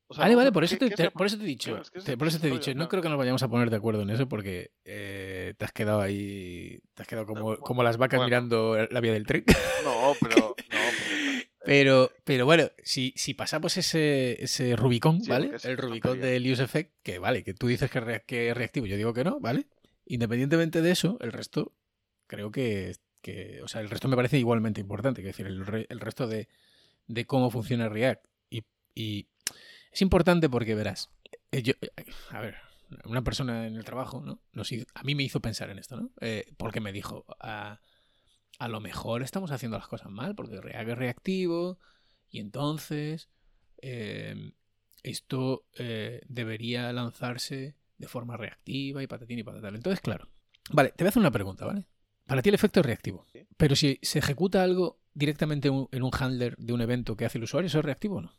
O 0.07 0.13
sea, 0.13 0.25
Vale, 0.25 0.36
vale, 0.36 0.51
por 0.51 0.65
eso, 0.65 0.77
¿qué- 0.77 0.89
te, 0.89 1.12
por 1.12 1.25
eso 1.25 1.38
te 1.38 1.43
he 1.43 1.47
dicho. 1.47 1.71
Por 2.17 2.27
eso 2.27 2.39
te 2.39 2.47
he 2.49 2.51
dicho. 2.51 2.73
No 2.75 2.89
creo 2.89 3.01
que 3.01 3.07
nos 3.07 3.17
vayamos 3.17 3.41
a 3.43 3.47
poner 3.47 3.69
de 3.69 3.77
acuerdo 3.77 4.01
en 4.01 4.10
eso 4.10 4.27
porque 4.27 4.71
eh, 4.84 5.40
te 5.54 5.66
has 5.66 5.72
quedado 5.72 6.02
ahí. 6.02 6.80
Te 6.94 7.02
has 7.04 7.08
quedado 7.08 7.26
como, 7.26 7.42
bueno, 7.44 7.60
como 7.62 7.84
las 7.84 7.98
vacas 7.98 8.18
bueno. 8.20 8.28
mirando 8.28 8.78
la 8.90 9.00
vía 9.02 9.14
del 9.14 9.26
tren. 9.26 9.44
No, 9.84 10.14
pero. 10.22 10.56
No, 10.72 10.78
Pero, 11.64 12.12
pero 12.24 12.46
bueno, 12.48 12.72
si, 12.84 13.14
si 13.16 13.36
pasamos 13.36 13.78
ese, 13.78 14.44
ese 14.44 14.76
Rubicón, 14.76 15.22
Sí, 15.24 15.30
¿vale? 15.30 15.52
El 15.64 15.78
Rubicón 15.78 16.20
del 16.20 16.52
use 16.52 16.64
effect, 16.64 16.92
que 17.04 17.20
vale, 17.20 17.44
que 17.44 17.54
tú 17.54 17.68
dices 17.68 17.92
que, 17.92 18.24
que 18.26 18.50
es 18.50 18.58
reactivo, 18.58 18.88
yo 18.88 18.98
digo 18.98 19.14
que 19.14 19.24
no, 19.24 19.40
¿vale? 19.40 19.68
Independientemente 20.08 20.82
de 20.82 20.90
eso, 20.90 21.18
el 21.22 21.32
resto 21.32 21.72
creo 22.26 22.50
que, 22.52 22.96
que 23.22 23.62
o 23.62 23.68
sea, 23.68 23.82
el 23.82 23.92
resto 23.92 24.08
me 24.08 24.16
parece 24.16 24.40
igualmente 24.40 24.82
importante. 24.82 25.22
Es 25.22 25.28
decir, 25.28 25.46
el, 25.46 25.64
re- 25.64 25.86
el 25.90 26.00
resto 26.00 26.26
de, 26.28 26.48
de 27.06 27.26
cómo 27.26 27.52
funciona 27.52 27.90
React. 27.90 28.26
Y, 28.50 28.64
y 28.96 29.28
es 29.92 30.02
importante 30.02 30.50
porque 30.50 30.74
verás, 30.74 31.12
eh, 31.52 31.62
yo, 31.62 31.74
eh, 31.80 32.06
a 32.32 32.40
ver, 32.42 32.56
una 33.06 33.23
persona 33.23 33.67
en 33.67 33.75
el 33.75 33.84
trabajo, 33.86 34.21
¿no? 34.21 34.41
Nos 34.54 34.71
hizo- 34.71 34.86
a 34.93 35.04
mí 35.04 35.15
me 35.15 35.23
hizo 35.23 35.39
pensar 35.41 35.69
en 35.69 35.80
esto, 35.80 35.95
¿no? 35.97 36.12
Eh, 36.21 36.54
porque 36.58 36.80
me 36.80 36.91
dijo, 36.91 37.25
a, 37.39 37.80
a 38.60 38.67
lo 38.67 38.80
mejor 38.80 39.23
estamos 39.23 39.51
haciendo 39.51 39.77
las 39.77 39.88
cosas 39.88 40.10
mal, 40.12 40.36
porque 40.36 40.60
React 40.62 40.89
es 40.89 40.97
reactivo, 40.97 41.80
y 42.30 42.39
entonces 42.39 43.30
eh, 43.82 44.54
esto 45.04 45.65
eh, 45.77 46.21
debería 46.27 46.91
lanzarse 46.93 47.75
de 47.97 48.08
forma 48.08 48.38
reactiva 48.38 49.01
y 49.04 49.08
patatín 49.08 49.39
y 49.39 49.43
patatal. 49.43 49.75
Entonces, 49.75 50.01
claro. 50.01 50.30
Vale, 50.71 50.89
te 50.89 51.04
voy 51.04 51.08
a 51.08 51.10
hacer 51.10 51.19
una 51.21 51.32
pregunta, 51.32 51.65
¿vale? 51.65 51.88
Para 52.25 52.41
ti 52.41 52.49
el 52.49 52.56
efecto 52.56 52.80
es 52.80 52.86
reactivo. 52.86 53.27
Pero 53.58 53.75
si 53.75 53.99
se 54.01 54.19
ejecuta 54.19 54.63
algo 54.63 54.99
directamente 55.13 55.67
en 55.67 55.73
un- 55.73 55.89
en 55.91 56.04
un 56.04 56.12
handler 56.17 56.56
de 56.58 56.73
un 56.73 56.82
evento 56.82 57.15
que 57.17 57.25
hace 57.25 57.38
el 57.39 57.43
usuario, 57.43 57.67
¿eso 57.67 57.80
es 57.80 57.86
reactivo 57.86 58.17
o 58.17 58.21
no? 58.21 58.34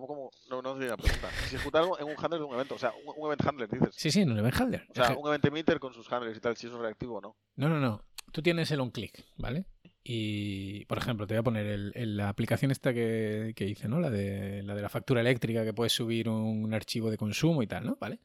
¿Cómo, 0.00 0.06
cómo? 0.06 0.30
No, 0.50 0.62
no 0.62 0.78
sé 0.78 0.86
la 0.88 0.96
pregunta. 0.96 1.28
Si 1.48 1.56
ejecuta 1.56 1.78
algo 1.80 1.98
en 1.98 2.06
un 2.06 2.14
handler 2.16 2.40
de 2.40 2.44
un 2.46 2.54
evento, 2.54 2.74
o 2.74 2.78
sea, 2.78 2.92
un, 3.06 3.14
un 3.16 3.26
event 3.26 3.46
handler, 3.46 3.68
dices. 3.68 3.94
Sí, 3.96 4.10
sí, 4.10 4.20
en 4.22 4.30
un 4.32 4.38
event 4.38 4.60
handler. 4.60 4.86
O 4.90 4.94
sea, 4.94 5.10
Eje- 5.10 5.16
un 5.20 5.28
event 5.28 5.44
emitter 5.44 5.78
con 5.80 5.92
sus 5.94 6.10
handlers 6.12 6.36
y 6.36 6.40
tal, 6.40 6.56
si 6.56 6.66
eso 6.66 6.76
es 6.76 6.82
reactivo 6.82 7.16
o 7.18 7.20
no. 7.20 7.36
No, 7.56 7.68
no, 7.68 7.78
no. 7.80 8.04
Tú 8.32 8.42
tienes 8.42 8.70
el 8.70 8.80
on-click, 8.80 9.24
¿vale? 9.36 9.66
Y, 10.02 10.84
por 10.86 10.98
ejemplo, 10.98 11.26
te 11.26 11.34
voy 11.34 11.40
a 11.40 11.42
poner 11.42 11.66
el- 11.66 11.92
el- 11.94 12.16
la 12.16 12.28
aplicación 12.28 12.70
esta 12.70 12.94
que, 12.94 13.52
que 13.54 13.66
hice, 13.66 13.88
¿no? 13.88 14.00
La 14.00 14.10
de, 14.10 14.62
la 14.62 14.74
de 14.74 14.82
la 14.82 14.88
factura 14.88 15.20
eléctrica, 15.20 15.64
que 15.64 15.74
puedes 15.74 15.92
subir 15.92 16.28
un 16.28 16.72
archivo 16.72 17.10
de 17.10 17.16
consumo 17.18 17.62
y 17.62 17.66
tal, 17.66 17.84
¿no? 17.84 17.96
¿Vale? 18.00 18.20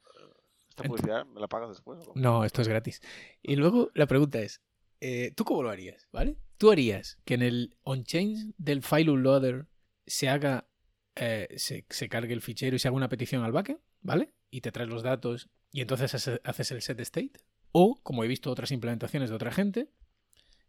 ¿Esta 0.69 0.83
publicidad 0.83 1.25
me 1.25 1.39
la 1.39 1.47
pagas 1.47 1.69
después? 1.69 1.99
o? 2.07 2.11
No, 2.15 2.43
esto 2.43 2.61
es 2.61 2.67
gratis. 2.67 3.01
Y 3.41 3.55
luego 3.55 3.91
la 3.93 4.07
pregunta 4.07 4.39
es, 4.39 4.61
eh, 5.01 5.31
¿tú 5.35 5.43
cómo 5.45 5.63
lo 5.63 5.69
harías? 5.69 6.07
¿Vale? 6.11 6.37
¿Tú 6.57 6.71
harías 6.71 7.17
que 7.25 7.33
en 7.33 7.41
el 7.41 7.77
on-change 7.83 8.53
del 8.57 8.81
file 8.81 9.11
unloader 9.11 9.67
se 10.05 10.29
haga, 10.29 10.67
eh, 11.15 11.47
se, 11.57 11.85
se 11.89 12.09
cargue 12.09 12.33
el 12.33 12.41
fichero 12.41 12.75
y 12.75 12.79
se 12.79 12.87
haga 12.87 12.97
una 12.97 13.09
petición 13.09 13.43
al 13.43 13.51
backend, 13.51 13.79
¿vale? 14.01 14.33
Y 14.51 14.61
te 14.61 14.71
traes 14.71 14.89
los 14.89 15.03
datos 15.03 15.49
y 15.71 15.81
entonces 15.81 16.13
hace- 16.13 16.41
haces 16.43 16.71
el 16.71 16.81
set 16.81 16.99
state. 17.01 17.31
O, 17.71 17.99
como 18.03 18.23
he 18.23 18.27
visto 18.27 18.51
otras 18.51 18.71
implementaciones 18.71 19.29
de 19.29 19.35
otra 19.35 19.51
gente, 19.51 19.89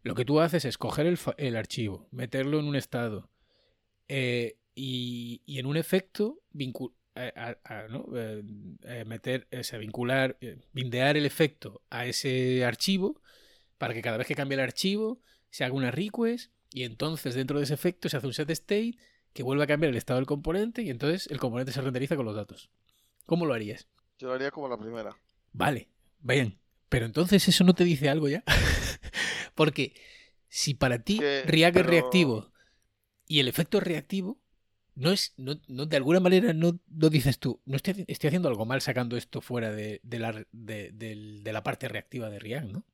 lo 0.03 0.15
que 0.15 0.25
tú 0.25 0.39
haces 0.41 0.65
es 0.65 0.77
coger 0.77 1.05
el, 1.07 1.17
el 1.37 1.55
archivo, 1.55 2.07
meterlo 2.11 2.59
en 2.59 2.65
un 2.65 2.75
estado 2.75 3.29
eh, 4.07 4.57
y, 4.75 5.41
y 5.45 5.59
en 5.59 5.65
un 5.65 5.77
efecto 5.77 6.41
vincu- 6.53 6.93
a- 7.15 7.55
vincular, 9.79 10.37
bindear 10.73 11.17
el 11.17 11.25
efecto 11.25 11.81
a 11.89 12.05
ese 12.05 12.63
archivo 12.65 13.21
para 13.77 13.93
que 13.93 14.01
cada 14.01 14.17
vez 14.17 14.27
que 14.27 14.35
cambie 14.35 14.55
el 14.55 14.61
archivo 14.61 15.21
se 15.49 15.63
haga 15.63 15.73
una 15.73 15.91
request 15.91 16.51
y 16.71 16.83
entonces 16.83 17.35
dentro 17.35 17.57
de 17.57 17.63
ese 17.63 17.73
efecto 17.73 18.09
se 18.09 18.17
hace 18.17 18.27
un 18.27 18.33
set 18.33 18.49
state 18.51 18.97
que 19.37 19.43
vuelve 19.43 19.63
a 19.63 19.67
cambiar 19.67 19.91
el 19.91 19.97
estado 19.97 20.17
del 20.19 20.25
componente 20.25 20.81
y 20.81 20.89
entonces 20.89 21.27
el 21.27 21.37
componente 21.39 21.71
se 21.71 21.79
renderiza 21.79 22.15
con 22.15 22.25
los 22.25 22.35
datos. 22.35 22.71
¿Cómo 23.27 23.45
lo 23.45 23.53
harías? 23.53 23.87
Yo 24.17 24.29
lo 24.29 24.33
haría 24.33 24.49
como 24.49 24.67
la 24.67 24.77
primera. 24.79 25.15
Vale, 25.53 25.89
bien. 26.21 26.59
Pero 26.89 27.05
entonces 27.05 27.47
eso 27.47 27.63
no 27.63 27.75
te 27.75 27.83
dice 27.83 28.09
algo 28.09 28.27
ya. 28.29 28.43
Porque 29.53 29.93
si 30.49 30.73
para 30.73 31.03
ti 31.03 31.19
Que- 31.19 31.43
React 31.45 31.77
es 31.77 31.85
reactivo 31.85 32.51
y 33.27 33.39
el 33.39 33.47
efecto 33.47 33.77
es 33.77 33.83
reactivo, 33.83 34.39
no 34.95 35.11
es, 35.11 35.33
no, 35.37 35.59
no- 35.67 35.85
de 35.85 35.97
alguna 35.97 36.19
manera 36.19 36.53
no, 36.53 36.79
no 36.87 37.09
dices 37.11 37.37
tú, 37.37 37.61
no 37.65 37.75
estoy, 37.75 38.05
estoy 38.07 38.29
haciendo 38.29 38.49
algo 38.49 38.65
mal 38.65 38.81
sacando 38.81 39.17
esto 39.17 39.41
fuera 39.41 39.71
de, 39.71 39.99
de 40.01 40.17
la, 40.19 40.45
de, 40.51 40.91
del- 40.93 41.43
de 41.43 41.53
la 41.53 41.61
parte 41.61 41.87
reactiva 41.87 42.31
de 42.31 42.39
React, 42.39 42.71
¿no? 42.71 42.85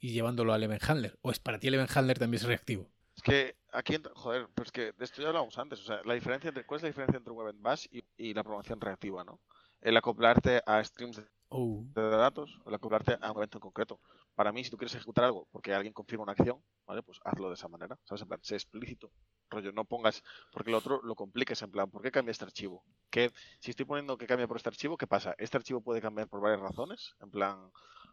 Y 0.00 0.12
llevándolo 0.12 0.54
al 0.54 0.62
event 0.62 0.82
handler. 0.88 1.18
O 1.20 1.30
es 1.30 1.38
para 1.38 1.58
ti 1.60 1.68
el 1.68 1.74
event 1.74 1.94
handler 1.94 2.18
también 2.18 2.40
es 2.40 2.46
reactivo. 2.46 2.90
Es 3.14 3.22
que 3.22 3.56
aquí, 3.72 3.96
joder, 4.14 4.48
pues 4.54 4.70
que 4.70 4.92
de 4.92 5.04
esto 5.04 5.20
ya 5.22 5.28
hablábamos 5.28 5.58
antes. 5.58 5.80
O 5.80 5.84
sea, 5.84 6.00
la 6.04 6.14
diferencia 6.14 6.48
entre, 6.48 6.64
¿cuál 6.64 6.76
es 6.78 6.82
la 6.82 6.88
diferencia 6.88 7.18
entre 7.18 7.32
un 7.32 7.40
event 7.42 7.60
bash 7.60 7.86
y, 7.90 8.04
y 8.16 8.34
la 8.34 8.42
programación 8.42 8.80
reactiva, 8.80 9.24
no? 9.24 9.40
El 9.80 9.96
acoplarte 9.96 10.62
a 10.66 10.82
streams 10.84 11.16
de 11.16 11.26
Oh. 11.54 11.84
de 11.94 12.00
datos, 12.08 12.58
el 12.64 12.72
acoplarte 12.74 13.18
a 13.20 13.30
un 13.30 13.36
evento 13.36 13.58
en 13.58 13.60
concreto. 13.60 14.00
Para 14.34 14.52
mí, 14.52 14.64
si 14.64 14.70
tú 14.70 14.78
quieres 14.78 14.94
ejecutar 14.94 15.24
algo 15.26 15.46
porque 15.52 15.74
alguien 15.74 15.92
confirma 15.92 16.22
una 16.22 16.32
acción, 16.32 16.64
¿vale? 16.86 17.02
Pues 17.02 17.18
hazlo 17.24 17.48
de 17.48 17.54
esa 17.54 17.68
manera, 17.68 17.98
¿sabes? 18.04 18.22
En 18.22 18.28
plan, 18.28 18.40
sé 18.42 18.54
explícito. 18.54 19.12
Rollo, 19.50 19.70
no 19.72 19.84
pongas, 19.84 20.22
porque 20.50 20.70
lo 20.70 20.78
otro 20.78 21.02
lo 21.02 21.14
compliques 21.14 21.60
en 21.60 21.70
plan, 21.70 21.90
¿por 21.90 22.00
qué 22.00 22.10
cambia 22.10 22.30
este 22.32 22.46
archivo? 22.46 22.82
¿Qué, 23.10 23.30
si 23.60 23.68
estoy 23.68 23.84
poniendo 23.84 24.16
que 24.16 24.26
cambia 24.26 24.48
por 24.48 24.56
este 24.56 24.70
archivo, 24.70 24.96
¿qué 24.96 25.06
pasa? 25.06 25.34
¿Este 25.36 25.58
archivo 25.58 25.82
puede 25.82 26.00
cambiar 26.00 26.26
por 26.28 26.40
varias 26.40 26.60
razones? 26.62 27.14
En 27.20 27.30
plan, 27.30 27.70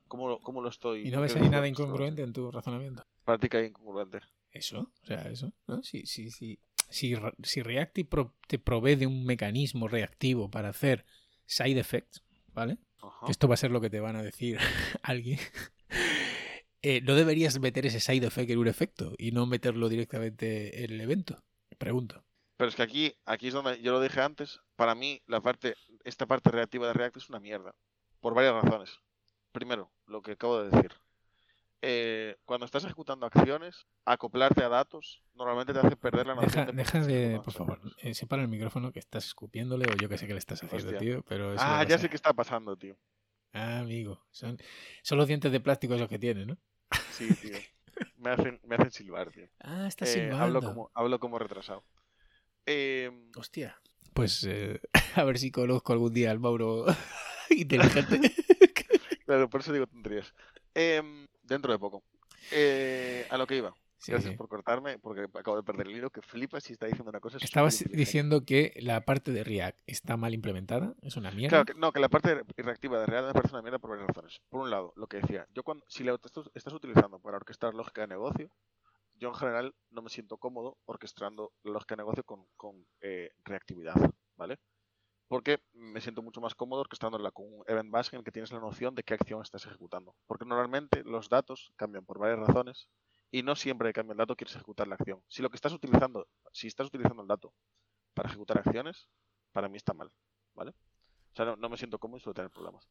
¿cómo, 0.09 0.27
lo- 0.27 0.39
cómo 0.41 0.61
lo 0.61 0.67
estoy? 0.67 1.07
¿Y 1.07 1.11
no 1.11 1.21
ves 1.21 1.37
ahí 1.37 1.47
nada 1.47 1.65
incongruente 1.65 2.21
en 2.21 2.33
tu 2.33 2.51
razonamiento? 2.51 3.05
Para 3.23 3.37
ti 3.37 3.47
que 3.47 3.55
hay 3.55 3.65
incongruente. 3.67 4.19
Eso, 4.51 4.91
o 5.03 5.05
sea, 5.05 5.21
eso, 5.29 5.53
¿no? 5.67 5.83
Si, 5.83 6.05
si, 6.05 6.31
si, 6.31 6.59
si, 6.89 7.15
si 7.43 7.61
React 7.61 7.93
te 7.93 8.05
pro- 8.05 8.35
te 8.47 8.57
provee 8.59 8.95
de 8.95 9.05
un 9.07 9.25
mecanismo 9.25 9.87
reactivo 9.87 10.49
para 10.49 10.69
hacer 10.69 11.05
side 11.45 11.79
effects, 11.79 12.23
¿vale? 12.47 12.77
Ajá. 13.01 13.27
Esto 13.29 13.47
va 13.47 13.53
a 13.53 13.57
ser 13.57 13.71
lo 13.71 13.79
que 13.81 13.89
te 13.89 13.99
van 13.99 14.15
a 14.15 14.23
decir 14.23 14.57
alguien. 15.03 15.39
Eh, 16.81 17.01
no 17.01 17.13
deberías 17.15 17.59
meter 17.59 17.85
ese 17.85 17.99
side 17.99 18.25
effect 18.25 18.49
en 18.51 18.57
un 18.57 18.67
efecto 18.67 19.13
y 19.17 19.31
no 19.31 19.45
meterlo 19.45 19.89
directamente 19.89 20.83
en 20.85 20.91
el 20.93 21.01
evento. 21.01 21.43
Pregunto. 21.77 22.23
Pero 22.57 22.69
es 22.69 22.75
que 22.75 22.81
aquí, 22.83 23.13
aquí 23.25 23.47
es 23.47 23.53
donde 23.53 23.81
yo 23.81 23.91
lo 23.91 24.01
dije 24.01 24.19
antes. 24.21 24.59
Para 24.75 24.95
mí, 24.95 25.21
la 25.27 25.41
parte, 25.41 25.75
esta 26.03 26.25
parte 26.25 26.51
reactiva 26.51 26.87
de 26.87 26.93
React 26.93 27.17
es 27.17 27.29
una 27.29 27.39
mierda. 27.39 27.75
Por 28.19 28.33
varias 28.33 28.53
razones. 28.53 28.97
Primero, 29.51 29.91
lo 30.07 30.21
que 30.21 30.31
acabo 30.33 30.61
de 30.61 30.69
decir. 30.69 30.91
Eh, 31.81 32.35
cuando 32.45 32.65
estás 32.65 32.83
ejecutando 32.83 33.25
acciones, 33.25 33.87
acoplarte 34.05 34.63
a 34.63 34.69
datos 34.69 35.23
normalmente 35.33 35.71
te 35.71 35.79
hace 35.79 35.95
perder 35.95 36.27
la 36.27 36.35
noción 36.35 36.51
Deja, 36.51 36.65
de 36.65 36.73
por 36.73 36.75
deja 36.75 36.99
de, 37.05 37.39
por 37.39 37.53
favor, 37.53 37.79
eh, 38.01 38.13
separa 38.13 38.41
el 38.41 38.49
micrófono 38.49 38.91
que 38.91 38.99
estás 38.99 39.25
escupiéndole 39.25 39.85
o 39.87 39.95
yo 39.95 40.09
que 40.09 40.17
sé 40.17 40.27
que 40.27 40.33
le 40.33 40.39
estás 40.39 40.61
haciendo, 40.61 40.87
Hostia. 40.87 40.99
tío. 40.99 41.23
Pero 41.23 41.53
eso 41.53 41.63
Ah, 41.65 41.83
ya 41.87 41.97
sé 41.97 42.09
qué 42.09 42.15
está 42.17 42.33
pasando, 42.33 42.75
tío. 42.75 42.97
Ah, 43.53 43.79
amigo. 43.79 44.21
Son, 44.31 44.57
son 45.03 45.17
los 45.17 45.27
dientes 45.27 45.51
de 45.51 45.59
plástico 45.59 45.95
esos 45.95 46.09
que 46.09 46.19
tiene, 46.19 46.45
¿no? 46.45 46.57
Sí, 47.11 47.29
tío. 47.37 47.57
Me 48.17 48.29
hacen, 48.31 48.59
me 48.63 48.75
hacen 48.75 48.91
silbar, 48.91 49.31
tío. 49.31 49.47
Ah, 49.59 49.87
está 49.87 50.05
Eh, 50.05 50.09
silbando. 50.13 50.43
hablo, 50.43 50.61
como, 50.61 50.91
hablo 50.93 51.19
como 51.19 51.39
retrasado. 51.39 51.83
Eh, 52.65 53.09
Hostia. 53.35 53.79
Pues 54.13 54.43
eh, 54.43 54.79
a 55.15 55.23
ver 55.23 55.37
si 55.37 55.51
conozco 55.51 55.93
algún 55.93 56.13
día 56.13 56.31
al 56.31 56.39
Mauro 56.39 56.85
inteligente. 57.49 58.19
claro, 59.25 59.49
por 59.49 59.61
eso 59.61 59.73
digo 59.73 59.87
tonterías. 59.87 60.33
Em, 60.73 61.25
dentro 61.49 61.71
de 61.71 61.79
poco. 61.79 62.03
Eh, 62.51 63.27
a 63.29 63.37
lo 63.37 63.45
que 63.45 63.57
iba. 63.57 63.73
Sí, 63.97 64.13
Gracias 64.13 64.31
sí. 64.31 64.37
por 64.37 64.47
cortarme, 64.47 64.97
porque 64.97 65.23
acabo 65.23 65.57
de 65.57 65.63
perder 65.63 65.87
el 65.87 65.97
hilo. 65.97 66.09
Que 66.09 66.21
flipas 66.21 66.63
si 66.63 66.71
está 66.71 66.85
diciendo 66.85 67.09
una 67.09 67.19
cosa. 67.19 67.37
Estabas 67.41 67.83
diciendo 67.89 68.45
que 68.45 68.73
la 68.77 69.03
parte 69.03 69.33
de 69.33 69.43
React 69.43 69.77
está 69.87 70.15
mal 70.15 70.33
implementada. 70.33 70.93
Es 71.01 71.17
una 71.17 71.31
mierda. 71.31 71.49
Claro, 71.49 71.65
que, 71.65 71.73
no, 71.73 71.91
que 71.91 71.99
la 71.99 72.07
parte 72.07 72.43
reactiva 72.55 72.99
de 72.99 73.07
React 73.07 73.27
me 73.27 73.33
parece 73.33 73.53
una 73.55 73.61
mierda 73.61 73.79
por 73.79 73.89
varias 73.89 74.07
razones. 74.07 74.41
Por 74.47 74.61
un 74.61 74.69
lado, 74.69 74.93
lo 74.95 75.07
que 75.07 75.17
decía, 75.17 75.45
yo 75.53 75.63
cuando, 75.63 75.83
si 75.89 76.05
la 76.05 76.13
estás, 76.13 76.45
estás 76.53 76.73
utilizando 76.73 77.19
para 77.19 77.35
orquestar 77.35 77.73
lógica 77.73 78.01
de 78.01 78.07
negocio, 78.07 78.49
yo 79.19 79.29
en 79.29 79.35
general 79.35 79.75
no 79.91 80.01
me 80.01 80.09
siento 80.09 80.37
cómodo 80.37 80.77
orquestando 80.85 81.51
la 81.63 81.73
lógica 81.73 81.95
de 81.95 82.01
negocio 82.01 82.23
con, 82.23 82.45
con, 82.55 82.85
eh, 83.01 83.31
reactividad, 83.43 83.95
¿vale? 84.37 84.59
Porque 85.29 85.61
me 85.73 86.01
siento 86.01 86.21
mucho 86.21 86.41
más 86.41 86.55
cómodo 86.55 86.81
orquestándola 86.81 87.31
con 87.31 87.45
un 87.45 87.63
event 87.67 87.91
bash 87.91 88.09
en 88.11 88.17
el 88.17 88.25
que 88.25 88.31
tienes 88.31 88.51
la 88.51 88.59
noción 88.59 88.95
de 88.95 89.03
qué 89.03 89.13
acción 89.13 89.41
estás 89.41 89.65
ejecutando. 89.65 90.15
Porque 90.25 90.43
normalmente 90.43 91.03
los 91.03 91.29
datos 91.29 91.71
cambian 91.77 92.03
por 92.03 92.17
varias 92.17 92.39
razones 92.39 92.89
y 93.31 93.43
no 93.43 93.55
siempre 93.55 93.89
que 93.89 93.93
cambia 93.93 94.13
el 94.13 94.17
dato 94.17 94.35
quieres 94.35 94.55
ejecutar 94.55 94.87
la 94.87 94.95
acción. 94.95 95.21
Si 95.27 95.43
lo 95.43 95.51
que 95.51 95.55
estás 95.55 95.71
utilizando, 95.71 96.27
si 96.51 96.65
estás 96.67 96.87
utilizando 96.87 97.21
el 97.21 97.27
dato 97.27 97.53
para 98.15 98.27
ejecutar 98.27 98.57
acciones, 98.57 99.07
para 99.51 99.69
mí 99.69 99.77
está 99.77 99.93
mal, 99.93 100.11
¿vale? 100.55 100.71
O 100.71 101.35
sea, 101.35 101.55
no, 101.55 101.69
me 101.69 101.77
siento 101.77 101.99
cómodo 101.99 102.17
y 102.17 102.21
suelo 102.21 102.33
tener 102.33 102.49
problemas. 102.49 102.89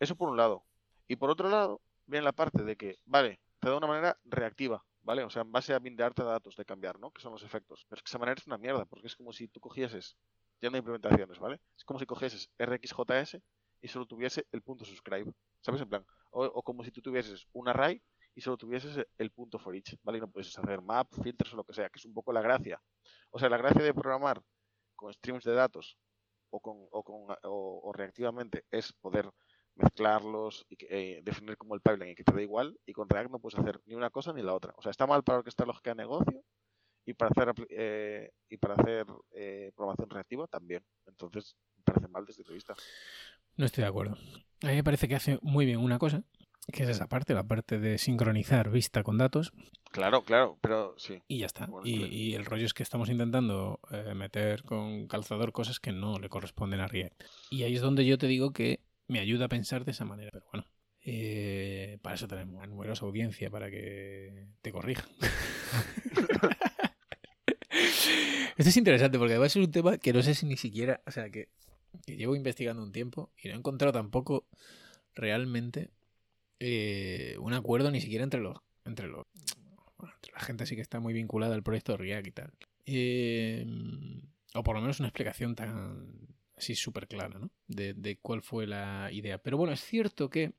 Eso 0.00 0.16
por 0.16 0.30
un 0.30 0.38
lado. 0.38 0.64
Y 1.08 1.16
por 1.16 1.28
otro 1.28 1.50
lado, 1.50 1.82
viene 2.06 2.24
la 2.24 2.32
parte 2.32 2.64
de 2.64 2.76
que, 2.76 2.98
vale, 3.04 3.38
te 3.60 3.68
da 3.68 3.76
una 3.76 3.86
manera 3.86 4.18
reactiva, 4.24 4.82
¿vale? 5.02 5.24
O 5.24 5.30
sea, 5.30 5.42
en 5.42 5.52
base 5.52 5.74
a 5.74 5.78
bindearte 5.78 6.24
datos 6.24 6.56
de 6.56 6.64
cambiar, 6.64 6.98
¿no? 6.98 7.10
Que 7.10 7.20
son 7.20 7.32
los 7.32 7.42
efectos. 7.42 7.84
Pero 7.88 7.98
es 7.98 8.02
que 8.02 8.08
esa 8.08 8.18
manera 8.18 8.40
es 8.40 8.46
una 8.46 8.56
mierda, 8.56 8.86
porque 8.86 9.08
es 9.08 9.14
como 9.14 9.32
si 9.34 9.46
tú 9.48 9.60
cogieses, 9.60 10.16
ya 10.60 10.70
no 10.70 10.76
hay 10.76 10.80
implementaciones, 10.80 11.38
¿vale? 11.38 11.60
Es 11.76 11.84
como 11.84 11.98
si 11.98 12.06
cogieses 12.06 12.50
RxJS 12.58 13.38
y 13.80 13.88
solo 13.88 14.06
tuviese 14.06 14.46
el 14.52 14.62
punto 14.62 14.84
subscribe, 14.84 15.32
¿sabes? 15.60 15.80
En 15.80 15.88
plan, 15.88 16.06
o, 16.30 16.62
como 16.62 16.84
si 16.84 16.90
tú 16.90 17.02
tuvieses 17.02 17.46
un 17.52 17.68
array 17.68 18.02
y 18.34 18.40
solo 18.40 18.56
tuvieses 18.56 19.06
el 19.18 19.30
punto 19.30 19.58
for 19.58 19.74
each, 19.74 19.96
¿vale? 20.02 20.18
Y 20.18 20.20
no 20.20 20.30
puedes 20.30 20.56
hacer 20.58 20.82
map, 20.82 21.08
filters 21.22 21.52
o 21.54 21.56
lo 21.56 21.64
que 21.64 21.74
sea, 21.74 21.88
que 21.88 21.98
es 21.98 22.04
un 22.04 22.14
poco 22.14 22.32
la 22.32 22.42
gracia. 22.42 22.80
O 23.30 23.38
sea, 23.38 23.48
la 23.48 23.56
gracia 23.56 23.82
de 23.82 23.94
programar 23.94 24.42
con 24.94 25.12
streams 25.12 25.44
de 25.44 25.52
datos 25.52 25.96
o, 26.50 26.60
con, 26.60 26.86
o, 26.90 27.02
con, 27.02 27.36
o, 27.44 27.92
reactivamente 27.92 28.64
es 28.70 28.92
poder 28.92 29.30
mezclarlos 29.74 30.64
y 30.70 30.76
que, 30.76 30.86
eh, 30.90 31.22
definir 31.22 31.56
como 31.58 31.74
el 31.74 31.82
pipeline 31.82 32.12
y 32.12 32.14
que 32.14 32.24
te 32.24 32.32
da 32.32 32.40
igual 32.40 32.78
y 32.86 32.92
con 32.92 33.08
React 33.08 33.30
no 33.30 33.38
puedes 33.38 33.58
hacer 33.58 33.80
ni 33.84 33.94
una 33.94 34.10
cosa 34.10 34.32
ni 34.32 34.42
la 34.42 34.54
otra. 34.54 34.72
O 34.76 34.82
sea, 34.82 34.90
está 34.90 35.06
mal 35.06 35.22
para 35.22 35.38
orquestar 35.38 35.66
lógica 35.66 35.90
de 35.90 35.96
negocio 35.96 36.42
y 37.06 37.14
para 37.14 37.30
hacer 37.30 37.66
eh, 37.70 38.32
y 38.50 38.56
para 38.58 38.74
hacer 38.74 39.06
eh, 39.32 39.72
programación 39.74 40.10
reactiva 40.10 40.46
también. 40.48 40.84
Entonces, 41.06 41.56
me 41.76 41.84
parece 41.84 42.08
mal 42.08 42.26
desde 42.26 42.44
mi 42.44 42.54
vista. 42.54 42.74
No 43.56 43.64
estoy 43.64 43.82
de 43.82 43.88
acuerdo. 43.88 44.16
A 44.62 44.66
mí 44.66 44.74
me 44.74 44.84
parece 44.84 45.08
que 45.08 45.14
hace 45.14 45.38
muy 45.40 45.64
bien 45.64 45.78
una 45.78 45.98
cosa 45.98 46.24
que 46.72 46.82
es 46.82 46.88
esa 46.88 47.06
parte, 47.06 47.32
la 47.32 47.46
parte 47.46 47.78
de 47.78 47.96
sincronizar 47.96 48.70
vista 48.70 49.02
con 49.02 49.18
datos. 49.18 49.52
Claro, 49.92 50.22
claro, 50.22 50.58
pero 50.60 50.94
sí. 50.98 51.22
Y 51.28 51.38
ya 51.38 51.46
está. 51.46 51.66
Bueno, 51.66 51.86
y, 51.86 51.98
claro. 51.98 52.12
y 52.12 52.34
el 52.34 52.44
rollo 52.44 52.66
es 52.66 52.74
que 52.74 52.82
estamos 52.82 53.08
intentando 53.08 53.78
eh, 53.92 54.14
meter 54.14 54.64
con 54.64 55.06
calzador 55.06 55.52
cosas 55.52 55.78
que 55.78 55.92
no 55.92 56.18
le 56.18 56.28
corresponden 56.28 56.80
a 56.80 56.88
React. 56.88 57.22
Y 57.50 57.62
ahí 57.62 57.74
es 57.76 57.80
donde 57.80 58.04
yo 58.04 58.18
te 58.18 58.26
digo 58.26 58.52
que 58.52 58.80
me 59.06 59.20
ayuda 59.20 59.44
a 59.44 59.48
pensar 59.48 59.84
de 59.84 59.92
esa 59.92 60.04
manera. 60.04 60.30
Pero 60.32 60.46
bueno, 60.52 60.66
eh, 61.02 61.98
para 62.02 62.16
eso 62.16 62.26
tenemos 62.26 62.56
una 62.56 62.66
numerosa 62.66 63.06
audiencia 63.06 63.48
para 63.48 63.70
que 63.70 64.48
te 64.60 64.72
corrija. 64.72 65.06
Esto 68.56 68.70
es 68.70 68.76
interesante 68.78 69.18
porque 69.18 69.36
va 69.36 69.44
a 69.44 69.50
ser 69.50 69.62
un 69.62 69.70
tema 69.70 69.98
que 69.98 70.14
no 70.14 70.22
sé 70.22 70.34
si 70.34 70.46
ni 70.46 70.56
siquiera, 70.56 71.02
o 71.06 71.10
sea, 71.10 71.28
que, 71.28 71.48
llevo 72.06 72.36
investigando 72.36 72.82
un 72.82 72.92
tiempo 72.92 73.30
y 73.42 73.48
no 73.48 73.54
he 73.54 73.56
encontrado 73.58 73.92
tampoco 73.92 74.46
realmente 75.14 75.90
eh, 76.58 77.36
un 77.38 77.52
acuerdo 77.52 77.90
ni 77.90 78.00
siquiera 78.00 78.24
entre 78.24 78.40
los, 78.40 78.56
entre 78.84 79.08
los, 79.08 79.26
bueno, 79.98 80.14
entre 80.14 80.32
la 80.32 80.40
gente 80.40 80.64
así 80.64 80.74
que 80.74 80.82
está 80.82 81.00
muy 81.00 81.12
vinculada 81.12 81.54
al 81.54 81.62
proyecto 81.62 81.96
React 81.96 82.26
y 82.26 82.30
tal. 82.30 82.52
Eh, 82.86 83.66
o 84.54 84.62
por 84.62 84.74
lo 84.74 84.80
menos 84.80 85.00
una 85.00 85.08
explicación 85.08 85.54
tan 85.54 86.28
así 86.56 86.74
súper 86.74 87.08
clara, 87.08 87.38
¿no? 87.38 87.50
De, 87.66 87.92
de 87.92 88.18
cuál 88.18 88.40
fue 88.40 88.66
la 88.66 89.10
idea. 89.12 89.36
Pero 89.36 89.58
bueno, 89.58 89.74
es 89.74 89.80
cierto 89.80 90.30
que 90.30 90.54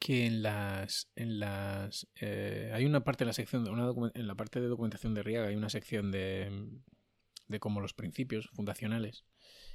que 0.00 0.24
en 0.24 0.42
las 0.42 1.10
en 1.14 1.38
las 1.38 2.08
eh, 2.20 2.72
hay 2.74 2.86
una 2.86 3.04
parte 3.04 3.24
de 3.24 3.26
la 3.26 3.34
sección 3.34 3.64
de 3.64 3.70
una 3.70 3.92
en 4.14 4.26
la 4.26 4.34
parte 4.34 4.60
de 4.60 4.66
documentación 4.66 5.14
de 5.14 5.22
React 5.22 5.48
hay 5.48 5.56
una 5.56 5.68
sección 5.68 6.10
de 6.10 6.68
de 7.46 7.60
como 7.60 7.82
los 7.82 7.92
principios 7.92 8.48
fundacionales 8.54 9.24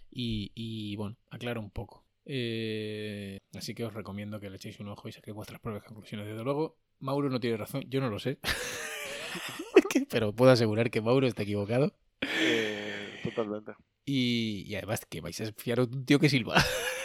y, 0.09 0.51
y 0.55 0.95
bueno 0.97 1.17
aclara 1.29 1.59
un 1.59 1.69
poco. 1.69 2.03
Eh, 2.25 3.37
así 3.55 3.75
que 3.75 3.85
os 3.85 3.93
recomiendo 3.93 4.39
que 4.39 4.49
le 4.49 4.55
echéis 4.55 4.79
un 4.79 4.87
ojo 4.87 5.07
y 5.07 5.11
saquéis 5.11 5.35
vuestras 5.35 5.61
propias 5.61 5.83
conclusiones. 5.83 6.27
Desde 6.27 6.43
luego 6.43 6.79
Mauro 6.99 7.29
no 7.29 7.39
tiene 7.39 7.57
razón 7.57 7.83
yo 7.87 8.01
no 8.01 8.09
lo 8.09 8.17
sé. 8.17 8.39
Pero 10.09 10.33
puedo 10.33 10.51
asegurar 10.51 10.89
que 10.89 11.01
Mauro 11.01 11.27
está 11.27 11.43
equivocado. 11.43 11.95
Eh, 12.21 13.19
totalmente. 13.23 13.73
y, 14.05 14.63
y 14.65 14.75
además 14.75 15.05
que 15.07 15.21
vais 15.21 15.39
a 15.39 15.53
fiar 15.53 15.79
a 15.79 15.83
un 15.83 16.03
tío 16.03 16.17
que 16.17 16.29
silba. 16.29 16.55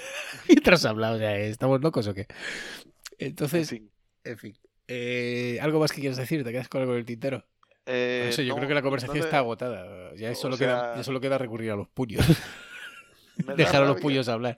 Mientras 0.49 0.87
habla 0.87 1.13
o 1.13 1.19
sea 1.19 1.37
estamos 1.37 1.83
locos 1.83 2.07
o 2.07 2.15
qué 2.15 2.27
entonces 3.27 3.73
en 4.25 4.39
fin. 4.39 4.59
Eh, 4.89 5.59
¿Algo 5.63 5.79
más 5.81 5.93
que 5.93 6.01
quieras 6.01 6.19
decir? 6.19 6.43
¿Te 6.45 6.51
quedas 6.53 6.69
con 6.69 6.81
algo 6.81 6.95
en 6.95 6.99
el 7.01 7.05
tintero? 7.05 7.47
Eh, 7.87 8.25
No 8.27 8.33
sé, 8.33 8.45
yo 8.45 8.51
no, 8.51 8.57
creo 8.57 8.69
que 8.69 8.75
la 8.75 8.83
conversación 8.83 9.19
no 9.19 9.25
está 9.25 9.39
agotada. 9.39 10.15
Ya 10.17 10.35
solo, 10.35 10.57
sea- 10.57 10.67
queda, 10.67 10.97
ya 10.97 11.05
solo 11.05 11.21
queda 11.21 11.39
recurrir 11.39 11.71
a 11.71 11.77
los 11.77 11.89
puños. 11.89 12.25
Dejar 13.57 13.85
a 13.85 13.87
los 13.87 14.01
puños 14.01 14.29
hablar. 14.29 14.57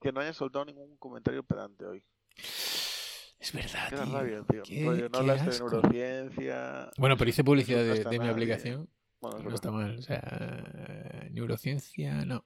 Que 0.00 0.12
no 0.12 0.20
haya 0.20 0.32
soltado 0.32 0.64
ningún 0.64 0.96
comentario 0.98 1.42
pedante 1.42 1.84
hoy. 1.84 2.04
Es 2.36 3.52
verdad. 3.52 3.88
Qué 3.90 3.96
tío. 3.96 4.12
rabia, 4.12 4.42
tío. 4.48 4.62
Qué- 4.62 4.84
Rollo, 4.84 5.04
no 5.04 5.10
qué 5.10 5.18
hablaste 5.18 5.50
de 5.50 5.58
neurociencia. 5.58 6.90
Bueno, 6.96 7.16
pero 7.16 7.30
hice 7.30 7.44
publicidad 7.44 7.82
de, 7.82 8.18
mi 8.18 8.28
aplicación. 8.28 8.88
Bueno, 9.20 9.38
No 9.38 9.54
está 9.54 9.70
mal. 9.70 9.98
O 9.98 10.02
sea, 10.02 11.26
neurociencia, 11.30 12.24
no. 12.26 12.44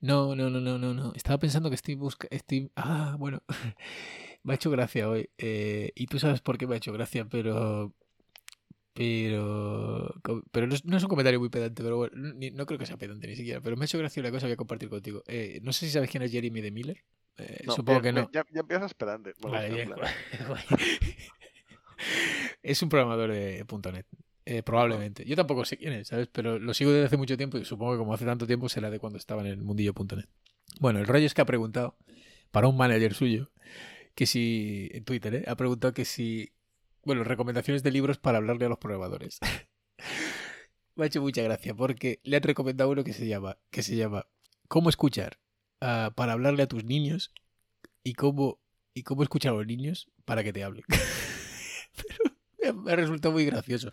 No, 0.00 0.34
no, 0.34 0.50
no, 0.50 0.60
no, 0.60 0.76
no. 0.78 0.92
no. 0.92 1.12
Estaba 1.14 1.38
pensando 1.38 1.68
que 1.70 1.76
estoy 1.76 1.94
buscando. 1.94 2.34
Estoy... 2.34 2.70
Ah, 2.76 3.16
bueno. 3.18 3.42
me 4.42 4.52
ha 4.52 4.56
hecho 4.56 4.70
gracia 4.70 5.08
hoy. 5.08 5.30
Eh, 5.38 5.92
y 5.94 6.06
tú 6.06 6.18
sabes 6.18 6.40
por 6.40 6.58
qué 6.58 6.66
me 6.66 6.74
ha 6.74 6.78
hecho 6.78 6.92
gracia, 6.92 7.26
pero. 7.28 7.92
Pero. 8.94 10.14
Pero 10.50 10.66
no 10.66 10.74
es, 10.74 10.84
no 10.84 10.96
es 10.96 11.02
un 11.02 11.08
comentario 11.08 11.38
muy 11.38 11.50
pedante, 11.50 11.82
pero 11.82 11.96
bueno, 11.98 12.16
ni- 12.34 12.50
no 12.50 12.66
creo 12.66 12.78
que 12.78 12.86
sea 12.86 12.96
pedante 12.96 13.28
ni 13.28 13.36
siquiera. 13.36 13.60
Pero 13.60 13.76
me 13.76 13.84
ha 13.84 13.86
hecho 13.86 13.98
gracia 13.98 14.20
una 14.20 14.30
cosa 14.30 14.46
que 14.46 14.50
voy 14.50 14.54
a 14.54 14.56
compartir 14.56 14.88
contigo. 14.88 15.22
Eh, 15.28 15.60
no 15.62 15.72
sé 15.72 15.86
si 15.86 15.92
sabes 15.92 16.10
quién 16.10 16.22
es 16.22 16.32
Jeremy 16.32 16.60
de 16.60 16.70
Miller. 16.70 17.04
Eh, 17.36 17.62
No, 17.66 17.74
supongo 17.74 18.02
que 18.02 18.12
no. 18.12 18.28
Ya, 18.32 18.44
ya 18.52 18.60
empiezas 18.60 18.94
pedante. 18.94 19.32
Vale, 19.40 19.88
es 22.62 22.82
un 22.82 22.88
programador 22.88 23.30
de 23.32 23.64
.NET. 23.92 24.06
eh, 24.46 24.62
probablemente. 24.62 25.24
Yo 25.24 25.36
tampoco 25.36 25.64
sé 25.64 25.76
quién 25.76 25.92
es, 25.92 26.08
¿sabes? 26.08 26.28
Pero 26.32 26.58
lo 26.58 26.74
sigo 26.74 26.90
desde 26.90 27.06
hace 27.06 27.16
mucho 27.16 27.36
tiempo 27.36 27.58
y 27.58 27.64
supongo 27.64 27.92
que 27.92 27.98
como 27.98 28.14
hace 28.14 28.24
tanto 28.24 28.46
tiempo 28.46 28.68
será 28.68 28.90
de 28.90 28.98
cuando 28.98 29.18
estaba 29.18 29.42
en 29.42 29.48
el 29.48 29.56
mundillo.net. 29.58 30.24
Bueno, 30.80 30.98
el 30.98 31.06
rollo 31.06 31.26
es 31.26 31.34
que 31.34 31.40
ha 31.42 31.46
preguntado 31.46 31.96
para 32.50 32.68
un 32.68 32.76
manager 32.76 33.14
suyo 33.14 33.50
que 34.18 34.26
si, 34.26 34.90
en 34.94 35.04
Twitter, 35.04 35.32
¿eh? 35.32 35.44
ha 35.46 35.54
preguntado 35.54 35.94
que 35.94 36.04
si, 36.04 36.50
bueno, 37.04 37.22
recomendaciones 37.22 37.84
de 37.84 37.92
libros 37.92 38.18
para 38.18 38.38
hablarle 38.38 38.66
a 38.66 38.68
los 38.68 38.78
programadores. 38.78 39.38
Me 40.96 41.04
ha 41.04 41.06
hecho 41.06 41.22
mucha 41.22 41.40
gracia 41.42 41.72
porque 41.72 42.18
le 42.24 42.36
han 42.36 42.42
recomendado 42.42 42.90
uno 42.90 43.04
que 43.04 43.12
se 43.12 43.28
llama, 43.28 43.58
que 43.70 43.84
se 43.84 43.94
llama 43.94 44.26
¿Cómo 44.66 44.88
escuchar 44.88 45.38
para 45.78 46.32
hablarle 46.32 46.64
a 46.64 46.66
tus 46.66 46.82
niños 46.82 47.32
y 48.02 48.14
cómo, 48.14 48.58
y 48.92 49.04
cómo 49.04 49.22
escuchar 49.22 49.52
a 49.52 49.58
los 49.58 49.66
niños 49.68 50.10
para 50.24 50.42
que 50.42 50.52
te 50.52 50.64
hablen? 50.64 50.82
Pero 52.58 52.74
me 52.74 52.90
ha 52.90 52.96
resultado 52.96 53.30
muy 53.30 53.44
gracioso. 53.44 53.88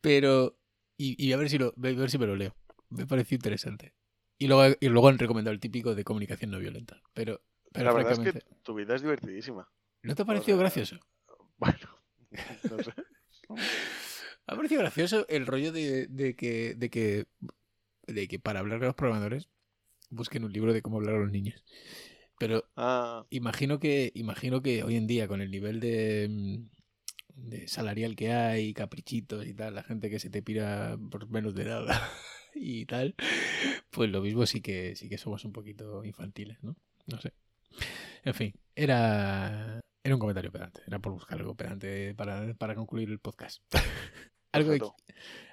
Pero, 0.00 0.58
y, 0.96 1.14
y 1.24 1.32
a, 1.32 1.36
ver 1.36 1.48
si 1.48 1.58
lo, 1.58 1.68
a 1.68 1.74
ver 1.76 2.10
si 2.10 2.18
me 2.18 2.26
lo 2.26 2.34
leo. 2.34 2.56
Me 2.88 3.06
pareció 3.06 3.36
interesante. 3.36 3.94
Y 4.36 4.48
luego, 4.48 4.76
y 4.80 4.88
luego 4.88 5.06
han 5.06 5.20
recomendado 5.20 5.54
el 5.54 5.60
típico 5.60 5.94
de 5.94 6.02
comunicación 6.02 6.50
no 6.50 6.58
violenta. 6.58 7.00
Pero, 7.14 7.40
pero 7.72 7.86
La 7.86 7.92
verdad 7.92 8.12
es 8.12 8.32
que 8.32 8.40
tu 8.62 8.74
vida 8.74 8.94
es 8.94 9.02
divertidísima. 9.02 9.68
¿no 10.02 10.14
te 10.14 10.22
ha 10.22 10.24
parecido 10.24 10.58
gracioso? 10.58 10.98
Bueno, 11.58 11.78
no 12.70 12.82
sé. 12.82 12.92
Ha 14.46 14.56
parecido 14.56 14.80
gracioso 14.80 15.24
el 15.28 15.46
rollo 15.46 15.70
de, 15.70 16.08
de 16.08 16.34
que, 16.34 16.74
de 16.74 16.90
que 16.90 17.26
de 18.06 18.28
que 18.28 18.38
para 18.38 18.60
hablar 18.60 18.82
a 18.82 18.86
los 18.86 18.94
programadores 18.94 19.48
busquen 20.10 20.44
un 20.44 20.52
libro 20.52 20.72
de 20.72 20.82
cómo 20.82 20.98
hablar 20.98 21.14
a 21.14 21.20
los 21.20 21.30
niños. 21.30 21.62
Pero 22.38 22.64
Ah, 22.76 23.24
imagino 23.30 23.78
que 23.78 24.10
imagino 24.14 24.62
que 24.62 24.82
hoy 24.82 24.96
en 24.96 25.06
día 25.06 25.28
con 25.28 25.40
el 25.40 25.50
nivel 25.50 25.78
de, 25.80 26.28
mm, 26.28 27.50
de 27.50 27.68
salarial 27.68 28.16
que 28.16 28.32
hay, 28.32 28.74
caprichitos 28.74 29.46
y 29.46 29.54
tal, 29.54 29.74
la 29.74 29.82
gente 29.84 30.10
que 30.10 30.18
se 30.18 30.30
te 30.30 30.42
pira 30.42 30.98
por 31.10 31.28
menos 31.30 31.54
de 31.54 31.64
nada 31.64 32.10
y 32.54 32.84
tal, 32.86 33.14
pues 33.90 34.10
lo 34.10 34.20
mismo 34.20 34.44
sí 34.46 34.60
que 34.60 34.96
sí 34.96 35.08
que 35.08 35.18
somos 35.18 35.44
un 35.44 35.52
poquito 35.52 36.04
infantiles, 36.04 36.62
¿no? 36.62 36.76
No 37.06 37.20
sé. 37.20 37.32
En 38.24 38.34
fin, 38.34 38.54
era 38.74 39.80
era 40.04 40.14
un 40.14 40.20
comentario 40.20 40.50
pedante, 40.50 40.80
era 40.86 40.98
por 40.98 41.12
buscar 41.12 41.38
algo 41.38 41.54
pedante 41.54 42.14
para, 42.14 42.54
para 42.54 42.74
concluir 42.74 43.08
el 43.10 43.18
podcast. 43.20 43.62
¿Algo. 44.52 44.96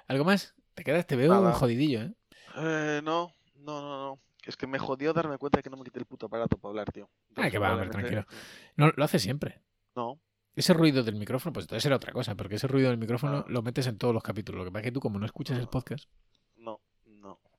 ¿Algo 0.07 0.25
más? 0.25 0.55
Te 0.73 0.83
quedas, 0.83 1.05
te 1.07 1.15
veo 1.15 1.31
Nada. 1.31 1.53
jodidillo, 1.53 2.01
¿eh? 2.01 2.13
Eh, 2.57 3.01
no, 3.03 3.31
no, 3.55 3.81
no, 3.81 3.97
no. 4.07 4.19
Es 4.45 4.57
que 4.57 4.65
me 4.67 4.79
jodió 4.79 5.13
darme 5.13 5.37
cuenta 5.37 5.57
de 5.59 5.63
que 5.63 5.69
no 5.69 5.77
me 5.77 5.83
quité 5.83 5.99
el 5.99 6.05
puto 6.05 6.25
aparato 6.25 6.57
para 6.57 6.71
hablar, 6.71 6.91
tío. 6.91 7.09
Ah, 7.35 7.49
que 7.49 7.59
va, 7.59 7.73
hombre, 7.73 7.89
probablemente- 7.89 8.27
No, 8.75 8.91
lo 8.95 9.03
hace 9.03 9.19
siempre. 9.19 9.61
No, 9.95 10.19
Ese 10.55 10.73
ruido 10.73 11.03
del 11.03 11.15
micrófono, 11.15 11.53
pues 11.53 11.65
entonces 11.65 11.85
era 11.85 11.95
otra 11.97 12.11
cosa, 12.11 12.35
porque 12.35 12.55
ese 12.55 12.67
ruido 12.67 12.89
del 12.89 12.97
micrófono 12.97 13.39
Ah. 13.39 13.45
lo 13.47 13.61
metes 13.61 13.85
en 13.87 13.97
todos 13.97 14.13
los 14.13 14.23
capítulos. 14.23 14.59
Lo 14.59 14.65
que 14.65 14.71
pasa 14.71 14.79
es 14.81 14.85
que 14.85 14.91
tú, 14.93 14.99
como 14.99 15.19
no 15.19 15.25
escuchas 15.25 15.59
el 15.59 15.67
podcast. 15.67 16.09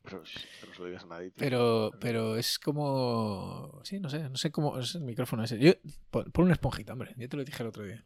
Pero, 0.02 0.22
pero 0.60 0.68
no 0.70 0.74
se 0.74 0.80
lo 0.80 0.86
digas 0.86 1.04
a 1.04 1.06
nadie, 1.06 1.26
tío. 1.30 1.34
pero, 1.38 1.90
pero 2.00 2.36
es 2.36 2.58
como. 2.58 3.80
Sí, 3.84 4.00
no 4.00 4.08
sé, 4.08 4.28
no 4.30 4.36
sé 4.36 4.50
cómo 4.50 4.78
es 4.78 4.94
el 4.94 5.02
micrófono 5.02 5.44
ese. 5.44 5.58
Yo, 5.58 5.72
pon, 6.10 6.24
pon 6.32 6.44
una 6.46 6.54
esponjita, 6.54 6.94
hombre. 6.94 7.14
Ya 7.18 7.28
te 7.28 7.36
lo 7.36 7.44
dije 7.44 7.62
el 7.62 7.68
otro 7.68 7.84
día. 7.84 8.04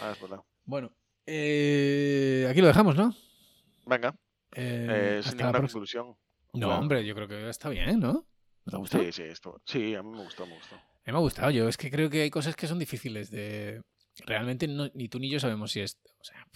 Ah, 0.00 0.10
es 0.12 0.20
verdad. 0.20 0.40
Bueno, 0.64 0.92
eh, 1.24 2.46
aquí 2.50 2.60
lo 2.60 2.66
dejamos, 2.66 2.96
¿no? 2.96 3.14
Venga, 3.86 4.16
Eh, 4.52 5.18
eh, 5.18 5.22
sin 5.22 5.36
ninguna 5.36 5.60
conclusión. 5.60 6.16
No, 6.54 6.66
Claro. 6.68 6.78
hombre, 6.80 7.04
yo 7.06 7.14
creo 7.14 7.28
que 7.28 7.48
está 7.48 7.68
bien, 7.68 8.00
¿no? 8.00 8.12
¿No 8.64 8.70
te 8.70 8.76
ha 8.76 8.78
gustado? 8.78 9.04
Sí, 9.04 9.12
sí, 9.12 9.22
esto. 9.22 9.60
Sí, 9.64 9.94
a 9.94 10.02
mí 10.02 10.10
me 10.10 10.24
gustó, 10.24 10.46
me 10.46 10.54
gustó. 10.54 10.74
A 10.74 10.78
mí 10.78 11.12
me 11.12 11.18
ha 11.18 11.20
gustado. 11.20 11.50
Yo 11.50 11.68
es 11.68 11.76
que 11.76 11.90
creo 11.90 12.10
que 12.10 12.22
hay 12.22 12.30
cosas 12.30 12.56
que 12.56 12.66
son 12.66 12.78
difíciles 12.78 13.30
de. 13.30 13.82
Realmente 14.24 14.66
no- 14.66 14.90
ni 14.94 15.08
tú 15.08 15.18
ni 15.20 15.30
yo 15.30 15.38
sabemos 15.38 15.70
si 15.70 15.80
es. 15.80 16.00
O 16.18 16.24
sea, 16.24 16.46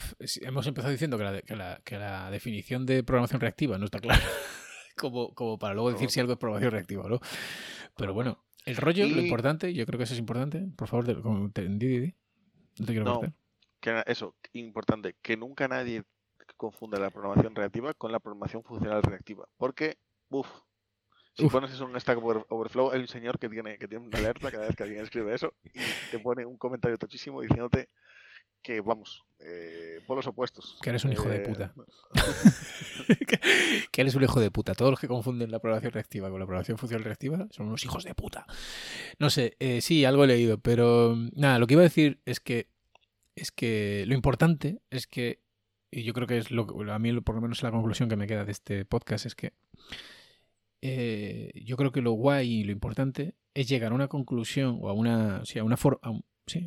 hemos 0.48 0.66
empezado 0.66 0.90
diciendo 0.90 1.18
que 1.18 1.24
la, 1.24 1.42
que, 1.42 1.54
la, 1.54 1.80
que 1.84 1.98
la 1.98 2.30
definición 2.30 2.86
de 2.86 3.04
programación 3.04 3.40
reactiva 3.40 3.78
no 3.78 3.84
está 3.84 4.00
clara. 4.00 4.20
como, 5.00 5.34
como 5.34 5.58
para 5.58 5.74
luego 5.74 5.92
decir 5.92 6.10
si 6.10 6.20
algo 6.20 6.32
es 6.34 6.38
programación 6.38 6.72
reactiva, 6.72 7.08
¿no? 7.08 7.20
Pero 7.96 8.14
bueno, 8.14 8.44
el 8.66 8.76
rollo, 8.76 9.06
lo 9.08 9.20
importante, 9.20 9.72
yo 9.74 9.86
creo 9.86 9.98
que 9.98 10.04
eso 10.04 10.14
es 10.14 10.20
importante. 10.20 10.66
Por 10.76 10.88
favor, 10.88 11.04
te- 11.06 11.14
te-. 11.14 11.68
No 11.68 12.86
te 12.86 12.92
quiero 12.92 13.04
No. 13.04 13.20
Que 13.80 14.02
eso, 14.06 14.34
importante, 14.52 15.16
que 15.22 15.36
nunca 15.36 15.66
nadie 15.66 16.04
confunda 16.56 16.98
la 16.98 17.10
programación 17.10 17.54
reactiva 17.54 17.94
con 17.94 18.12
la 18.12 18.18
programación 18.20 18.62
funcional 18.62 19.02
reactiva. 19.02 19.48
Porque, 19.56 19.96
uff, 20.28 20.46
si 21.34 21.46
Uf. 21.46 21.52
pones 21.52 21.70
eso 21.72 21.84
en 21.84 21.90
un 21.90 22.00
Stack 22.00 22.18
Over- 22.18 22.44
Overflow, 22.50 22.90
hay 22.90 23.00
un 23.00 23.08
señor 23.08 23.38
que 23.38 23.48
tiene, 23.48 23.78
que 23.78 23.88
tiene 23.88 24.04
una 24.06 24.18
alerta 24.18 24.50
cada 24.50 24.66
vez 24.66 24.76
que 24.76 24.82
alguien 24.82 25.02
escribe 25.02 25.34
eso 25.34 25.54
y 25.64 25.78
te 26.10 26.18
pone 26.18 26.44
un 26.44 26.58
comentario 26.58 26.98
tochísimo 26.98 27.40
diciéndote 27.40 27.88
que, 28.62 28.80
vamos, 28.82 29.24
eh, 29.42 30.00
por 30.06 30.16
los 30.16 30.26
opuestos. 30.26 30.78
Que 30.82 30.90
eres 30.90 31.04
un 31.04 31.12
hijo 31.12 31.28
de 31.28 31.36
Eh, 31.36 31.40
puta. 31.40 31.72
que 33.90 34.00
eres 34.00 34.14
un 34.14 34.22
hijo 34.22 34.40
de 34.40 34.50
puta. 34.50 34.74
Todos 34.74 34.90
los 34.92 35.00
que 35.00 35.08
confunden 35.08 35.50
la 35.50 35.58
programación 35.58 35.92
reactiva 35.92 36.30
con 36.30 36.38
la 36.40 36.46
programación 36.46 36.78
funcional 36.78 37.04
reactiva 37.04 37.46
son 37.50 37.66
unos 37.68 37.84
hijos 37.84 38.04
de 38.04 38.14
puta. 38.14 38.46
No 39.18 39.30
sé, 39.30 39.56
eh, 39.60 39.80
sí, 39.80 40.04
algo 40.04 40.24
he 40.24 40.28
leído, 40.28 40.58
pero 40.58 41.14
mm, 41.16 41.30
nada, 41.34 41.58
lo 41.58 41.66
que 41.66 41.74
iba 41.74 41.82
a 41.82 41.84
decir 41.84 42.20
es 42.24 42.40
que 42.40 42.68
es 43.36 43.50
que 43.52 44.04
lo 44.06 44.14
importante 44.14 44.82
es 44.90 45.06
que, 45.06 45.40
y 45.90 46.02
yo 46.02 46.12
creo 46.12 46.26
que 46.26 46.36
es 46.38 46.50
lo 46.50 46.66
que 46.66 46.90
a 46.90 46.98
mí 46.98 47.18
por 47.20 47.34
lo 47.36 47.40
menos 47.40 47.62
la 47.62 47.70
conclusión 47.70 48.08
que 48.08 48.16
me 48.16 48.26
queda 48.26 48.44
de 48.44 48.52
este 48.52 48.84
podcast 48.84 49.24
es 49.26 49.34
que 49.34 49.54
eh, 50.82 51.50
yo 51.64 51.76
creo 51.76 51.92
que 51.92 52.02
lo 52.02 52.12
guay 52.12 52.48
y 52.60 52.64
lo 52.64 52.72
importante 52.72 53.34
es 53.54 53.68
llegar 53.68 53.92
a 53.92 53.94
una 53.94 54.08
conclusión 54.08 54.78
o 54.80 54.88
a 54.88 54.92
una, 54.92 55.44
sí, 55.44 55.58
a 55.58 55.64
una 55.64 55.76
for- 55.76 56.00
a 56.02 56.12
sí, 56.50 56.66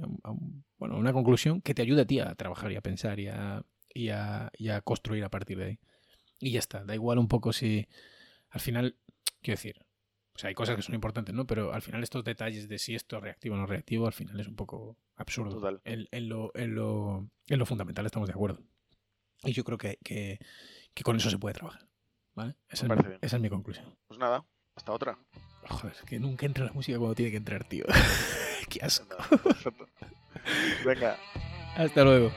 bueno, 0.77 0.97
una 0.97 1.13
conclusión 1.13 1.61
que 1.61 1.73
te 1.73 1.81
ayude 1.81 2.01
a 2.01 2.05
ti 2.05 2.19
a 2.19 2.36
trabajar 2.36 2.71
y 2.71 2.75
a 2.75 2.81
pensar 2.81 3.19
y 3.19 3.27
a, 3.27 3.63
y 3.93 4.09
a, 4.09 4.51
y 4.57 4.69
a 4.69 4.81
construir 4.81 5.23
a 5.23 5.29
partir 5.29 5.57
de 5.57 5.65
ahí. 5.65 5.79
Y 6.39 6.51
ya 6.51 6.59
está, 6.59 6.84
da 6.84 6.95
igual 6.95 7.19
un 7.19 7.27
poco 7.27 7.53
si 7.53 7.88
al 8.49 8.61
final, 8.61 8.97
quiero 9.41 9.57
decir, 9.57 9.86
o 10.36 10.39
sea, 10.39 10.47
hay 10.47 10.55
cosas 10.55 10.75
que 10.75 10.81
son 10.81 10.95
importantes, 10.95 11.34
¿no? 11.34 11.45
Pero 11.45 11.73
al 11.73 11.81
final 11.81 12.01
estos 12.01 12.23
detalles 12.23 12.67
de 12.67 12.79
si 12.79 12.95
esto 12.95 13.17
es 13.17 13.23
reactivo 13.23 13.55
o 13.55 13.57
no 13.57 13.65
reactivo, 13.65 14.07
al 14.07 14.13
final 14.13 14.39
es 14.39 14.47
un 14.47 14.55
poco 14.55 14.97
absurdo. 15.15 15.81
En, 15.86 16.07
en, 16.11 16.29
lo, 16.29 16.51
en, 16.55 16.75
lo, 16.75 17.29
en 17.47 17.59
lo 17.59 17.65
fundamental 17.65 18.05
estamos 18.05 18.27
de 18.27 18.34
acuerdo. 18.34 18.59
Y 19.43 19.51
yo 19.51 19.63
creo 19.63 19.77
que, 19.77 19.99
que, 20.03 20.39
que 20.93 21.03
con 21.03 21.17
eso 21.17 21.29
se 21.29 21.38
puede 21.38 21.53
trabajar. 21.53 21.88
¿Vale? 22.36 22.55
Esa, 22.67 22.88
es, 22.88 22.91
mi, 22.91 23.15
esa 23.21 23.36
es 23.36 23.41
mi 23.41 23.49
conclusión. 23.49 23.95
Pues 24.07 24.19
nada, 24.19 24.43
hasta 24.76 24.91
otra. 24.91 25.17
Joder, 25.69 25.95
que 26.05 26.19
nunca 26.19 26.45
entra 26.45 26.65
la 26.65 26.74
música 26.74 26.97
cuando 26.97 27.15
tiene 27.15 27.32
que 27.32 27.38
entrar, 27.38 27.63
tío. 27.63 27.86
Qué 28.69 28.80
asco. 28.82 29.15
Venga. 30.86 31.17
Hasta 31.76 32.03
luego. 32.03 32.32